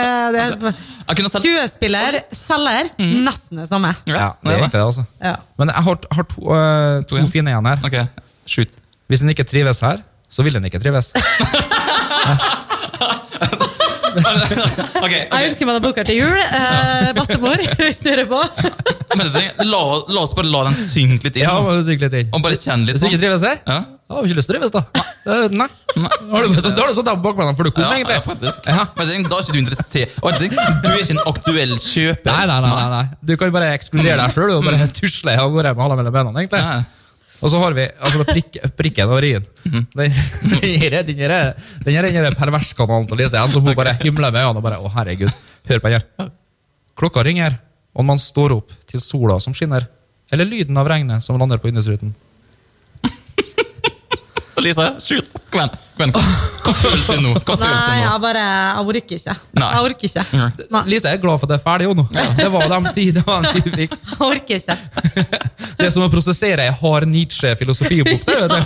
det 0.62 0.74
Jeg. 1.10 1.18
Skuespiller, 1.34 2.12
selger, 2.34 2.90
nesten 3.00 3.58
det 3.64 3.68
samme. 3.70 3.92
Ja, 4.06 4.34
det 4.44 4.52
er 4.54 4.58
egentlig 4.60 4.78
det, 4.78 4.86
altså. 4.86 5.04
Ja. 5.22 5.36
Men 5.58 5.68
jeg 5.74 5.82
har, 5.90 5.96
har 6.14 6.24
to, 6.30 6.38
uh, 6.46 7.02
to 7.10 7.14
To 7.18 7.28
fine 7.34 7.50
igjen 7.54 7.66
her. 7.72 7.78
Okay. 7.86 8.06
shoot. 8.46 8.72
Hvis 9.10 9.22
en 9.26 9.30
ikke 9.34 9.46
trives 9.50 9.80
her, 9.82 9.98
så 10.30 10.44
vil 10.46 10.56
en 10.62 10.66
ikke 10.70 10.80
trives. 10.82 11.10
Ok, 15.00 15.04
okay. 15.04 15.22
Jeg 15.32 15.50
ønsker 15.52 15.68
meg 15.70 15.78
deg 15.80 15.84
boka 15.86 16.04
til 16.08 16.20
jul. 16.20 16.40
Eh, 16.40 17.12
Bestemor, 17.18 17.62
hvis 17.80 18.00
du 18.04 18.10
hører 18.12 18.28
på. 18.30 18.42
Men 19.20 19.32
det, 19.34 19.44
la, 19.66 19.80
la 20.14 20.22
oss 20.26 20.34
bare 20.38 20.50
la 20.52 20.66
den 20.70 20.76
synke 20.78 21.30
litt 21.30 21.40
inn. 21.40 21.46
Ja, 21.48 21.56
må 21.64 21.74
du 21.80 21.90
litt 21.94 22.18
inn. 22.22 22.30
Og 22.36 22.44
bare 22.46 22.60
kjenne 22.60 22.86
litt 22.86 22.98
Hvis 23.00 23.06
du 23.06 23.10
ikke 23.14 23.22
trives 23.24 23.46
her, 23.48 23.58
Ja. 23.66 23.80
da 24.10 24.18
har 24.18 24.26
du 24.26 24.30
ikke 24.30 24.38
lyst 24.40 24.52
til 24.52 24.58
å 24.58 24.60
trives, 24.60 24.76
da. 24.76 24.84
Nei. 25.54 25.68
Har 26.30 26.46
du, 26.46 26.60
så, 26.62 26.72
da 26.74 26.84
har 26.86 26.92
du 26.92 26.98
satt 27.00 27.08
deg 27.10 27.18
på 27.20 27.26
bakbeina 27.26 27.56
for 27.58 27.68
du 27.70 27.72
kom, 27.74 27.84
Ja, 27.86 27.96
egentlig. 27.98 28.20
ja, 28.20 28.26
faktisk. 28.28 28.70
Ja. 28.70 28.86
Men 28.98 29.10
det- 29.10 29.30
da 29.30 29.40
er 29.40 29.44
ikke 29.48 29.58
du 29.58 29.62
interessert. 29.64 30.14
Og 30.22 30.38
Du 30.40 30.46
er 30.46 31.02
ikke 31.02 31.16
en 31.18 31.24
aktuell 31.34 31.74
kjøper. 31.82 32.30
Nei, 32.30 32.46
nei, 32.52 32.60
nei, 32.68 32.72
nei, 32.76 32.88
nei. 32.94 33.04
Du 33.26 33.36
kan 33.38 33.50
jo 33.52 33.56
bare 33.58 33.74
ekskludere 33.78 34.18
deg 34.22 34.36
sjøl 34.38 34.56
og 34.60 34.64
bare 34.70 34.88
tusle 35.02 35.36
av 35.42 35.52
gårde 35.58 35.74
med 35.76 35.84
halen 35.86 36.02
mellom 36.04 36.16
beina. 36.20 36.34
egentlig. 36.44 36.64
Ja. 36.64 36.80
Og 37.40 37.52
så 37.54 37.60
har 37.62 37.72
vi 37.78 37.86
altså, 37.88 38.26
prik, 38.28 38.58
prikken 38.76 39.12
og 39.16 39.22
rien. 39.24 39.46
Den, 39.64 39.86
den, 39.96 40.10
er- 40.92 41.04
den, 41.08 41.22
er- 41.24 41.54
den 41.86 41.96
er 42.00 42.10
den 42.30 42.36
perverskanalen 42.40 43.08
til 43.08 43.18
Lise 43.22 43.38
igjen, 43.40 43.54
som 43.54 43.64
hun 43.64 43.76
bare 43.78 43.94
himler 44.02 44.32
med 44.34 44.42
øynene 44.44 44.60
og 44.60 44.66
bare 44.66 44.80
Å, 44.84 44.92
herregud, 44.98 45.32
hør 45.70 45.80
på 45.84 45.92
den 45.94 46.02
her. 46.20 46.32
Klokka 47.00 47.24
ringer, 47.24 47.56
og 47.96 48.06
man 48.06 48.20
står 48.20 48.58
opp 48.58 48.74
til 48.90 49.00
sola 49.04 49.38
som 49.40 49.54
skinner, 49.56 49.86
eller 50.32 50.46
lyden 50.46 50.78
av 50.78 50.88
regnet 50.92 51.24
som 51.24 51.40
lander 51.40 51.58
på 51.64 51.70
vindusruten. 51.72 52.12
Lise, 54.66 54.86
shoot. 55.04 55.34
Kom 55.52 55.62
igjen. 55.62 55.72
Kom 55.98 56.06
igjen. 56.06 56.38
Hva 56.70 56.74
følte 56.78 57.16
du 57.18 57.22
nå? 57.24 57.32
Hva 57.40 57.56
følte 57.56 57.66
Nei, 57.66 57.78
du 57.80 57.92
nå? 57.96 58.04
jeg 58.04 58.22
bare 58.26 58.44
Jeg 58.46 58.84
orker 58.94 59.20
ikke. 59.20 59.36
Nei. 59.60 59.70
Jeg 59.74 59.86
orker 59.88 60.10
ikke. 60.10 60.24
Nei, 60.76 60.82
Lise 60.94 61.12
er 61.14 61.22
glad 61.24 61.40
for 61.42 61.48
at 61.48 61.54
det 61.54 61.58
er 61.60 61.64
ferdig 61.64 61.90
nå. 61.98 62.06
Det 62.40 62.50
var 62.54 62.68
den 62.76 62.90
tid, 62.98 63.14
det 63.20 63.24
var 63.28 63.46
de 63.48 63.54
tid 63.56 63.70
vi 63.70 63.76
fikk. 63.84 63.96
jeg 64.12 64.20
orker 64.28 64.56
ikke. 64.60 64.78
Det 65.80 65.88
er 65.88 65.94
som 65.96 66.06
å 66.06 66.10
prosessere 66.14 66.66
ei 66.68 66.74
hard 66.82 67.08
Nietzsche-filosofibok. 67.10 68.26
du. 68.28 68.58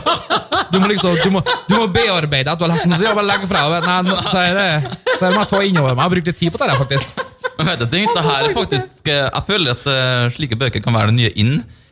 Du 0.73 0.79
må 0.81 0.87
liksom, 0.89 1.15
du 1.23 1.29
må, 1.35 1.43
du 1.69 1.75
må 1.77 1.85
bearbeide 1.93 2.49
at 2.53 2.59
du 2.59 2.65
har 2.65 2.71
lest 2.73 2.87
den, 2.87 2.95
så 2.97 3.05
jeg 3.07 3.17
bare 3.17 3.29
legger 3.29 3.49
fra. 3.51 3.63
deg. 3.75 3.85
Nei, 3.85 3.99
det, 4.09 4.47
det, 4.57 5.17
det 5.21 5.29
må 5.35 5.43
jeg 5.43 5.51
ta 5.53 5.61
innover 5.67 5.93
meg. 5.93 6.01
Jeg 6.01 6.07
har 6.07 6.13
brukt 6.15 6.31
litt 6.31 6.39
tid 6.41 6.53
på 6.55 6.61
det, 6.63 6.69
her, 6.73 6.81
faktisk. 6.81 7.23
Men 7.53 7.67
vet 7.69 7.83
du, 7.83 7.85
ting, 7.93 8.07
det 8.15 8.23
her 8.25 8.47
er 8.47 8.53
faktisk 8.55 9.09
eh, 9.13 9.27
Jeg 9.27 9.43
føler 9.45 9.75
at 9.75 9.83
eh, 9.91 10.23
slike 10.33 10.57
bøker 10.57 10.81
kan 10.81 10.95
være 10.97 11.11
det 11.11 11.17
nye 11.19 11.33
inn. 11.43 11.51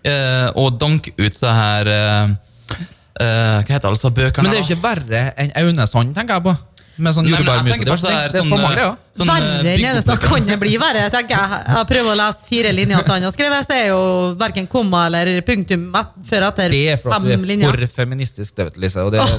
eh, 0.09 0.47
og 0.57 0.79
danke 0.81 1.13
ut 1.21 1.37
så 1.37 1.51
her 1.53 1.91
Hva 3.19 3.61
heter 3.67 3.83
det, 3.83 3.89
altså 3.91 4.09
bøkene? 4.15 4.43
Men 4.47 4.51
det 4.55 4.59
er 4.59 4.63
jo 4.63 4.75
ikke 4.75 4.83
verre 4.83 5.23
enn 5.37 5.51
Aunesand, 5.61 6.13
tenker 6.15 6.39
jeg 6.39 6.43
på. 6.49 6.57
Med 7.01 7.15
sånn 7.15 7.25
jordbærmus. 7.25 7.71
tenker 7.71 7.87
Det, 7.87 7.93
på 7.95 7.97
så 7.97 8.09
det, 8.11 8.39
er 8.41 8.43
så 8.45 8.57
mange, 8.59 8.81
eh, 8.83 8.97
sånn, 9.17 9.29
eh, 9.31 9.33
Verre 9.33 9.71
enn 9.71 9.85
eneste 9.89 10.11
som 10.11 10.19
kan 10.21 10.45
det 10.45 10.57
bli 10.61 10.73
verre, 10.77 11.05
tenker 11.09 11.33
jeg. 11.39 11.61
Jeg 11.71 11.87
prøver 11.91 12.11
å 12.11 12.17
lese 12.19 12.45
fire 12.49 12.73
linjer 12.75 12.99
som 13.01 13.13
han 13.15 13.23
har 13.25 13.33
skrevet, 13.33 13.65
så 13.65 13.73
er 13.77 13.87
jo 13.89 14.01
verken 14.37 14.67
komma 14.69 15.05
eller 15.07 15.41
punktum 15.47 15.87
før 16.27 16.45
etter 16.49 16.69
Det 16.75 16.81
er 16.93 16.99
for 17.01 17.15
at 17.15 17.23
du 17.25 17.31
er 17.31 17.37
linjer. 17.37 17.71
for 17.71 18.03
feministisk, 18.03 18.53
det 18.59 18.67
vet 18.67 18.75
du, 18.75 18.81
Lise. 18.85 19.07
Og 19.07 19.11
det, 19.15 19.23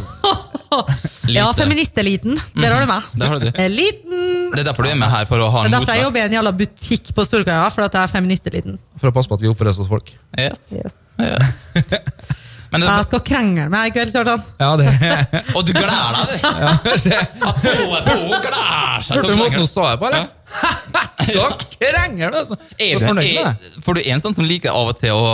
Ja, 0.72 0.80
Lise. 1.28 1.54
feministeliten. 1.60 2.38
Der 2.56 2.72
har 2.72 2.80
du 2.80 2.88
meg. 2.88 3.02
Der 3.20 3.28
har 3.28 3.38
du. 3.38 3.48
Eliten. 3.60 4.50
Det 4.52 4.62
er 4.64 4.68
derfor 4.72 4.88
du 4.88 4.90
er 4.90 4.96
med 4.98 5.10
her, 5.12 5.24
for 5.28 5.44
å 5.44 5.50
ha 5.52 5.62
Det 5.64 5.74
er 5.74 5.78
derfor 5.78 5.94
jeg 5.94 6.06
jobber 6.08 6.18
i 6.18 6.26
en 6.26 6.36
jævla 6.40 6.52
butikk 6.56 7.12
på 7.14 7.26
Storkaia, 7.28 7.68
for 7.70 7.84
at 7.84 7.92
jeg 7.92 8.02
er 8.08 8.12
feministeliten. 8.16 8.78
for 8.98 9.12
å 9.12 9.14
passe 9.14 9.28
på 9.28 9.36
at 9.38 9.44
vi 9.44 9.48
oppfører 9.52 9.68
oss 9.76 9.78
hos 9.84 9.88
folk. 9.92 10.14
Yes. 10.38 10.72
Yes. 10.72 10.96
yes. 11.20 11.72
Men 12.72 12.80
det, 12.80 12.88
Jeg 12.88 13.06
skal 13.10 13.20
krangle 13.28 13.64
med 13.68 13.74
deg 13.76 13.90
i 13.90 13.94
kveld, 13.98 14.12
Kjartan. 14.14 14.44
Ja, 14.62 14.70
det 14.80 14.92
og 15.56 15.66
du 15.68 15.72
gleder 15.76 16.14
deg, 16.16 16.30
du! 16.32 17.10
Jeg 17.12 17.56
så 17.58 17.74
på 17.76 17.98
henne, 17.98 18.38
gleder 18.46 19.04
seg. 19.04 19.18
Hørte 19.18 19.28
du 19.28 19.40
måten 19.42 19.60
hun 19.60 19.68
sa 19.68 19.90
det 19.90 19.98
på, 20.00 20.08
eller? 20.08 20.24
Ja. 20.24 20.38
Så 21.22 21.44
krangle, 21.78 22.30
du, 22.32 22.38
altså. 22.40 22.56
Er 22.78 22.96
du, 22.96 23.04
fornøyd 23.04 23.28
med 23.28 23.44
er, 23.44 23.52
det? 23.60 23.84
for 23.84 23.96
du 23.96 24.02
er 24.02 24.16
en 24.16 24.24
sånn 24.24 24.34
som 24.34 24.48
liker 24.48 24.74
av 24.74 24.90
og 24.90 24.96
til 24.98 25.14
å, 25.14 25.28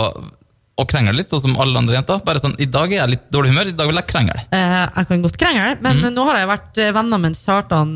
å 0.79 0.85
krangle 0.87 1.15
litt, 1.15 1.31
sånn 1.31 1.41
som 1.43 1.55
alle 1.59 1.79
andre 1.81 1.95
jenter? 1.97 2.19
Bare 2.27 2.41
sånn, 2.43 2.53
i 2.61 2.67
dag 2.69 2.91
er 2.91 3.01
jeg 3.01 3.13
litt 3.15 3.25
dårlig 3.33 3.53
humør, 3.53 3.71
i 3.71 3.75
dag 3.79 3.89
vil 3.89 3.99
jeg 3.99 4.09
krangle. 4.11 4.43
Eh, 4.55 4.75
jeg 4.83 5.09
kan 5.09 5.23
godt 5.25 5.39
krangle, 5.41 5.71
men 5.85 6.03
nå 6.15 6.27
har 6.29 6.41
jeg 6.41 6.51
vært 6.51 6.81
eh, 6.83 6.91
venner 6.95 7.23
med 7.23 7.39
Kjartan 7.39 7.95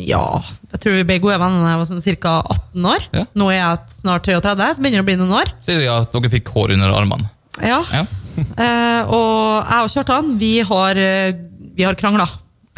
Ja, 0.00 0.24
jeg 0.72 0.82
tror 0.82 0.98
vi 0.98 1.06
ble 1.12 1.20
gode 1.22 1.38
venner 1.44 1.62
da 1.64 1.76
jeg 1.76 1.82
var 1.84 1.92
sånn 1.92 2.18
ca. 2.26 2.34
18 2.56 2.90
år. 2.96 3.06
Ja. 3.20 3.28
Nå 3.44 3.52
er 3.52 3.60
jeg 3.60 4.00
snart 4.00 4.26
33, 4.28 4.72
så 4.72 4.84
begynner 4.84 5.00
det 5.02 5.06
å 5.06 5.10
bli 5.12 5.20
noen 5.22 5.38
år. 5.44 5.54
Sier 5.62 5.84
de 5.84 5.92
at 5.92 6.18
dere 6.18 6.34
fikk 6.34 6.52
hår 6.56 6.74
under 6.78 6.98
armene? 6.98 7.30
Ja. 7.60 7.82
Ja. 7.92 8.06
Eh, 8.38 9.02
og 9.12 9.68
jeg 9.68 9.84
og 9.84 9.90
Kjartan, 9.92 10.32
vi 10.40 10.54
har, 10.64 10.98
eh, 10.98 11.34
vi 11.76 11.84
har 11.84 11.98
krangla. 11.98 12.26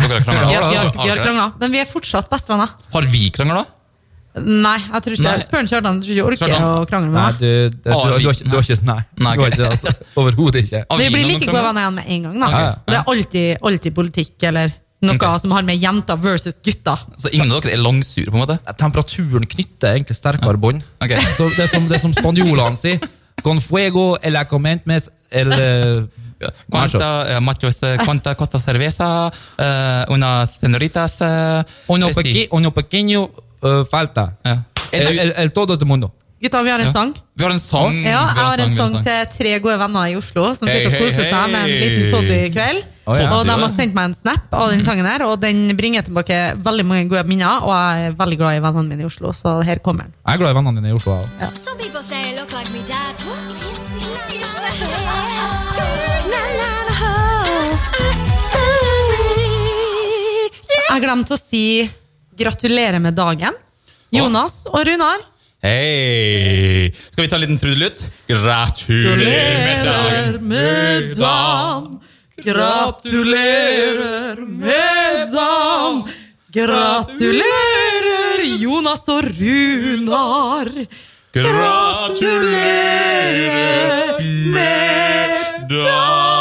Dere 0.00 0.20
har 0.20 0.48
Vi 0.48 0.54
har, 0.54 0.68
vi 0.70 0.76
har, 0.76 0.84
Har 0.84 0.92
vi 0.92 1.08
har 1.08 1.16
dere? 1.16 1.24
kranglet, 1.26 1.60
men 1.60 1.72
vi 1.72 1.80
er 1.82 1.88
fortsatt 1.88 2.28
bestevenner. 2.30 2.74
Har 2.92 3.08
vi 3.12 3.30
krangla? 3.30 3.64
Nei, 4.34 4.78
jeg 4.82 5.02
tror 5.04 5.14
ikke 5.14 5.24
Nei. 5.28 5.42
Spør 5.44 5.60
en 5.62 5.68
Kjartan, 5.70 5.98
jeg 6.02 6.06
tror 6.08 6.14
ikke 6.16 6.24
orker 6.26 6.40
Kjartan. 6.42 6.64
å 6.66 6.86
krangle 6.90 7.10
med 7.12 7.18
Nei, 7.20 7.26
meg. 7.30 7.36
du, 7.38 7.50
det, 7.70 7.84
du, 7.84 7.90
Har 7.94 8.06
du, 8.08 8.14
har 8.14 8.32
ikke, 8.34 8.46
du 8.50 8.56
har 8.56 8.64
ikke 8.64 8.86
Nei, 8.88 8.96
Nei, 9.22 9.34
du 9.34 9.42
har 9.44 9.52
ikke 9.54 9.68
altså. 9.68 9.92
Overhodet 10.18 10.62
ikke. 10.64 10.80
Vi 10.98 11.10
blir 11.14 11.28
like 11.28 11.46
gode 11.46 11.62
venner 11.68 11.84
igjen 11.84 11.94
med 12.00 12.08
en 12.16 12.24
gang. 12.26 12.40
da. 12.40 12.48
Okay. 12.48 12.72
Det 12.88 12.96
er 12.98 13.12
alltid, 13.12 13.68
alltid 13.70 13.94
politikk 14.00 14.48
eller 14.50 14.74
noe 15.04 15.18
okay. 15.20 15.38
som 15.44 15.54
har 15.54 15.66
med 15.68 15.78
jenter 15.78 16.18
versus 16.18 16.58
gutter. 16.64 17.06
Så 17.20 17.30
ingen 17.30 17.52
av 17.54 17.62
dere 17.62 17.76
er 17.76 17.82
langsure, 17.84 18.32
på 18.32 18.40
en 18.40 18.42
måte? 18.42 18.58
Temperaturen 18.80 19.46
knytter 19.54 20.00
egentlig 20.00 20.18
sterkere 20.18 20.58
bånd. 20.58 20.82
Okay. 21.04 21.20
Så 21.38 21.50
det 21.54 21.66
er 21.68 21.70
som, 21.70 21.86
det 21.90 21.98
er 22.00 22.02
som 22.02 22.14
spanjolene 22.16 22.80
sier. 22.80 23.04
Con 23.44 23.60
fuego 23.62 24.14
el 24.24 24.38
acomentment 24.40 25.10
el 25.34 26.08
¿Cuánta, 26.68 27.36
eh, 27.36 27.40
machos, 27.48 27.78
cuánta 28.04 28.34
costa 28.34 28.60
cerveza, 28.60 29.30
eh, 29.58 30.04
una 30.08 30.46
senoritas 30.46 31.16
eh, 31.20 31.62
uno, 31.86 32.08
eh, 32.08 32.10
sí. 32.10 32.14
peque, 32.22 32.48
uno 32.50 32.72
pequeño 32.72 33.30
eh, 33.62 33.84
falta. 33.90 34.36
Ja. 34.44 34.64
El, 34.92 35.18
el, 35.18 35.34
el 35.36 35.52
todo 35.52 35.76
del 35.76 35.86
mundo. 35.88 36.14
Gutta, 36.40 36.60
vi 36.62 36.70
har 36.70 36.80
en 36.80 36.86
Ja. 36.86 36.92
sang. 36.92 37.14
Vi 37.34 37.44
har 37.44 37.52
en 37.52 37.58
sang. 37.58 37.94
Ja, 38.04 38.10
jeg 38.36 38.44
har 38.44 38.60
en 38.60 38.76
sang 38.76 39.04
til 39.04 39.26
tre 39.38 39.58
gode 39.60 39.78
venner 39.80 40.10
i 40.12 40.16
Oslo 40.16 40.54
som 40.54 40.68
sitter 40.68 40.90
og 40.90 40.98
koser 41.00 41.24
seg 41.30 41.50
med 41.50 41.60
en 41.62 41.70
liten 41.80 42.10
toddy 42.12 42.36
i 42.44 42.50
kveld. 42.52 42.82
Oh, 43.06 43.16
ja. 43.16 43.30
Og 43.36 43.46
de 43.48 43.52
har 43.52 43.72
sendt 43.72 43.94
meg 43.96 44.10
en 44.10 44.14
snap 44.16 44.52
av 44.52 44.70
den 44.72 44.84
sangen 44.84 45.06
her, 45.08 45.24
og 45.24 45.40
den 45.40 45.76
bringer 45.76 46.04
tilbake 46.04 46.36
veldig 46.64 46.84
mange 46.84 47.08
gode 47.08 47.24
minner. 47.28 47.64
Og 47.64 47.72
jeg 47.72 48.10
er 48.10 48.18
veldig 48.20 48.38
glad 48.40 48.58
i 48.58 48.62
vennene 48.64 48.88
mine 48.92 49.04
i 49.04 49.08
Oslo, 49.08 49.32
så 49.32 49.62
her 49.64 49.80
kommer 49.84 50.04
den. 50.08 50.14
Jeg 50.20 50.34
er 50.34 50.40
glad 50.44 50.52
i 50.52 50.58
vennene 50.60 50.80
dine 50.80 50.92
i 50.92 50.96
Oslo. 50.96 51.16
jeg 51.40 51.48
Jeg 60.94 61.02
glemte 61.02 61.34
å 61.34 61.38
si 61.40 61.90
gratulerer 62.38 63.00
med 63.02 63.16
dagen. 63.18 63.50
Jonas 64.14 64.62
og 64.70 64.78
Runar. 64.86 65.18
Hei! 65.64 66.92
Skal 67.10 67.24
vi 67.24 67.30
ta 67.32 67.34
en 67.34 67.42
liten 67.42 67.58
trudelutt? 67.58 67.98
Gratulerer 68.30 70.38
med 70.38 71.18
dagen! 71.18 71.98
Gratulerer 72.44 74.38
med 74.46 75.34
dagen. 75.34 76.06
Gratulerer, 76.54 78.46
Jonas 78.62 79.02
og 79.10 79.26
Runar. 79.34 80.70
Gratulerer 81.34 84.22
med 84.54 85.66
dagen! 85.74 86.33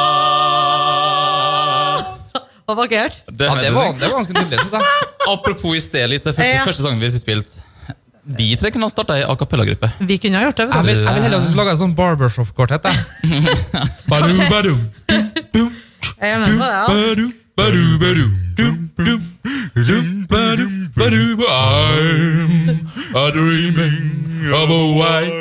Og 2.67 2.77
vakkert. 2.79 3.23
Det, 3.27 3.45
Ja, 3.49 3.55
det, 3.59 3.73
var, 3.75 3.91
det 3.99 4.07
var 4.07 4.15
ganske 4.21 4.33
nydelig, 4.33 4.59
synes 4.59 4.71
jeg. 4.71 4.81
Apropos 5.33 5.75
i 5.75 5.81
sted, 5.83 6.09
det 6.09 6.21
Første, 6.23 6.47
Ja. 6.47 6.63
første 6.65 6.83
sangen 6.85 6.99
vi 7.01 7.09
spilte. 7.11 7.19
spilt. 7.19 7.61
Vi 8.37 8.55
tre 8.55 8.71
kunne 8.71 8.87
ha 8.87 8.89
starta 8.89 9.17
ei 9.19 9.23
a 9.27 9.35
cappella-gruppe. 9.35 9.89
Vi 10.07 10.15
kunne 10.17 10.37
ha 10.39 10.45
gjort 10.47 10.57
det. 10.61 10.67
Jeg 10.71 10.85
vet 10.85 10.85
vil, 10.87 10.95
du. 10.95 11.03
jeg 11.03 11.13
vil 11.13 11.23
heller 11.27 11.39
lage 11.59 11.69
en 11.75 11.77
sånn 11.81 11.95
barbershop-kvartett. 11.97 12.83
jeg. 12.87 12.95
Badu, 14.07 14.37
badu, 14.49 14.73
Jeg 16.23 16.31
er 16.31 16.39
med 16.39 16.55
på 16.55 16.63
det, 16.63 16.71
ja. 16.71 16.85
dum, 18.55 18.77
dum, 18.97 19.21
dum, 19.75 20.27
I'm 21.43 22.79
a 23.15 23.31
dreaming 23.31 24.53
of 24.53 24.69
a 24.69 24.83
white 24.95 25.35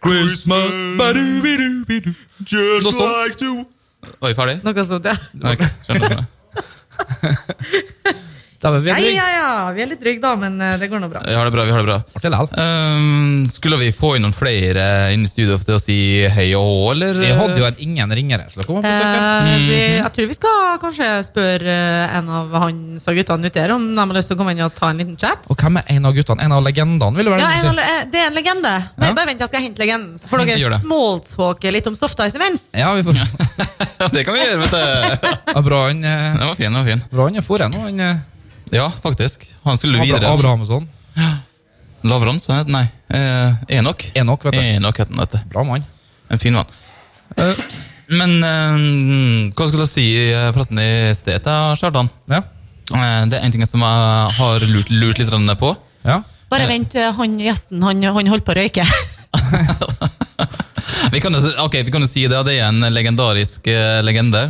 Christmas. 0.00 0.70
Just 2.46 2.84
Noe 2.84 2.92
sånt. 2.92 3.12
like 3.26 3.36
to 3.36 3.66
Var 4.18 4.32
vi 4.32 4.36
ferdig? 4.38 4.58
Noe 4.66 4.84
sånt, 4.88 5.08
ja. 5.08 5.14
Ok, 5.52 5.64
skjønner. 5.86 6.24
Da 8.60 8.68
er 8.68 8.80
vi 8.84 8.90
Ja, 8.90 8.96
videre. 9.00 9.14
ja, 9.16 9.28
ja. 9.32 9.72
Vi 9.72 9.80
er 9.82 9.86
litt 9.88 10.00
trygge, 10.02 10.20
da, 10.20 10.34
men 10.36 10.60
eh, 10.60 10.74
det 10.76 10.90
går 10.92 11.00
nå 11.00 11.08
bra. 11.08 11.20
Vi 11.24 11.32
har 11.32 11.46
det 11.48 11.52
bra. 11.54 11.62
vi 11.64 11.70
har 11.72 11.80
det 11.80 11.86
bra. 11.88 12.40
Ehm, 12.60 13.46
skulle 13.48 13.78
vi 13.80 13.88
få 13.96 14.10
inn 14.18 14.22
noen 14.26 14.34
flere 14.36 14.84
inn 15.14 15.24
i 15.24 15.30
studio 15.30 15.56
til 15.62 15.76
å 15.76 15.80
si 15.80 15.96
hei 16.28 16.50
og 16.58 16.66
hå, 16.68 16.90
eller? 16.92 17.14
Vi 17.22 17.30
hadde 17.38 17.56
jo 17.62 17.64
en 17.70 17.78
ingen 17.80 18.12
ringere 18.18 18.44
som 18.52 18.60
kom 18.66 18.80
på 18.80 18.82
besøk. 18.84 19.06
her. 19.06 19.48
Eh, 19.48 19.64
vi, 19.64 19.78
jeg 19.96 20.12
tror 20.16 20.28
vi 20.28 20.36
skal 20.36 20.78
kanskje 20.82 21.08
spørre 21.30 21.76
eh, 21.76 22.16
en 22.18 22.28
av 22.40 22.52
hans 22.66 23.08
og 23.08 23.16
guttene 23.20 23.48
ute 23.48 23.64
her 23.64 23.72
om 23.78 23.86
de 23.94 24.00
har 24.04 24.12
lyst 24.18 24.28
til 24.32 24.36
å 24.36 24.40
komme 24.42 24.52
inn 24.56 24.62
og 24.66 24.74
ta 24.76 24.90
en 24.92 25.00
liten 25.00 25.16
chat. 25.20 25.48
Og 25.48 25.56
hvem 25.64 25.80
er 25.80 25.88
en 25.96 26.10
av 26.10 26.16
guttene? 26.20 26.44
En 26.44 26.52
av 26.58 26.64
legendene? 26.66 27.16
vil 27.16 27.30
det 27.30 27.32
være 27.36 27.40
Ja, 27.40 27.50
en, 27.64 27.70
av- 27.72 27.84
eh, 27.96 28.04
Det 28.12 28.20
er 28.20 28.26
en 28.28 28.36
legende. 28.36 28.74
Men 29.00 29.08
Ja. 29.08 29.14
Bare 29.16 29.26
vent, 29.32 29.40
jeg 29.40 29.48
skal 29.54 29.64
hente 29.64 29.80
legenden. 29.80 30.18
Så 30.20 30.28
får 30.28 30.44
dere 30.44 30.74
det. 30.76 30.82
smalltalke 30.84 31.72
litt 31.72 31.86
om 31.88 31.96
Softice 31.96 32.36
Events. 32.36 32.68
Ja, 32.76 32.92
vi 32.94 33.02
får 33.08 33.14
det 34.12 34.24
kan 34.28 34.34
vi 34.36 34.40
gjøre, 34.44 34.60
vet 34.66 34.70
du. 34.76 35.32
ja, 35.54 35.60
Bra 35.64 35.86
han 35.88 36.04
eh, 36.04 36.36
Den 36.36 36.46
var 36.46 36.54
fin. 36.60 36.68
den 36.72 36.78
var 36.82 36.84
fin. 36.92 37.02
Bra 37.10 37.24
han 37.30 37.36
er 37.40 37.46
foran 37.46 37.72
nå. 37.72 37.80
Han 37.88 38.00
eh, 38.00 38.16
Ja, 38.70 38.90
faktisk. 39.02 39.46
Han 39.62 39.78
skulle 39.78 39.98
Abra- 39.98 40.06
videre. 40.06 40.32
Abrahamsson. 40.32 40.88
Lavrans, 42.02 42.46
hva 42.48 42.60
heter 42.60 42.72
Nei, 42.72 42.86
eh, 43.12 43.76
Enok. 43.76 44.06
Enok, 44.16 44.44
vet 44.48 44.54
du. 44.56 44.60
Enok 44.60 44.98
heter 45.02 45.12
han, 45.14 45.20
vet. 45.20 45.34
Bra 45.52 45.64
mann. 45.68 45.84
En 46.30 46.38
fin 46.38 46.54
mann. 46.56 46.64
Eh, 47.36 47.64
men 48.16 48.32
eh, 48.42 49.52
hva 49.52 49.66
skulle 49.68 49.84
du 49.84 49.90
si 49.90 50.06
eh, 50.30 50.48
forresten 50.54 50.80
i 50.80 50.90
sted 51.18 51.44
til 51.44 51.76
Kjartan? 51.82 52.08
Ja. 52.30 52.40
Eh, 52.94 53.26
det 53.30 53.38
er 53.38 53.44
en 53.44 53.52
ting 53.54 53.66
som 53.68 53.84
jeg 53.84 54.36
har 54.38 54.66
lurt, 54.70 54.90
lurt 54.90 55.20
litt 55.20 55.58
på. 55.60 55.74
ja. 56.08 56.22
Bare 56.50 56.66
vent, 56.66 56.96
han 57.14 57.36
gjesten 57.38 57.82
han, 57.86 58.00
han 58.02 58.26
holdt 58.26 58.42
på 58.42 58.50
å 58.50 58.58
røyke. 58.58 58.82
Vi 61.12 61.20
kan 61.22 61.34
jo, 61.34 61.40
ok, 61.62 61.76
vi 61.86 61.90
kan 61.94 62.02
jo 62.02 62.08
si 62.10 62.24
det, 62.28 62.36
og 62.38 62.44
det 62.46 62.56
er 62.58 62.66
en 62.68 62.82
legendarisk 62.92 63.66
legende. 64.04 64.42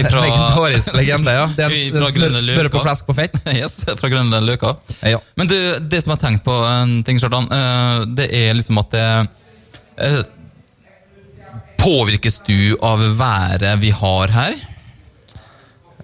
Ifra, 0.00 0.24
Legendarisk 0.24 0.94
legende, 0.96 1.32
ja. 1.36 1.46
Det 1.56 1.64
er 1.66 1.72
Fra 1.92 2.08
en 2.08 2.16
smør, 2.16 2.36
smør 2.46 2.70
på 2.72 2.82
flask 2.84 3.02
flesk 3.02 3.08
på 3.08 3.16
fett. 3.16 3.38
yes, 3.60 3.82
fra 3.98 4.10
Grønne 4.12 4.40
Løka. 4.44 4.76
Ja. 5.06 5.20
Men 5.38 5.50
du, 5.50 5.56
det 5.80 6.02
som 6.02 6.12
jeg 6.12 6.18
har 6.18 6.22
tenkt 6.26 6.44
på, 6.46 6.54
en 6.68 7.00
ting, 7.06 7.20
Kjartan, 7.22 7.48
eh, 7.52 8.04
det 8.18 8.28
er 8.42 8.54
liksom 8.58 8.80
at 8.82 8.94
det 8.94 9.08
eh, 9.98 10.22
Påvirkes 11.82 12.44
du 12.46 12.76
av 12.78 13.00
været 13.18 13.72
vi 13.82 13.90
har 13.90 14.30
her? 14.30 14.52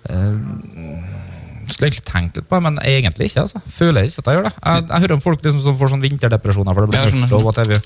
Jeg 0.09 1.71
Skulle 1.71 1.91
egentlig 1.91 2.07
tenkt 2.09 2.41
litt 2.41 2.49
på 2.49 2.59
det, 2.59 2.65
men 2.65 2.81
egentlig 2.83 3.29
ikke. 3.29 3.45
altså. 3.45 3.63
Føler 3.71 4.09
ikke 4.09 4.25
at 4.25 4.31
jeg 4.31 4.39
gjør 4.41 4.49
det. 4.49 4.55
Jeg, 4.59 4.87
jeg 4.89 5.05
hører 5.05 5.15
om 5.15 5.23
folk 5.23 5.45
liksom 5.45 5.63
som 5.63 5.77
får 5.79 5.93
sånn 5.93 6.03
vinterdepresjoner 6.03 6.75
for 6.75 6.83
det 6.83 6.91
blir 6.97 7.21
mørkt 7.21 7.37
og 7.39 7.47
whatever. 7.47 7.79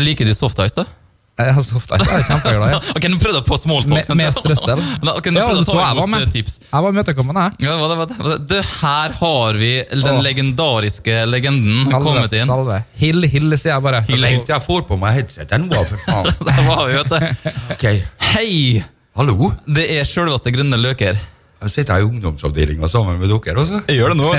Liker 0.00 0.24
du 0.24 0.32
softice, 0.32 0.72
da? 0.78 0.86
Jeg 1.34 1.50
er 1.50 1.56
ofte 1.58 1.96
jeg 1.98 2.06
er 2.14 2.26
kjempeglad 2.28 2.70
i. 2.70 2.76
Ok, 2.96 3.06
nå 3.10 3.16
prøvde 3.18 3.38
jeg 3.40 3.46
på 3.48 3.56
smalltalk. 3.58 3.94
Med, 4.06 4.18
med 4.20 4.34
strøssel. 4.36 4.82
Da, 5.02 5.14
ok, 5.18 5.26
nå 5.34 5.40
Ja, 5.40 5.46
prøvde 5.48 5.62
jeg 5.62 5.66
så 5.66 5.72
ta 5.74 5.80
jeg 5.88 5.96
var 5.98 6.10
med. 6.12 6.26
eh, 6.28 6.32
tips. 6.36 6.54
Jeg 6.68 6.84
var 6.84 6.94
imøtekommende, 6.94 7.46
jeg. 7.46 7.66
Ja, 7.66 7.72
var 7.80 7.88
det, 7.90 7.96
var 7.98 8.06
det, 8.10 8.18
var 8.20 8.28
det. 8.30 8.36
Du, 8.52 8.54
her 8.84 9.16
har 9.18 9.58
vi 9.58 9.70
den 9.90 10.10
Åh. 10.12 10.20
legendariske 10.28 11.16
legenden 11.26 11.90
kommet 11.90 12.36
inn. 12.38 12.52
salve. 12.52 12.76
Hill, 13.02 13.26
hill, 13.32 13.56
sier 13.58 13.72
jeg 13.74 13.82
bare. 13.88 14.04
Vent, 14.06 14.52
jeg 14.54 14.62
får 14.68 14.84
på 14.92 14.98
meg 15.02 15.16
headseten 15.18 15.66
nå, 15.72 15.82
for 15.90 16.04
faen. 16.06 16.30
Der 16.50 16.60
var 16.68 16.84
vi, 16.86 17.00
vet 17.00 17.10
du. 17.16 17.50
Okay. 17.74 18.02
Hei! 18.30 18.84
hallo? 19.18 19.50
Det 19.66 19.84
er 19.98 20.06
sjølveste 20.06 20.50
Grønne 20.54 20.78
Løker. 20.78 21.18
Jeg 21.64 21.72
sitter 21.72 21.98
i 21.98 22.06
ungdomsavdelinga 22.06 22.86
sammen 22.92 23.18
med 23.18 23.30
dere 23.34 23.58
også. 23.62 23.82
Jeg 23.90 23.98
gjør 23.98 24.14
det 24.14 24.18
nå. 24.22 24.30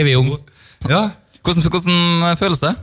Evig 0.00 0.16
ung. 0.18 0.34
Ja. 0.90 1.04
Hvordan, 1.44 1.66
hvordan 1.70 2.38
føles 2.40 2.62
det? 2.62 2.74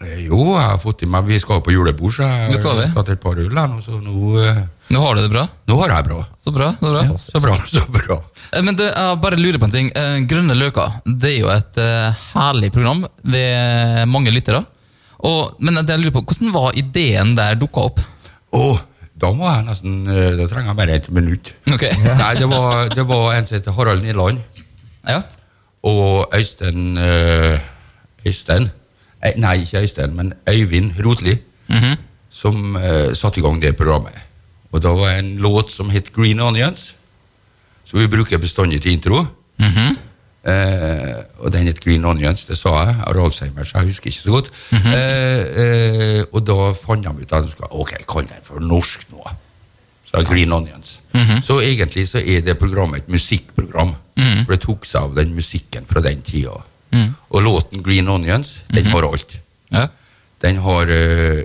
Eh, 0.00 0.26
Jo, 0.26 0.38
jeg 0.56 0.64
har 0.64 0.78
fått 0.80 1.02
i 1.04 1.08
meg 1.10 1.26
Vi 1.28 1.38
skal 1.42 1.58
jo 1.58 1.64
på 1.66 1.72
julebord, 1.74 2.14
så 2.16 2.24
jeg 2.24 2.56
har 2.62 2.92
tatt 2.94 3.10
et 3.12 3.20
par 3.20 3.36
øl 3.40 3.50
nå, 3.52 3.80
så 3.84 3.98
nå, 4.00 4.14
eh, 4.40 4.60
Nå 4.90 5.00
har 5.04 5.14
du 5.18 5.20
det 5.26 5.30
bra? 5.30 5.42
nå 5.68 5.76
har 5.80 5.92
jeg 5.92 6.04
det 6.06 6.10
bra. 6.10 6.22
Så 6.40 6.50
bra. 6.56 6.68
så 6.80 6.90
bra. 6.90 7.02
Så 7.20 7.40
bra, 7.44 7.54
så 7.70 7.82
bra. 7.94 8.16
Eh, 8.52 8.62
Men 8.64 8.74
du, 8.78 8.82
jeg 8.88 9.18
bare 9.22 9.36
lurer 9.38 9.58
på 9.60 9.68
en 9.68 9.74
ting. 9.74 9.90
Grønne 10.26 10.56
løker 10.56 10.96
det 11.06 11.34
er 11.36 11.40
jo 11.44 11.50
et 11.52 11.78
herlig 12.32 12.72
program 12.74 13.04
ved 13.22 14.06
mange 14.10 14.32
lyttere. 14.34 14.64
Og, 15.20 15.52
men 15.60 15.76
det 15.84 15.92
jeg 15.94 16.00
lurer 16.06 16.16
på, 16.16 16.24
hvordan 16.32 16.54
var 16.56 16.78
ideen 16.80 17.34
der 17.36 17.54
dukka 17.60 17.84
opp? 17.90 18.00
Oh, 18.56 18.80
da 19.20 19.30
må 19.36 19.44
jeg 19.52 19.66
nesten 19.68 19.98
Da 20.08 20.46
trenger 20.48 20.72
jeg 20.72 20.78
bare 20.80 20.96
et 20.96 21.10
minutt. 21.12 21.52
Ok. 21.70 21.84
Nei, 22.24 22.32
det 22.40 22.48
var, 22.50 22.88
det 22.90 23.04
var 23.06 23.34
en 23.36 23.46
som 23.46 23.58
heter 23.60 23.76
Harald 23.76 24.02
Nyland, 24.02 24.40
Ja. 25.06 25.20
og 25.84 26.32
Øystein 26.34 26.96
Øystein 28.26 28.70
Nei, 29.36 29.60
ikke 29.60 29.80
Øystein, 29.80 30.16
men 30.16 30.32
Øyvind 30.48 30.92
Rotli, 31.04 31.38
Mhm. 31.68 31.96
som 32.30 32.76
uh, 32.76 33.12
satte 33.14 33.40
i 33.40 33.42
gang 33.42 33.62
det 33.62 33.76
programmet. 33.76 34.14
Og 34.72 34.82
da 34.82 34.88
var 34.88 35.08
det 35.10 35.18
en 35.18 35.36
låt 35.36 35.70
som 35.72 35.90
het 35.90 36.12
Green 36.12 36.40
Onions, 36.40 36.94
som 37.84 37.98
vi 38.00 38.06
bruker 38.06 38.38
bestandig 38.38 38.82
til 38.82 38.92
intro. 38.92 39.26
Mm 39.58 39.66
-hmm. 39.66 39.96
uh, 40.50 41.14
og 41.38 41.52
den 41.52 41.66
het 41.66 41.80
Green 41.84 42.04
Onions, 42.04 42.44
det 42.44 42.58
sa 42.58 42.68
jeg. 42.84 42.94
Har 42.94 43.24
Alzheimer, 43.24 43.64
så 43.64 43.70
jeg 43.78 43.84
husker 43.86 44.06
ikke 44.06 44.20
så 44.20 44.30
godt. 44.30 44.50
eh, 44.72 46.20
uh, 46.20 46.24
og 46.32 46.46
da 46.46 46.72
fant 46.86 47.04
de 47.04 47.08
ut 47.08 47.32
at 47.32 47.44
de 47.44 47.50
skulle, 47.50 47.72
ok, 47.72 47.92
kall 48.08 48.22
den 48.22 48.42
for 48.42 48.58
norsk 48.60 49.06
nå. 49.10 49.30
Så 50.14 50.24
Green 50.28 50.52
Onions. 50.52 51.00
Så 51.42 51.60
egentlig 51.60 52.08
så 52.08 52.18
er 52.18 52.40
det 52.40 52.58
programmet 52.58 52.96
et 52.96 53.08
musikkprogram. 53.08 53.94
For 54.44 54.52
det 54.52 54.60
tok 54.60 54.84
seg 54.84 55.00
av 55.02 55.14
den 55.14 55.34
musikken 55.34 55.86
fra 55.86 56.00
den 56.00 56.22
tida. 56.22 56.50
Og 57.30 57.42
låten 57.44 57.82
Green 57.86 58.08
Onions, 58.08 58.60
den 58.72 58.86
har 58.90 59.06
alt. 59.06 59.36
Ja. 59.70 59.86
Den 60.42 60.56
har 60.64 60.88
eh, 60.90 61.42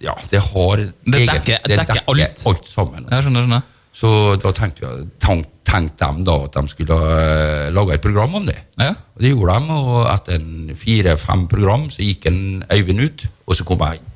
Ja, 0.00 0.14
det 0.30 0.40
har 0.40 0.76
Det 1.04 1.26
dekker- 1.28 1.66
dekker 1.68 2.02
alt. 2.08 2.42
alt 2.46 2.66
sammen. 2.66 3.06
Jeg 3.10 3.22
skjønner, 3.24 3.42
skjønner. 3.46 3.62
Så 3.92 4.36
da 4.40 4.50
tenkte, 4.56 4.80
jeg, 4.86 5.08
tenk, 5.20 5.46
tenkte 5.68 6.08
de 6.16 6.24
da 6.24 6.36
at 6.46 6.54
de 6.56 6.62
skulle 6.70 6.96
uh, 6.96 7.68
lage 7.76 7.92
et 7.94 8.00
program 8.02 8.34
om 8.38 8.46
det. 8.46 8.56
Ja. 8.80 8.88
Og 9.14 9.20
det 9.20 9.34
gjorde 9.34 9.58
de, 9.60 9.76
og 9.76 10.06
etter 10.14 10.38
en 10.38 10.72
fire-fem 10.80 11.44
program 11.50 11.84
så 11.92 12.00
gikk 12.02 12.26
en 12.30 12.64
Øyvind 12.72 13.04
ut, 13.04 13.26
og 13.46 13.54
så 13.58 13.66
kom 13.68 13.84
jeg 13.84 14.00
inn. 14.00 14.08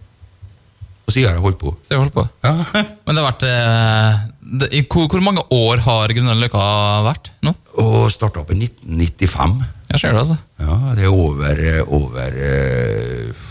Og 1.07 1.13
så 1.13 1.23
har 1.23 1.37
jeg 1.37 1.45
holdt 1.45 1.59
på. 1.61 1.75
Så 1.85 1.95
jeg 1.95 2.01
holdt 2.01 2.15
på. 2.17 2.25
Ja. 2.43 2.55
Men 3.07 3.15
det 3.15 3.21
har 3.23 3.29
vært 3.29 3.45
eh, 3.47 4.25
det, 4.63 4.71
i, 4.75 4.81
hvor, 4.91 5.07
hvor 5.13 5.23
mange 5.23 5.45
år 5.55 5.85
har 5.85 6.15
Grønland 6.17 6.41
Løkka 6.43 6.65
vært 7.07 7.31
nå? 7.47 7.53
Og 7.85 8.09
starta 8.11 8.41
opp 8.43 8.51
i 8.57 8.59
1995. 8.65 9.61
Jeg 9.93 10.01
ser 10.03 10.13
det, 10.17 10.19
altså. 10.25 10.37
Ja, 10.59 10.77
det 10.99 11.05
er 11.07 11.13
over, 11.15 11.61
eh, 11.63 11.83
over 11.95 12.31
uh, 12.43 13.45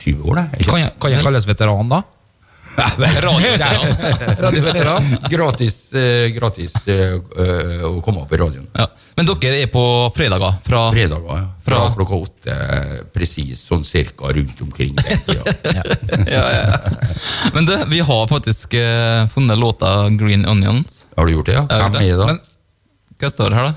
20 0.00 0.24
år, 0.30 0.40
det. 0.40 0.64
Kan 0.66 0.80
jeg, 0.82 0.94
kan 1.00 1.10
jeg 1.14 1.22
kalles 1.26 1.46
veteran, 1.46 1.88
da? 1.92 2.02
Radioveteran. 4.40 5.02
Gratis 5.30 5.92
eh, 5.92 6.30
gratis 6.32 6.72
eh, 6.88 7.16
eh, 7.18 7.82
å 7.84 8.00
komme 8.04 8.22
opp 8.22 8.32
i 8.32 8.38
radioen. 8.40 8.66
ja. 8.76 8.86
Men 9.18 9.26
dere 9.28 9.58
er 9.64 9.68
på 9.72 9.82
fredager 10.16 10.54
fra 10.64 10.86
Fredager, 10.94 11.34
ja. 11.34 11.46
Fra 11.66 11.80
Fra- 11.84 11.94
klokka 11.98 12.14
åtte, 12.24 12.54
presis 13.14 13.60
sånn 13.68 13.84
cirka 13.84 14.30
rundt 14.32 14.60
omkring 14.64 14.96
ja, 15.04 15.84
ja, 16.30 16.44
ja. 16.54 16.78
Men 17.54 17.68
du, 17.68 17.74
vi 17.92 18.00
har 18.06 18.24
faktisk 18.30 18.74
eh, 18.80 19.26
funnet 19.34 19.58
låta 19.60 20.08
Green 20.16 20.46
Onions. 20.48 21.04
Har 21.16 21.26
du 21.28 21.32
gjort 21.36 21.50
det? 21.50 21.58
ja? 21.58 21.66
Hvem 21.68 21.94
er 22.00 22.06
det, 22.06 22.16
da? 22.22 22.26
Men 22.32 22.40
Hva 23.20 23.28
står 23.34 23.52
det 23.52 23.60
her, 23.60 23.70
da? 23.70 23.74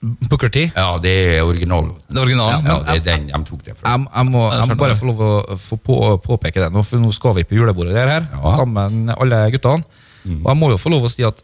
Booker 0.00 0.48
T? 0.48 0.62
Ja, 0.72 0.94
det 1.02 1.10
er 1.36 1.42
originalen. 1.44 1.90
Det 2.08 2.16
er 2.16 2.22
originalen? 2.24 2.64
Ja, 2.64 2.76
det 2.86 2.94
er 2.96 3.02
den 3.04 3.26
de 3.28 3.40
tok 3.44 3.64
det 3.66 3.74
fra. 3.76 3.90
Jeg, 3.92 4.06
jeg, 4.08 4.28
må, 4.32 4.44
jeg 4.54 4.68
må 4.70 4.76
bare 4.80 4.96
få 4.96 5.08
lov 5.10 5.20
å 5.26 5.56
få 5.60 5.76
på, 5.76 5.96
påpeke 6.24 6.62
det 6.64 6.70
nå, 6.72 6.80
for 6.88 7.02
nå 7.02 7.10
skal 7.12 7.34
vi 7.36 7.44
på 7.44 7.58
julebordet 7.58 7.92
der 7.98 8.08
her, 8.14 8.28
Ja. 8.32 8.54
sammen 8.62 9.12
alle 9.16 9.42
guttene. 9.52 9.84
Og 10.24 10.48
jeg 10.50 10.56
må 10.60 10.70
jo 10.72 10.78
få 10.80 10.90
lov 10.92 11.04
å 11.04 11.10
si 11.12 11.24
at 11.24 11.38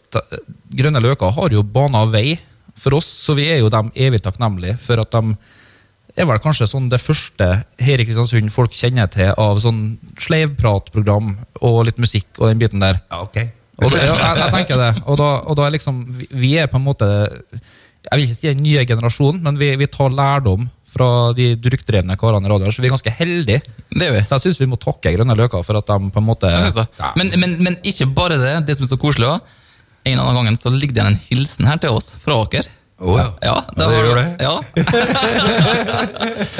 Grønne 0.76 1.00
Løker 1.04 1.30
har 1.36 1.52
jo 1.52 1.62
bana 1.64 2.02
vei 2.12 2.38
for 2.76 2.96
oss, 2.98 3.07
så 3.09 3.32
vi 3.36 3.46
er 3.48 3.61
jo 3.62 3.70
dem 3.72 3.88
evig 3.96 4.20
takknemlige 4.24 4.76
for 4.80 5.00
at 5.00 5.12
de 5.16 5.36
er 6.16 6.24
vel 6.28 6.40
kanskje 6.40 6.68
sånn 6.68 6.88
det 6.92 7.00
første 7.00 7.46
her 7.80 8.00
i 8.00 8.04
Kristiansund 8.09 8.48
folk 8.52 8.72
kjenner 8.76 9.09
til 9.12 9.32
av 9.36 9.61
sånn 9.61 9.98
sleivpratprogram 10.20 11.34
og 11.64 11.78
litt 11.88 12.00
musikk 12.00 12.40
og 12.40 12.48
den 12.50 12.61
biten 12.61 12.80
der. 12.84 13.00
Ja, 13.12 13.20
ok. 13.24 13.36
Og 13.84 13.92
ja, 13.92 14.07
jeg, 14.09 14.38
jeg 14.40 14.52
tenker 14.54 14.80
det. 14.80 14.90
Og 15.04 15.18
da, 15.20 15.26
og 15.44 15.57
da 15.59 15.66
liksom, 15.72 15.98
vi 16.32 16.54
er 16.57 16.70
på 16.72 16.78
en 16.80 16.86
måte 16.86 17.09
Jeg 18.07 18.16
vil 18.20 18.24
ikke 18.28 18.38
si 18.40 18.48
en 18.52 18.62
nye 18.62 18.86
generasjon, 18.86 19.38
men 19.42 19.59
vi, 19.61 19.72
vi 19.80 19.86
tar 19.90 20.12
lærdom 20.14 20.68
fra 20.96 21.09
de 21.36 21.50
drukkdrevne 21.61 22.16
karene 22.16 22.48
i 22.48 22.50
radioen. 22.52 22.72
Så 22.72 22.80
vi 22.80 22.88
er 22.88 22.94
ganske 22.94 23.12
heldige. 23.18 23.61
Det 23.90 24.07
er 24.07 24.14
vi. 24.14 24.22
Så 24.28 24.38
jeg 24.38 24.44
syns 24.46 24.61
vi 24.62 24.68
må 24.70 24.78
takke 24.80 25.12
Grønne 25.12 25.36
Løker 25.36 25.64
for 25.66 25.76
at 25.80 25.90
de 25.90 26.11
på 26.14 26.22
en 26.22 26.28
måte 26.28 26.48
Jeg 26.54 26.68
synes 26.70 26.78
det. 26.78 26.86
Men, 27.20 27.34
men, 27.42 27.57
men 27.66 27.76
ikke 27.84 28.07
bare 28.16 28.38
det. 28.40 28.54
Det 28.68 28.78
som 28.78 28.86
er 28.86 28.92
så 28.94 29.00
koselig 29.02 29.28
også. 29.28 29.61
En 30.07 30.14
eller 30.14 30.22
annen 30.30 30.38
gangen 30.44 30.57
så 30.61 30.70
ligger 30.72 30.94
det 31.00 31.04
en 31.04 31.20
hilsen 31.26 31.66
her 31.68 31.80
til 31.82 31.90
oss 31.98 32.12
fra 32.22 32.38
dere. 32.52 32.70
Oh, 32.96 33.18
ja. 33.18 33.26
Ja, 33.44 33.57
Ja, 33.76 33.88
det 33.90 33.96
gjør 34.07 34.16
det. 34.16 34.28
Ja. 34.40 34.54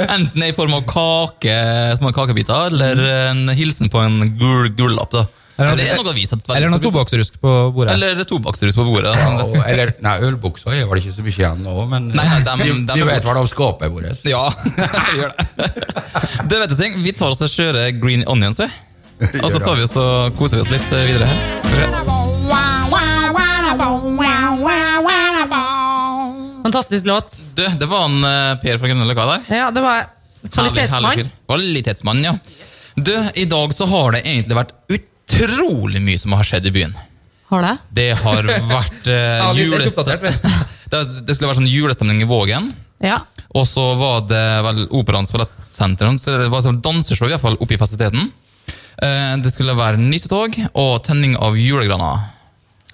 Enten 0.17 0.43
i 0.45 0.53
form 0.53 0.75
av 0.77 0.83
kake, 0.91 1.55
små 1.97 2.11
kakebiter, 2.13 2.67
eller 2.69 3.01
en 3.31 3.49
hilsen 3.57 3.89
på 3.89 4.03
en 4.05 4.19
gul 4.37 4.69
gullapp. 4.77 5.15
da. 5.15 5.25
Eller- 5.57 5.77
det 5.77 5.87
er 5.89 5.97
noe 5.97 6.05
veldig 6.13 6.55
Eller 6.57 6.69
noe 6.69 6.81
tobakksrusk 6.85 7.39
på 7.41 7.53
bordet. 7.73 7.95
Eller 7.95 8.25
tobakksrusk 8.29 8.77
på 8.77 8.85
bordet. 8.85 9.15
Ja, 9.17 9.29
Og, 9.45 9.57
eller, 9.65 9.93
nei, 10.05 10.17
ølbuksa 10.29 10.75
er 10.77 10.85
vel 10.91 11.01
ikke 11.01 11.15
så 11.17 11.25
mye 11.25 11.33
igjen 11.33 11.63
nå, 11.65 11.77
men 11.89 12.09
Nei, 12.13 12.27
nei, 12.29 12.41
dem- 12.45 12.59
de, 12.61 12.73
dem 12.93 13.01
de 13.01 13.07
vet 13.09 13.25
hva 13.25 13.35
de 13.39 13.47
skaper 13.49 13.89
vårt. 13.95 14.21
Ja, 14.29 14.43
vi 15.13 15.23
gjør 15.23 15.33
det. 15.33 15.71
Du 16.51 16.59
vet 16.61 16.69
du 16.69 16.77
ting, 16.77 16.99
Vi 17.03 17.13
tar 17.17 17.31
oss 17.33 17.41
og 17.41 17.49
kjører 17.49 17.95
Green 18.01 18.25
Onions, 18.29 18.61
vi. 18.61 18.69
Og 19.45 19.49
så 19.51 19.59
tar 19.65 19.77
vi 19.79 19.83
oss 19.87 19.97
og 19.97 20.37
koser 20.37 20.61
vi 20.61 20.67
oss 20.67 20.73
litt 20.75 20.91
videre 20.93 21.25
her. 21.25 22.47
Fantastisk 26.63 27.07
låt. 27.07 27.33
Du, 27.55 27.65
det 27.79 27.87
var 27.87 28.05
en 28.05 28.25
eh, 28.25 28.57
Per 28.63 28.79
fra 28.79 28.89
Grønne 28.91 29.07
Løkka 29.09 29.27
der. 29.31 29.45
Ja, 29.57 29.71
det 29.73 29.83
var 29.85 30.05
Herlig, 30.57 30.83
herlig 30.91 30.93
kvalitetsmann. 30.93 31.31
Kvalitetsmann, 31.49 32.25
ja. 32.25 32.35
Du, 32.97 33.13
i 33.35 33.45
dag 33.51 33.75
så 33.75 33.87
har 33.91 34.13
det 34.17 34.23
egentlig 34.27 34.57
vært 34.57 34.73
utrolig 35.27 36.03
mye 36.03 36.19
som 36.19 36.35
har 36.37 36.47
skjedd 36.47 36.67
i 36.67 36.75
byen. 36.75 36.97
Har 37.51 37.63
det? 37.63 37.77
Det 37.91 38.09
har 38.19 38.49
vært 38.67 39.09
uh, 39.13 39.53
det, 39.55 41.01
det 41.27 41.35
skulle 41.35 41.51
være 41.51 41.61
sånn 41.61 41.71
julestemning 41.71 42.23
i 42.23 42.29
Vågen. 42.29 42.73
Ja. 43.03 43.21
Og 43.55 43.67
så 43.69 43.85
var 43.99 44.25
det 44.31 44.45
vel 44.67 44.87
Operaens 44.97 45.33
ballettsenter. 45.35 46.11
Så 46.19 46.39
det 46.41 46.51
var 46.53 46.65
sånn 46.65 46.81
danseshow 46.83 47.29
i 47.29 47.35
hvert 47.35 47.45
fall 47.45 47.59
oppe 47.61 47.77
i 47.77 47.81
festiviteten. 47.81 48.33
Uh, 48.97 49.37
det 49.43 49.53
skulle 49.53 49.77
være 49.77 50.01
nissetog 50.01 50.57
og 50.73 50.97
tenning 51.07 51.37
av 51.39 51.59
julegraner. 51.61 52.33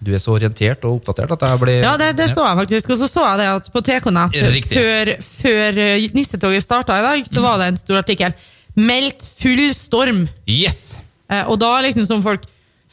Du 0.03 0.11
er 0.11 0.19
så 0.19 0.35
orientert 0.35 0.83
og 0.83 0.99
oppdatert 0.99 1.31
at 1.37 1.45
jeg 1.47 1.61
blir 1.63 1.85
Ja, 1.85 1.93
det, 2.01 2.09
det 2.19 2.27
så 2.33 2.43
jeg 2.43 2.59
faktisk. 2.65 2.91
Og 2.91 2.99
så 2.99 3.07
så 3.07 3.23
jeg 3.29 3.39
det 3.39 3.47
at 3.53 3.69
på 3.71 3.83
TK-nett 3.87 4.67
før, 4.73 5.13
før 5.23 5.79
eh, 5.85 6.09
nissetoget 6.17 6.65
starta 6.65 6.99
i 6.99 7.05
dag, 7.07 7.29
så 7.29 7.45
var 7.45 7.63
det 7.63 7.71
en 7.71 7.79
stor 7.79 8.01
artikkel. 8.03 8.35
'Meldt 8.75 9.23
full 9.39 9.69
storm'. 9.77 10.27
Yes! 10.49 10.99
Eh, 11.33 11.45
og 11.49 11.59
da 11.63 11.79
liksom 11.87 12.09
som 12.09 12.25
folk 12.25 12.49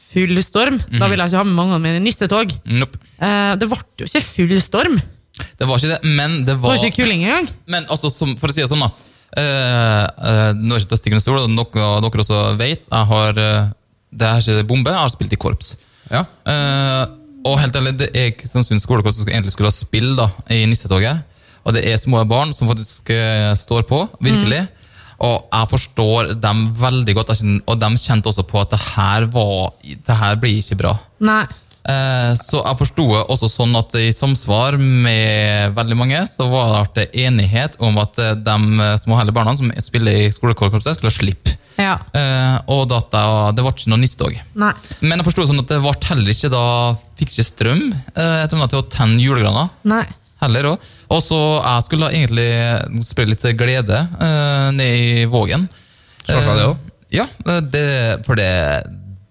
Full 0.10 0.40
storm? 0.42 0.80
Da 0.90 1.06
vil 1.12 1.22
jeg 1.22 1.30
ikke 1.30 1.38
ha 1.38 1.46
med 1.46 1.54
mange 1.54 1.78
mine 1.84 2.00
nissetog. 2.02 2.54
Nope. 2.66 2.98
Eh, 3.22 3.52
det 3.62 3.68
ble 3.70 3.78
jo 4.00 4.08
ikke 4.08 4.22
full 4.26 4.54
storm. 4.64 4.96
Det 5.60 5.68
var 5.68 5.78
ikke 5.78 5.92
det, 5.92 6.00
men 6.18 6.40
det 6.48 6.56
var, 6.56 6.74
Det 6.74 6.80
var 6.80 6.88
ikke 6.88 7.04
kuling 7.04 7.26
engang. 7.28 7.50
Men 7.70 7.86
altså, 7.94 8.10
som, 8.10 8.32
for 8.40 8.50
å 8.50 8.56
si 8.56 8.64
det 8.64 8.72
sånn, 8.72 8.82
da. 8.82 8.90
Eh, 9.38 10.08
eh, 10.32 10.48
nå 10.58 10.74
er 10.74 10.82
ikke 10.82 10.96
til 10.96 10.98
å 10.98 11.02
stikke 11.04 11.22
stol, 11.22 11.38
og 11.44 11.54
noe 11.54 11.86
av 11.86 12.02
dere 12.08 12.26
også 12.26 12.42
vet. 12.58 12.90
Jeg 12.90 13.10
har, 13.12 13.44
det 14.10 14.32
er 14.32 14.42
ikke 14.42 14.66
bombe, 14.72 14.96
jeg 14.96 15.04
har 15.04 15.14
spilt 15.14 15.36
i 15.38 15.42
korps. 15.46 15.76
Ja. 16.10 16.24
Eh, 16.50 17.04
og 17.46 17.60
helt 17.62 17.78
ærlig, 17.78 17.96
det 18.02 18.10
er 18.18 18.34
Kristiansund 18.36 18.82
skolekorps 18.84 19.22
som 19.22 19.30
egentlig 19.30 19.54
skulle 19.54 19.70
ha 19.70 19.76
spill 19.76 20.16
da, 20.18 20.32
i 20.52 20.64
nissetoget. 20.68 21.22
Og 21.68 21.76
det 21.76 21.86
er 21.86 22.02
små 22.02 22.24
barn 22.28 22.56
som 22.56 22.72
faktisk 22.72 23.12
eh, 23.14 23.52
står 23.60 23.86
på, 23.88 24.02
virkelig. 24.24 24.66
Og 25.20 25.50
jeg 25.52 25.70
forstår 25.74 26.34
dem 26.40 26.62
veldig 26.80 27.16
godt, 27.18 27.34
og 27.68 27.80
de 27.82 27.90
kjente 28.00 28.32
også 28.32 28.46
på 28.48 28.62
at 28.62 28.76
det 28.76 28.80
her, 28.96 29.26
var, 29.34 29.74
det 29.84 30.20
her 30.22 30.38
blir 30.40 30.62
ikke 30.62 30.78
bra. 30.80 30.94
Nei. 31.20 31.44
Eh, 31.90 32.34
Så 32.40 32.60
jeg 32.62 32.78
forsto 32.80 33.06
også 33.24 33.50
sånn 33.50 33.76
at 33.80 33.96
i 34.00 34.10
samsvar 34.16 34.78
med 34.80 35.76
veldig 35.78 35.98
mange, 35.98 36.20
så 36.30 36.48
var 36.52 36.90
det 36.96 37.10
enighet 37.18 37.78
om 37.80 37.98
at 38.02 38.20
eh, 38.20 38.36
de 38.36 38.90
små 39.02 39.18
hellige 39.20 39.36
barna 39.36 39.56
som 39.58 39.72
spiller 39.84 40.28
i 40.28 40.32
skolekorpset, 40.36 40.96
skulle 41.00 41.14
slippe. 41.16 41.56
Ja. 41.80 41.98
Eh, 42.14 42.56
Og 42.68 42.92
at 42.92 43.12
det, 43.56 43.64
ble 43.64 43.72
ikke 43.72 43.92
noe 43.92 44.02
nissetog. 44.04 44.36
Men 45.02 45.18
jeg 45.20 45.28
forsto 45.30 45.48
sånn 45.50 45.64
at 45.64 45.72
det 45.72 45.82
ble 45.84 45.96
heller 46.12 46.34
ikke 46.36 46.52
da 46.54 46.64
fikk 47.20 47.34
ikke 47.36 47.48
strøm 47.48 47.86
eh, 48.16 48.44
til 48.52 48.64
å 48.80 48.88
tenne 48.92 49.20
julegraner. 49.24 49.72
Heller 50.40 50.72
òg. 50.72 50.90
Og 51.12 51.22
så 51.24 51.40
jeg 51.58 51.86
skulle 51.88 52.12
egentlig 52.16 52.50
spre 53.06 53.28
litt 53.28 53.44
glede 53.60 54.04
uh, 54.20 54.70
ned 54.76 54.96
i 54.96 55.26
Vågen. 55.30 55.68
Slår 56.24 56.46
seg 56.46 56.60
det 56.62 56.68
òg? 56.68 56.76
også? 56.76 56.86
Ja, 57.10 57.26
det, 57.74 57.86
for 58.28 58.38
det, 58.38 58.52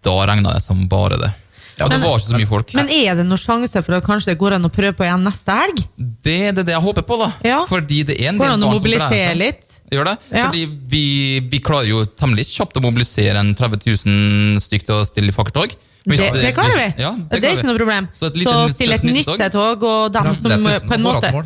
da 0.03 0.15
regna 0.27 0.57
det 0.57 0.65
som 0.65 0.81
bare 0.91 1.21
det. 1.21 1.31
Ja, 1.79 1.87
det 1.87 2.01
var 2.03 2.17
ikke 2.19 2.27
så 2.27 2.39
mye 2.41 2.51
folk. 2.51 2.73
Men 2.75 2.89
er 2.91 3.15
det 3.21 3.25
noen 3.29 3.39
sjanse 3.39 3.83
for 3.87 3.95
at 4.01 4.07
kanskje 4.07 4.33
det 4.33 4.41
går 4.41 4.57
an 4.57 4.67
å 4.67 4.71
prøve 4.73 4.97
på 4.99 5.07
igjen 5.07 5.23
neste 5.23 5.55
helg? 5.55 5.85
Det 5.97 6.39
er 6.49 6.57
det, 6.57 6.65
det 6.67 6.75
jeg 6.75 6.83
håper 6.83 7.07
på, 7.07 7.19
da. 7.21 7.29
Ja. 7.47 7.61
Fordi 7.71 8.03
det 8.09 8.17
er 8.19 8.33
en 8.33 8.41
del 8.41 8.49
del 8.49 8.57
som 8.57 8.57
an 8.57 8.59
seg. 8.59 8.67
Går 8.67 8.67
an 8.67 8.67
å 8.67 8.73
mobilisere 8.81 9.37
litt? 9.39 9.78
Gjør 9.91 10.05
det? 10.11 10.17
Ja. 10.33 10.47
Fordi 10.49 10.65
vi, 10.93 11.05
vi 11.51 11.61
klarer 11.65 11.89
jo 11.89 12.05
temmelig 12.19 12.47
kjapt 12.53 12.77
å 12.77 12.85
mobilisere 12.85 13.41
en 13.41 13.55
30 13.59 13.85
000 14.05 14.61
stykk 14.65 14.85
til 14.89 14.99
å 15.01 15.05
stille 15.09 15.33
i 15.33 15.37
fakkeltog. 15.37 15.77
Det, 16.09 16.17
det 16.41 16.55
klarer 16.57 16.73
vi. 16.79 16.85
hvis- 16.89 17.01
Ja, 17.03 17.11
det, 17.13 17.37
er 17.37 17.41
klarer 17.43 17.57
ikke 17.59 17.67
noe 17.69 17.77
problem. 17.77 18.07
Så 18.15 18.19
Så, 18.19 18.27
et 18.31 18.37
lite 18.41 18.69
still 18.73 18.93
et 18.95 19.03
nissetog. 19.05 19.83
og 19.85 20.13
dem 20.15 20.29
som 20.35 20.51
på 20.89 20.95
en 20.95 21.03
måte. 21.05 21.33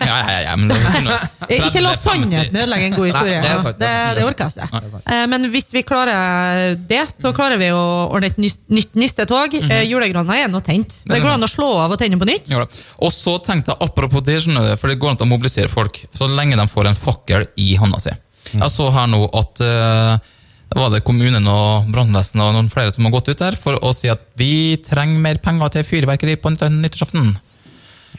Ja, 0.00 0.16
ja, 0.26 0.38
ja, 0.48 0.54
men 0.56 0.68
det 0.70 0.76
er 0.78 0.90
sånn, 0.96 1.06
Ikke 1.54 1.80
la 1.84 1.92
30, 1.92 1.98
50. 1.98 2.02
sannheten 2.02 2.56
ødelegge 2.58 2.86
en 2.88 2.94
god 2.96 3.06
historie. 3.06 3.36
Nei, 3.38 3.42
det 3.42 3.50
er 3.52 3.60
sant, 3.62 3.78
det, 3.78 3.90
det 4.16 4.22
er 4.22 4.26
orker 4.26 4.48
jeg 4.48 4.64
er 4.64 4.86
ikke. 4.88 5.02
Eh, 5.14 5.26
Men 5.30 5.44
hvis 5.52 5.68
vi 5.74 5.82
klarer 5.86 6.74
det, 6.88 7.02
så 7.14 7.32
klarer 7.36 7.60
vi 7.60 7.68
å 7.74 7.82
ordne 8.10 8.30
et 8.32 8.38
nytt 8.40 8.96
nissetog. 8.98 9.54
Eh, 9.60 9.84
Julegrana 9.86 10.38
er 10.40 10.48
nå 10.50 10.62
tent. 10.66 10.96
Er 11.04 11.14
Det 11.14 11.20
går 11.22 11.36
an 11.36 11.46
å 11.46 11.50
slå 11.50 11.68
av 11.84 11.92
og 11.94 12.00
tenne 12.00 12.18
på 12.18 12.26
nytt. 12.26 12.48
Ja. 12.50 12.64
Og 12.98 13.12
så 13.14 13.36
tenkte 13.44 13.74
jeg 13.74 13.82
apropos 13.86 14.24
det, 14.26 14.40
for 14.80 14.88
det 14.90 14.98
går 14.98 15.14
an 15.14 15.22
å 15.26 15.30
mobilisere 15.30 15.68
folk 15.70 16.00
så 16.16 16.26
lenge 16.32 16.56
de 16.58 16.66
får 16.66 16.90
en 16.90 16.98
fakkel 16.98 17.46
i 17.60 17.74
hånda 17.82 18.00
si. 18.02 18.14
Jeg 18.54 18.72
så 18.72 18.88
her 18.94 19.08
nå 19.10 19.26
at 19.36 19.60
eh, 19.64 20.36
var 20.76 20.92
det 20.92 21.04
kommunen 21.06 21.46
og 21.48 21.88
brannvesenet 21.92 22.44
og 22.44 22.56
noen 22.56 22.70
flere 22.72 22.92
som 22.92 23.06
har 23.06 23.14
gått 23.14 23.30
ut 23.32 23.40
der 23.40 23.56
for 23.60 23.78
å 23.80 23.92
si 23.96 24.10
at 24.12 24.24
vi 24.40 24.76
trenger 24.84 25.20
mer 25.24 25.40
penger 25.44 25.72
til 25.74 25.86
fyrverkeri 25.88 26.36
på 26.40 26.52
nyttårsaften. 26.54 27.36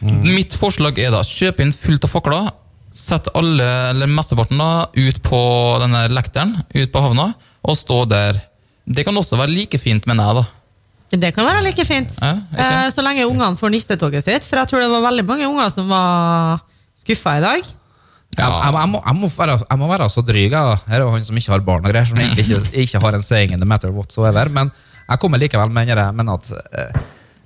Mm. 0.00 0.20
Mitt 0.32 0.56
forslag 0.58 0.98
er 1.02 1.14
da 1.14 1.22
kjøp 1.26 1.62
inn 1.62 1.74
fullt 1.76 2.06
av 2.06 2.14
fakler. 2.14 2.50
Sett 2.90 3.28
alle, 3.38 3.66
eller 3.92 4.10
mesteparten 4.10 4.58
da, 4.58 4.88
ut 4.90 5.20
på 5.22 5.40
denne 5.82 6.06
lekteren, 6.10 6.56
ut 6.74 6.90
på 6.90 7.02
havna, 7.04 7.28
og 7.62 7.78
stå 7.78 8.02
der. 8.10 8.40
Det 8.90 9.04
kan 9.06 9.14
også 9.14 9.38
være 9.38 9.54
like 9.54 9.78
fint, 9.78 10.08
mener 10.10 10.26
jeg, 10.26 10.40
da. 10.40 10.48
Det 11.20 11.30
kan 11.34 11.46
være 11.46 11.62
like 11.66 11.84
fint. 11.86 12.12
Ja. 12.22 12.32
Eh, 12.54 12.88
så 12.94 13.02
lenge 13.02 13.26
ungene 13.26 13.58
får 13.58 13.72
nissetoget 13.74 14.26
sitt. 14.26 14.46
For 14.46 14.60
jeg 14.60 14.70
tror 14.70 14.82
det 14.82 14.90
var 14.92 15.06
veldig 15.08 15.26
mange 15.26 15.46
unger 15.48 15.70
som 15.74 15.90
var 15.90 16.60
skuffa 16.98 17.38
i 17.38 17.42
dag. 17.42 17.70
Jeg, 18.38 18.46
jeg, 18.46 18.74
jeg, 18.76 18.88
må, 18.92 19.00
jeg, 19.02 19.16
må 19.18 19.28
være, 19.34 19.56
jeg 19.64 19.78
må 19.80 19.88
være 19.90 20.06
så 20.12 20.22
dryg. 20.22 20.52
jeg. 20.54 20.78
Her 20.86 21.00
er 21.00 21.02
jo 21.02 21.10
han 21.16 21.24
som 21.26 21.40
ikke 21.40 21.52
har 21.52 21.64
barn 21.66 21.84
og 21.86 21.90
greier, 21.90 22.06
som 22.06 22.20
ikke, 22.22 22.60
ikke 22.84 23.02
har 23.02 23.18
en 23.18 23.26
saying 23.26 23.56
in 23.56 23.62
the 23.62 23.68
matter 23.68 23.90
whatsoever. 23.94 24.52
Men 24.54 24.70
jeg 25.08 25.18
kommer 25.22 25.42
likevel 25.42 25.72
med 25.74 25.90
denne, 25.90 26.06
men 26.14 26.30
at 26.30 26.52
eh, 26.54 27.00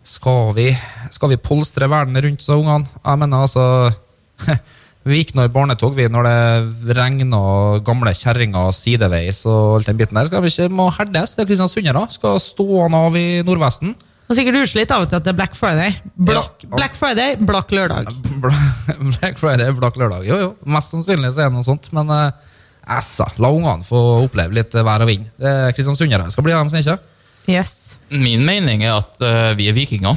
skal 0.04 0.52
vi, 0.56 0.68
skal 1.14 1.32
vi 1.32 1.40
polstre 1.40 1.88
verden 1.88 2.20
rundt 2.20 2.44
så 2.44 2.58
ungene? 2.60 2.90
Jeg 3.00 3.20
mener 3.22 3.46
altså 3.46 3.66
Vi 5.04 5.18
gikk 5.18 5.34
nå 5.36 5.44
i 5.44 5.52
barnetog 5.52 5.92
vi 5.98 6.06
når 6.08 6.24
det 6.24 6.94
regna 6.96 7.40
gamle 7.84 8.12
kjerringer 8.16 8.70
sideveis 8.72 9.42
og 9.44 9.74
alt 9.76 9.90
den 9.90 9.98
biten 9.98 10.16
der. 10.16 10.30
Skal 10.30 10.40
vi 10.40 10.52
ikke 10.52 10.72
må 10.72 10.86
herdes? 10.96 11.34
Det 11.36 11.44
er 11.44 11.48
kristiansundere. 11.50 12.06
Skal 12.12 12.40
stå 12.40 12.64
han 12.86 12.96
av 12.96 13.18
i 13.20 13.42
Nordvesten. 13.44 13.92
Og 14.24 14.36
sikkert 14.38 14.56
utslitt 14.62 14.92
av 14.94 15.02
og 15.04 15.10
til 15.10 15.18
at 15.18 15.24
det 15.26 15.32
er 15.34 15.36
Black 15.36 15.56
Friday. 15.58 15.96
Black, 16.16 16.62
Ja. 16.64 16.70
Black 16.78 16.94
Friday, 16.96 17.34
blakk 17.36 17.72
lørdag. 17.76 18.08
Black 19.20 19.36
Friday, 19.40 19.68
Black 19.76 19.96
Lørdag. 20.00 20.24
Jo, 20.24 20.38
jo, 20.40 20.50
mest 20.64 20.94
sannsynlig 20.94 21.32
så 21.34 21.44
er 21.44 21.50
det 21.50 21.56
noe 21.58 21.66
sånt. 21.66 21.90
Men 21.96 22.08
eh, 22.14 22.30
essa, 22.96 23.26
la 23.42 23.50
ungene 23.52 23.84
få 23.84 24.00
oppleve 24.24 24.56
litt 24.56 24.72
vær 24.76 25.04
og 25.04 25.10
vind. 25.10 25.26
Det 25.40 25.50
er 25.50 25.74
kristiansundere 25.76 26.30
skal 26.32 26.46
bli, 26.46 26.54
dem 26.56 26.72
som 26.72 26.80
ikke. 26.80 26.96
Yes. 27.52 27.74
Min 28.08 28.46
mening 28.48 28.86
er 28.88 28.94
at 29.02 29.20
uh, 29.20 29.50
vi 29.58 29.66
er 29.68 29.76
vikinger. 29.76 30.16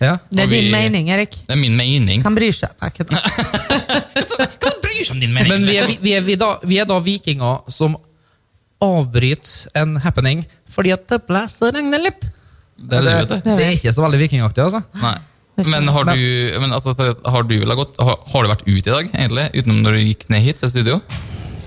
Ja. 0.00 0.12
Det 0.30 0.44
er 0.44 0.52
vi- 0.52 0.60
din 0.62 0.70
mening, 0.72 1.10
Erik. 1.10 1.34
Det 1.48 1.56
er 1.56 1.58
min 1.58 1.74
mening. 1.76 2.22
Han 2.24 2.36
bryr 2.38 2.54
seg? 2.54 2.70
ikke. 2.86 3.08
Hva 3.10 4.70
bryr 4.78 5.02
seg 5.02 5.16
om 5.16 5.20
din 5.26 5.34
mening? 5.34 5.50
Men 5.50 5.66
vi 5.66 5.74
er, 5.82 5.90
vi, 5.98 6.14
er, 6.14 6.22
vi, 6.24 6.36
er 6.38 6.40
da, 6.40 6.52
vi 6.62 6.78
er 6.80 6.86
da 6.88 7.00
vikinger 7.02 7.66
som 7.74 7.98
avbryter 8.80 9.66
en 9.76 9.98
happening 10.00 10.44
fordi 10.72 10.94
at 10.94 11.02
det 11.10 11.18
blåser 11.26 11.68
og 11.68 11.74
regner 11.76 12.00
litt. 12.06 12.28
Det 12.80 13.00
er 13.00 13.26
det, 13.28 13.40
det 13.44 13.64
er 13.64 13.74
ikke 13.76 13.92
så 13.92 14.04
veldig 14.04 14.20
vikingaktig, 14.22 14.64
altså. 14.64 14.80
Nei. 15.02 15.16
Men 15.68 15.88
har 15.92 16.06
du, 16.08 16.20
men 16.62 16.72
altså, 16.72 16.94
seriøst, 16.96 17.26
har 17.28 17.44
du, 17.44 17.56
gått, 17.76 17.98
har, 18.00 18.16
har 18.32 18.46
du 18.46 18.52
vært 18.52 18.64
ute 18.68 18.78
i 18.78 18.94
dag, 18.94 19.10
egentlig? 19.12 19.48
Utenom 19.58 19.82
når 19.84 19.98
du 19.98 20.04
gikk 20.06 20.28
ned 20.32 20.44
hit 20.46 20.62
til 20.62 20.72
studio? 20.72 21.00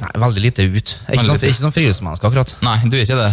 Nei, 0.03 0.11
veldig 0.24 0.43
lite 0.43 0.66
ut. 0.66 0.78
Ikke 0.80 1.11
Veldig 1.11 1.26
sånn, 1.28 1.38
lite. 1.38 1.51
ikke 1.51 1.61
sånn 1.61 1.76
friluftsmenneske, 1.76 2.30
akkurat. 2.30 2.55
Nei, 2.66 2.78
du 2.88 2.97
er 2.97 3.05
ikke 3.05 3.20
det. 3.20 3.32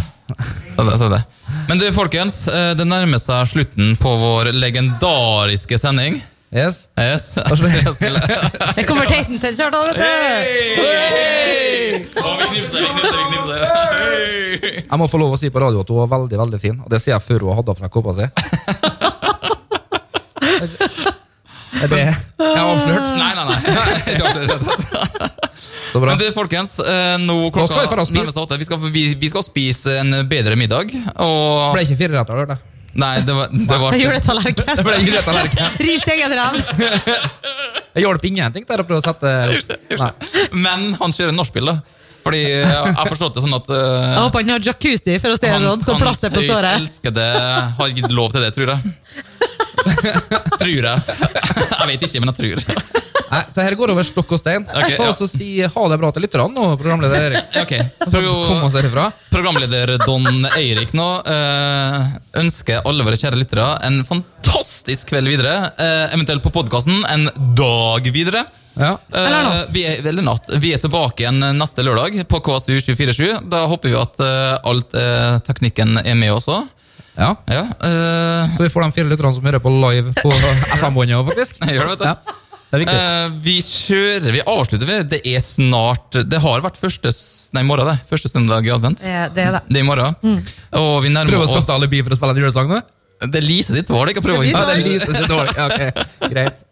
Så 0.77 0.85
det, 0.87 0.99
så 1.01 1.09
det. 1.11 1.23
Men 1.71 1.81
du, 1.81 1.87
folkens, 1.97 2.37
eh, 2.53 2.73
det 2.79 2.87
nærmer 2.87 3.23
seg 3.23 3.49
slutten 3.51 3.97
på 4.01 4.13
vår 4.21 4.53
legendariske 4.55 5.81
sending. 5.81 6.21
Yes. 6.51 6.89
Yes. 6.99 7.37
Jeg 8.77 8.87
kommer 8.89 9.07
Teiten 9.07 9.39
til 9.39 9.53
Kjartan, 9.55 9.87
vet 9.87 9.97
du! 10.03 10.03
Å, 12.19 12.33
vi 12.41 12.47
knipser, 12.51 12.83
vi 12.83 12.89
knipser, 12.91 13.15
vi 13.15 13.23
knipser. 13.29 13.59
Hei! 13.71 14.73
Jeg 14.83 14.99
må 14.99 15.07
få 15.07 15.21
lov 15.23 15.37
å 15.37 15.39
si 15.39 15.47
på 15.55 15.63
radio 15.63 15.85
at 15.85 15.93
hun 15.95 16.01
var 16.03 16.11
veldig 16.17 16.41
veldig 16.41 16.59
fin, 16.59 16.81
og 16.83 16.91
det 16.91 16.99
sier 17.05 17.15
jeg 17.15 17.23
før 17.23 17.47
hun 17.47 17.55
hadde 17.61 17.71
på 17.71 17.85
seg 17.85 17.95
kåpa 17.95 18.17
si. 18.19 18.27
Er 21.81 21.87
det 21.89 22.01
jeg 22.03 22.13
har 22.43 22.67
avslørt? 22.67 23.07
Nei, 23.15 23.31
nei, 23.39 23.45
nei. 23.47 23.59
Så 25.95 26.03
bra. 26.03 26.11
Men 26.11 26.19
du, 26.19 26.27
folkens, 26.35 26.75
eh, 26.83 27.15
nå 27.23 27.37
klokka 27.55 27.87
skal 27.87 28.03
vi 28.03 28.27
spise. 28.27 28.59
Vi 28.59 28.67
skal, 28.67 28.83
vi, 28.91 29.05
vi 29.23 29.31
skal 29.31 29.47
spise 29.47 29.95
en 30.03 30.19
bedre 30.29 30.59
middag. 30.61 30.91
Og 31.23 31.71
Ble 31.79 31.87
ikke 31.87 32.03
fireretter, 32.03 32.43
hørte 32.43 32.59
jeg. 32.59 32.80
Nei, 32.99 33.21
det 33.23 33.35
var, 33.35 33.53
det 33.53 33.79
var 33.79 33.95
Jeg 33.95 34.03
gjør 34.03 34.17
det. 34.19 34.67
Det 34.67 34.85
ble 34.87 34.97
ikke 34.99 35.15
rett 35.15 35.29
tallerken. 35.29 35.77
Ris 35.87 36.07
egen 36.11 36.35
ram. 36.35 36.59
Jeg 37.95 38.05
hjalp 38.05 38.27
ingenting 38.27 38.67
der 38.67 38.83
å 38.83 38.87
prøve 38.87 39.03
å 39.03 39.07
sette 39.07 39.31
Nei. 40.03 40.11
Men 40.55 40.93
han 40.99 41.15
kjører 41.15 41.35
nachspiel, 41.35 41.73
da. 41.73 41.81
Fordi 42.21 42.41
jeg 42.45 42.67
har 42.69 43.09
forstått 43.09 43.39
det 43.39 43.43
sånn 43.47 43.55
at 43.57 43.69
uh, 43.73 43.79
Jeg 43.81 44.25
håper 44.27 44.43
han 44.43 44.53
har 44.53 44.67
jacuzzi, 44.67 45.15
for 45.23 45.33
å 45.33 45.39
si 45.39 45.47
det 45.47 45.61
sånn, 45.63 45.81
så 45.81 45.95
plass 45.97 46.21
på 46.27 46.37
høyt 46.37 46.51
såret. 46.51 46.75
elskede 46.83 47.25
har 47.79 47.95
gitt 47.97 48.13
lov 48.13 48.35
til 48.35 48.45
det, 48.45 48.51
tror 48.59 48.75
jeg. 48.75 48.93
tror 50.61 50.69
jeg. 50.69 50.83
Jeg 50.85 51.89
vet 51.91 52.05
ikke, 52.07 52.21
men 52.23 52.33
jeg 52.33 52.37
tror. 52.41 53.09
Nei, 53.31 53.41
så 53.55 53.63
her 53.63 53.77
går 53.79 53.93
over 53.93 54.07
stokk 54.07 54.33
og 54.35 54.41
stein. 54.41 54.65
Okay, 54.67 54.97
Ta 54.99 55.07
ja. 55.07 55.13
oss 55.13 55.21
og 55.23 55.31
si 55.31 55.51
ha 55.63 55.83
det 55.93 55.99
bra 56.03 56.09
til 56.15 56.25
lytterne 56.25 56.51
nå, 56.51 56.71
programleder 56.81 57.29
Erik. 57.29 57.53
Ok, 57.63 57.75
Kom 58.11 58.65
oss 58.67 58.75
Pro. 58.91 59.05
Programleder 59.31 59.93
Don 60.03 60.27
Eirik 60.59 60.91
nå 60.99 61.07
eh, 61.31 62.09
ønsker 62.43 62.83
alle 62.91 63.07
våre 63.07 63.19
kjære 63.21 63.39
lyttere 63.39 63.69
en 63.87 64.01
fantastisk 64.09 65.13
kveld 65.13 65.31
videre. 65.31 65.55
eh, 65.79 66.09
eventuelt 66.17 66.43
på 66.43 66.51
podkasten 66.59 67.05
en 67.07 67.29
dag 67.59 68.11
videre. 68.11 68.43
Ja. 68.81 68.97
Eh, 69.15 69.23
Eller 69.23 69.47
natt. 69.47 69.71
Vi 69.75 69.87
er, 69.87 70.03
eller 70.11 70.27
natt. 70.27 70.51
Vi 70.63 70.75
er 70.75 70.83
tilbake 70.83 71.23
igjen 71.23 71.39
neste 71.59 71.87
lørdag 71.87 72.19
på 72.31 72.43
KSU 72.47 72.81
247. 72.81 73.47
Da 73.53 73.63
håper 73.71 73.93
vi 73.95 73.99
at 74.01 74.21
eh, 74.27 74.59
alt 74.73 74.99
eh, 74.99 75.39
teknikken 75.47 76.01
er 76.03 76.19
med 76.19 76.35
også. 76.35 76.65
Ja. 77.17 77.33
Ja, 77.51 77.65
uh, 77.67 78.53
Så 78.55 78.65
vi 78.65 78.71
får 78.73 78.87
de 78.87 78.95
fire 78.95 79.11
lytterne 79.11 79.35
som 79.37 79.47
hører 79.47 79.63
på 79.63 79.73
live 79.73 80.15
på 80.21 80.31
FM-båndet 80.79 81.19
òg, 81.19 81.27
faktisk. 81.33 81.61
gjør 81.75 81.91
det, 81.91 81.97
vet 81.97 82.05
du. 82.05 82.09
Ja. 82.11 82.39
Det 82.71 82.79
er 82.79 82.83
viktig. 82.85 82.99
Eh, 83.03 83.33
vi 83.43 83.55
kjører, 83.67 84.31
vi 84.31 84.43
avslutter 84.47 84.87
vi. 84.87 84.99
Det 85.11 85.19
er 85.27 85.41
snart 85.43 86.21
Det 86.31 86.39
har 86.39 86.63
vært 86.63 86.77
første, 86.79 87.11
nei, 87.57 87.65
i 87.65 87.67
morgen, 87.67 87.89
det. 87.91 87.97
Første 88.07 88.31
søndag 88.31 88.69
i 88.69 88.71
advent. 88.71 89.03
Det 89.03 89.25
det 89.35 89.43
er 89.49 89.57
det. 89.57 89.63
Det 89.67 89.81
er 89.81 89.83
i 89.83 89.89
morgen. 89.89 90.15
Og 90.79 90.93
vi 91.03 91.11
nærmer 91.11 91.35
Prøv 91.35 91.43
å 91.43 91.49
oss 91.49 91.57
skaffe 91.57 91.81
alibi 91.81 92.05
for 92.07 92.15
å 92.15 92.21
spille 92.21 92.37
en 92.37 92.43
julesang 92.45 92.71
nå. 92.71 92.79
Det 93.21 93.37
er 93.37 93.45
Lise 93.45 93.75
sitt 93.77 93.91
valg. 93.93 94.17
å 94.17 94.23
prøve 94.25 94.41
å 94.41 94.47
Ja, 94.49 94.63
det 94.65 94.79
er. 94.79 94.87
Lise 94.87 95.11
sitt 95.13 95.29
valg. 95.29 95.51
Ok, 95.61 96.31
greit. 96.33 96.63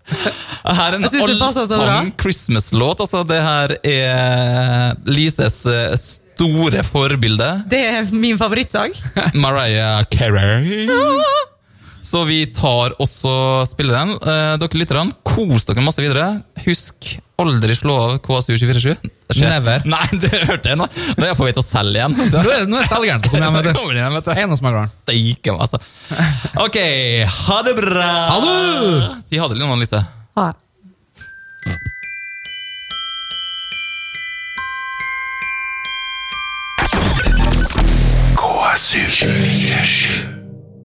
Her 0.64 0.94
er 0.94 0.96
en 0.96 1.04
allsang 1.44 2.12
Christmas-låt. 2.20 3.02
Altså, 3.04 3.20
det 3.28 3.40
her 3.44 3.74
er 3.84 4.96
Lises 5.04 5.60
eh, 5.68 5.92
store 6.00 6.80
forbilde. 6.88 7.50
Det 7.68 7.82
er 7.92 8.08
min 8.16 8.40
favorittsang. 8.40 8.96
Mariah 9.44 10.06
Carey. 10.08 10.88
Så 12.08 12.24
vi 12.24 12.44
tar 12.56 12.96
også 13.02 13.36
spiller 13.68 14.00
den. 14.00 14.16
Eh, 14.16 14.52
dere 14.62 14.80
lytterne, 14.80 15.12
kos 15.28 15.68
dere 15.68 15.84
masse 15.84 16.00
videre. 16.00 16.30
Husk 16.64 17.18
aldri 17.42 17.74
slå 17.78 17.94
av 18.02 18.14
KSU 18.24 18.56
247. 18.58 18.94
Det. 19.02 19.40
Never. 19.42 19.84
Nei, 19.86 20.06
det 20.22 20.42
hørte 20.48 20.72
jeg 20.72 20.80
nå. 20.80 20.86
Nå 20.88 21.24
er 21.24 21.30
jeg 21.32 21.38
på 21.38 21.46
vei 21.46 21.54
til 21.54 21.62
å 21.62 21.66
selge 21.66 22.00
igjen. 22.00 22.16
Nå 22.18 22.44
er, 22.54 22.64
nå 22.70 22.80
er 22.80 22.88
selgeren 22.90 23.22
som 23.22 23.34
kommer 23.34 23.46
hjem. 23.46 23.58
vet 23.58 24.24
du. 24.24 24.28
Du. 24.28 24.32
Eiendomsmegleren. 24.34 24.90
Steike 24.90 25.54
altså. 25.54 25.80
Ok, 26.64 26.78
ha 27.34 27.58
det 27.66 27.76
bra! 27.78 28.08
Ha 28.32 28.40
det! 28.44 29.12
Si 29.28 29.40
ha 29.40 29.50
det, 29.50 29.60
Linn 29.60 29.78
Lise. 29.82 30.02
Ha. 30.38 30.50
KSU 38.38 39.04
247. 39.10 40.37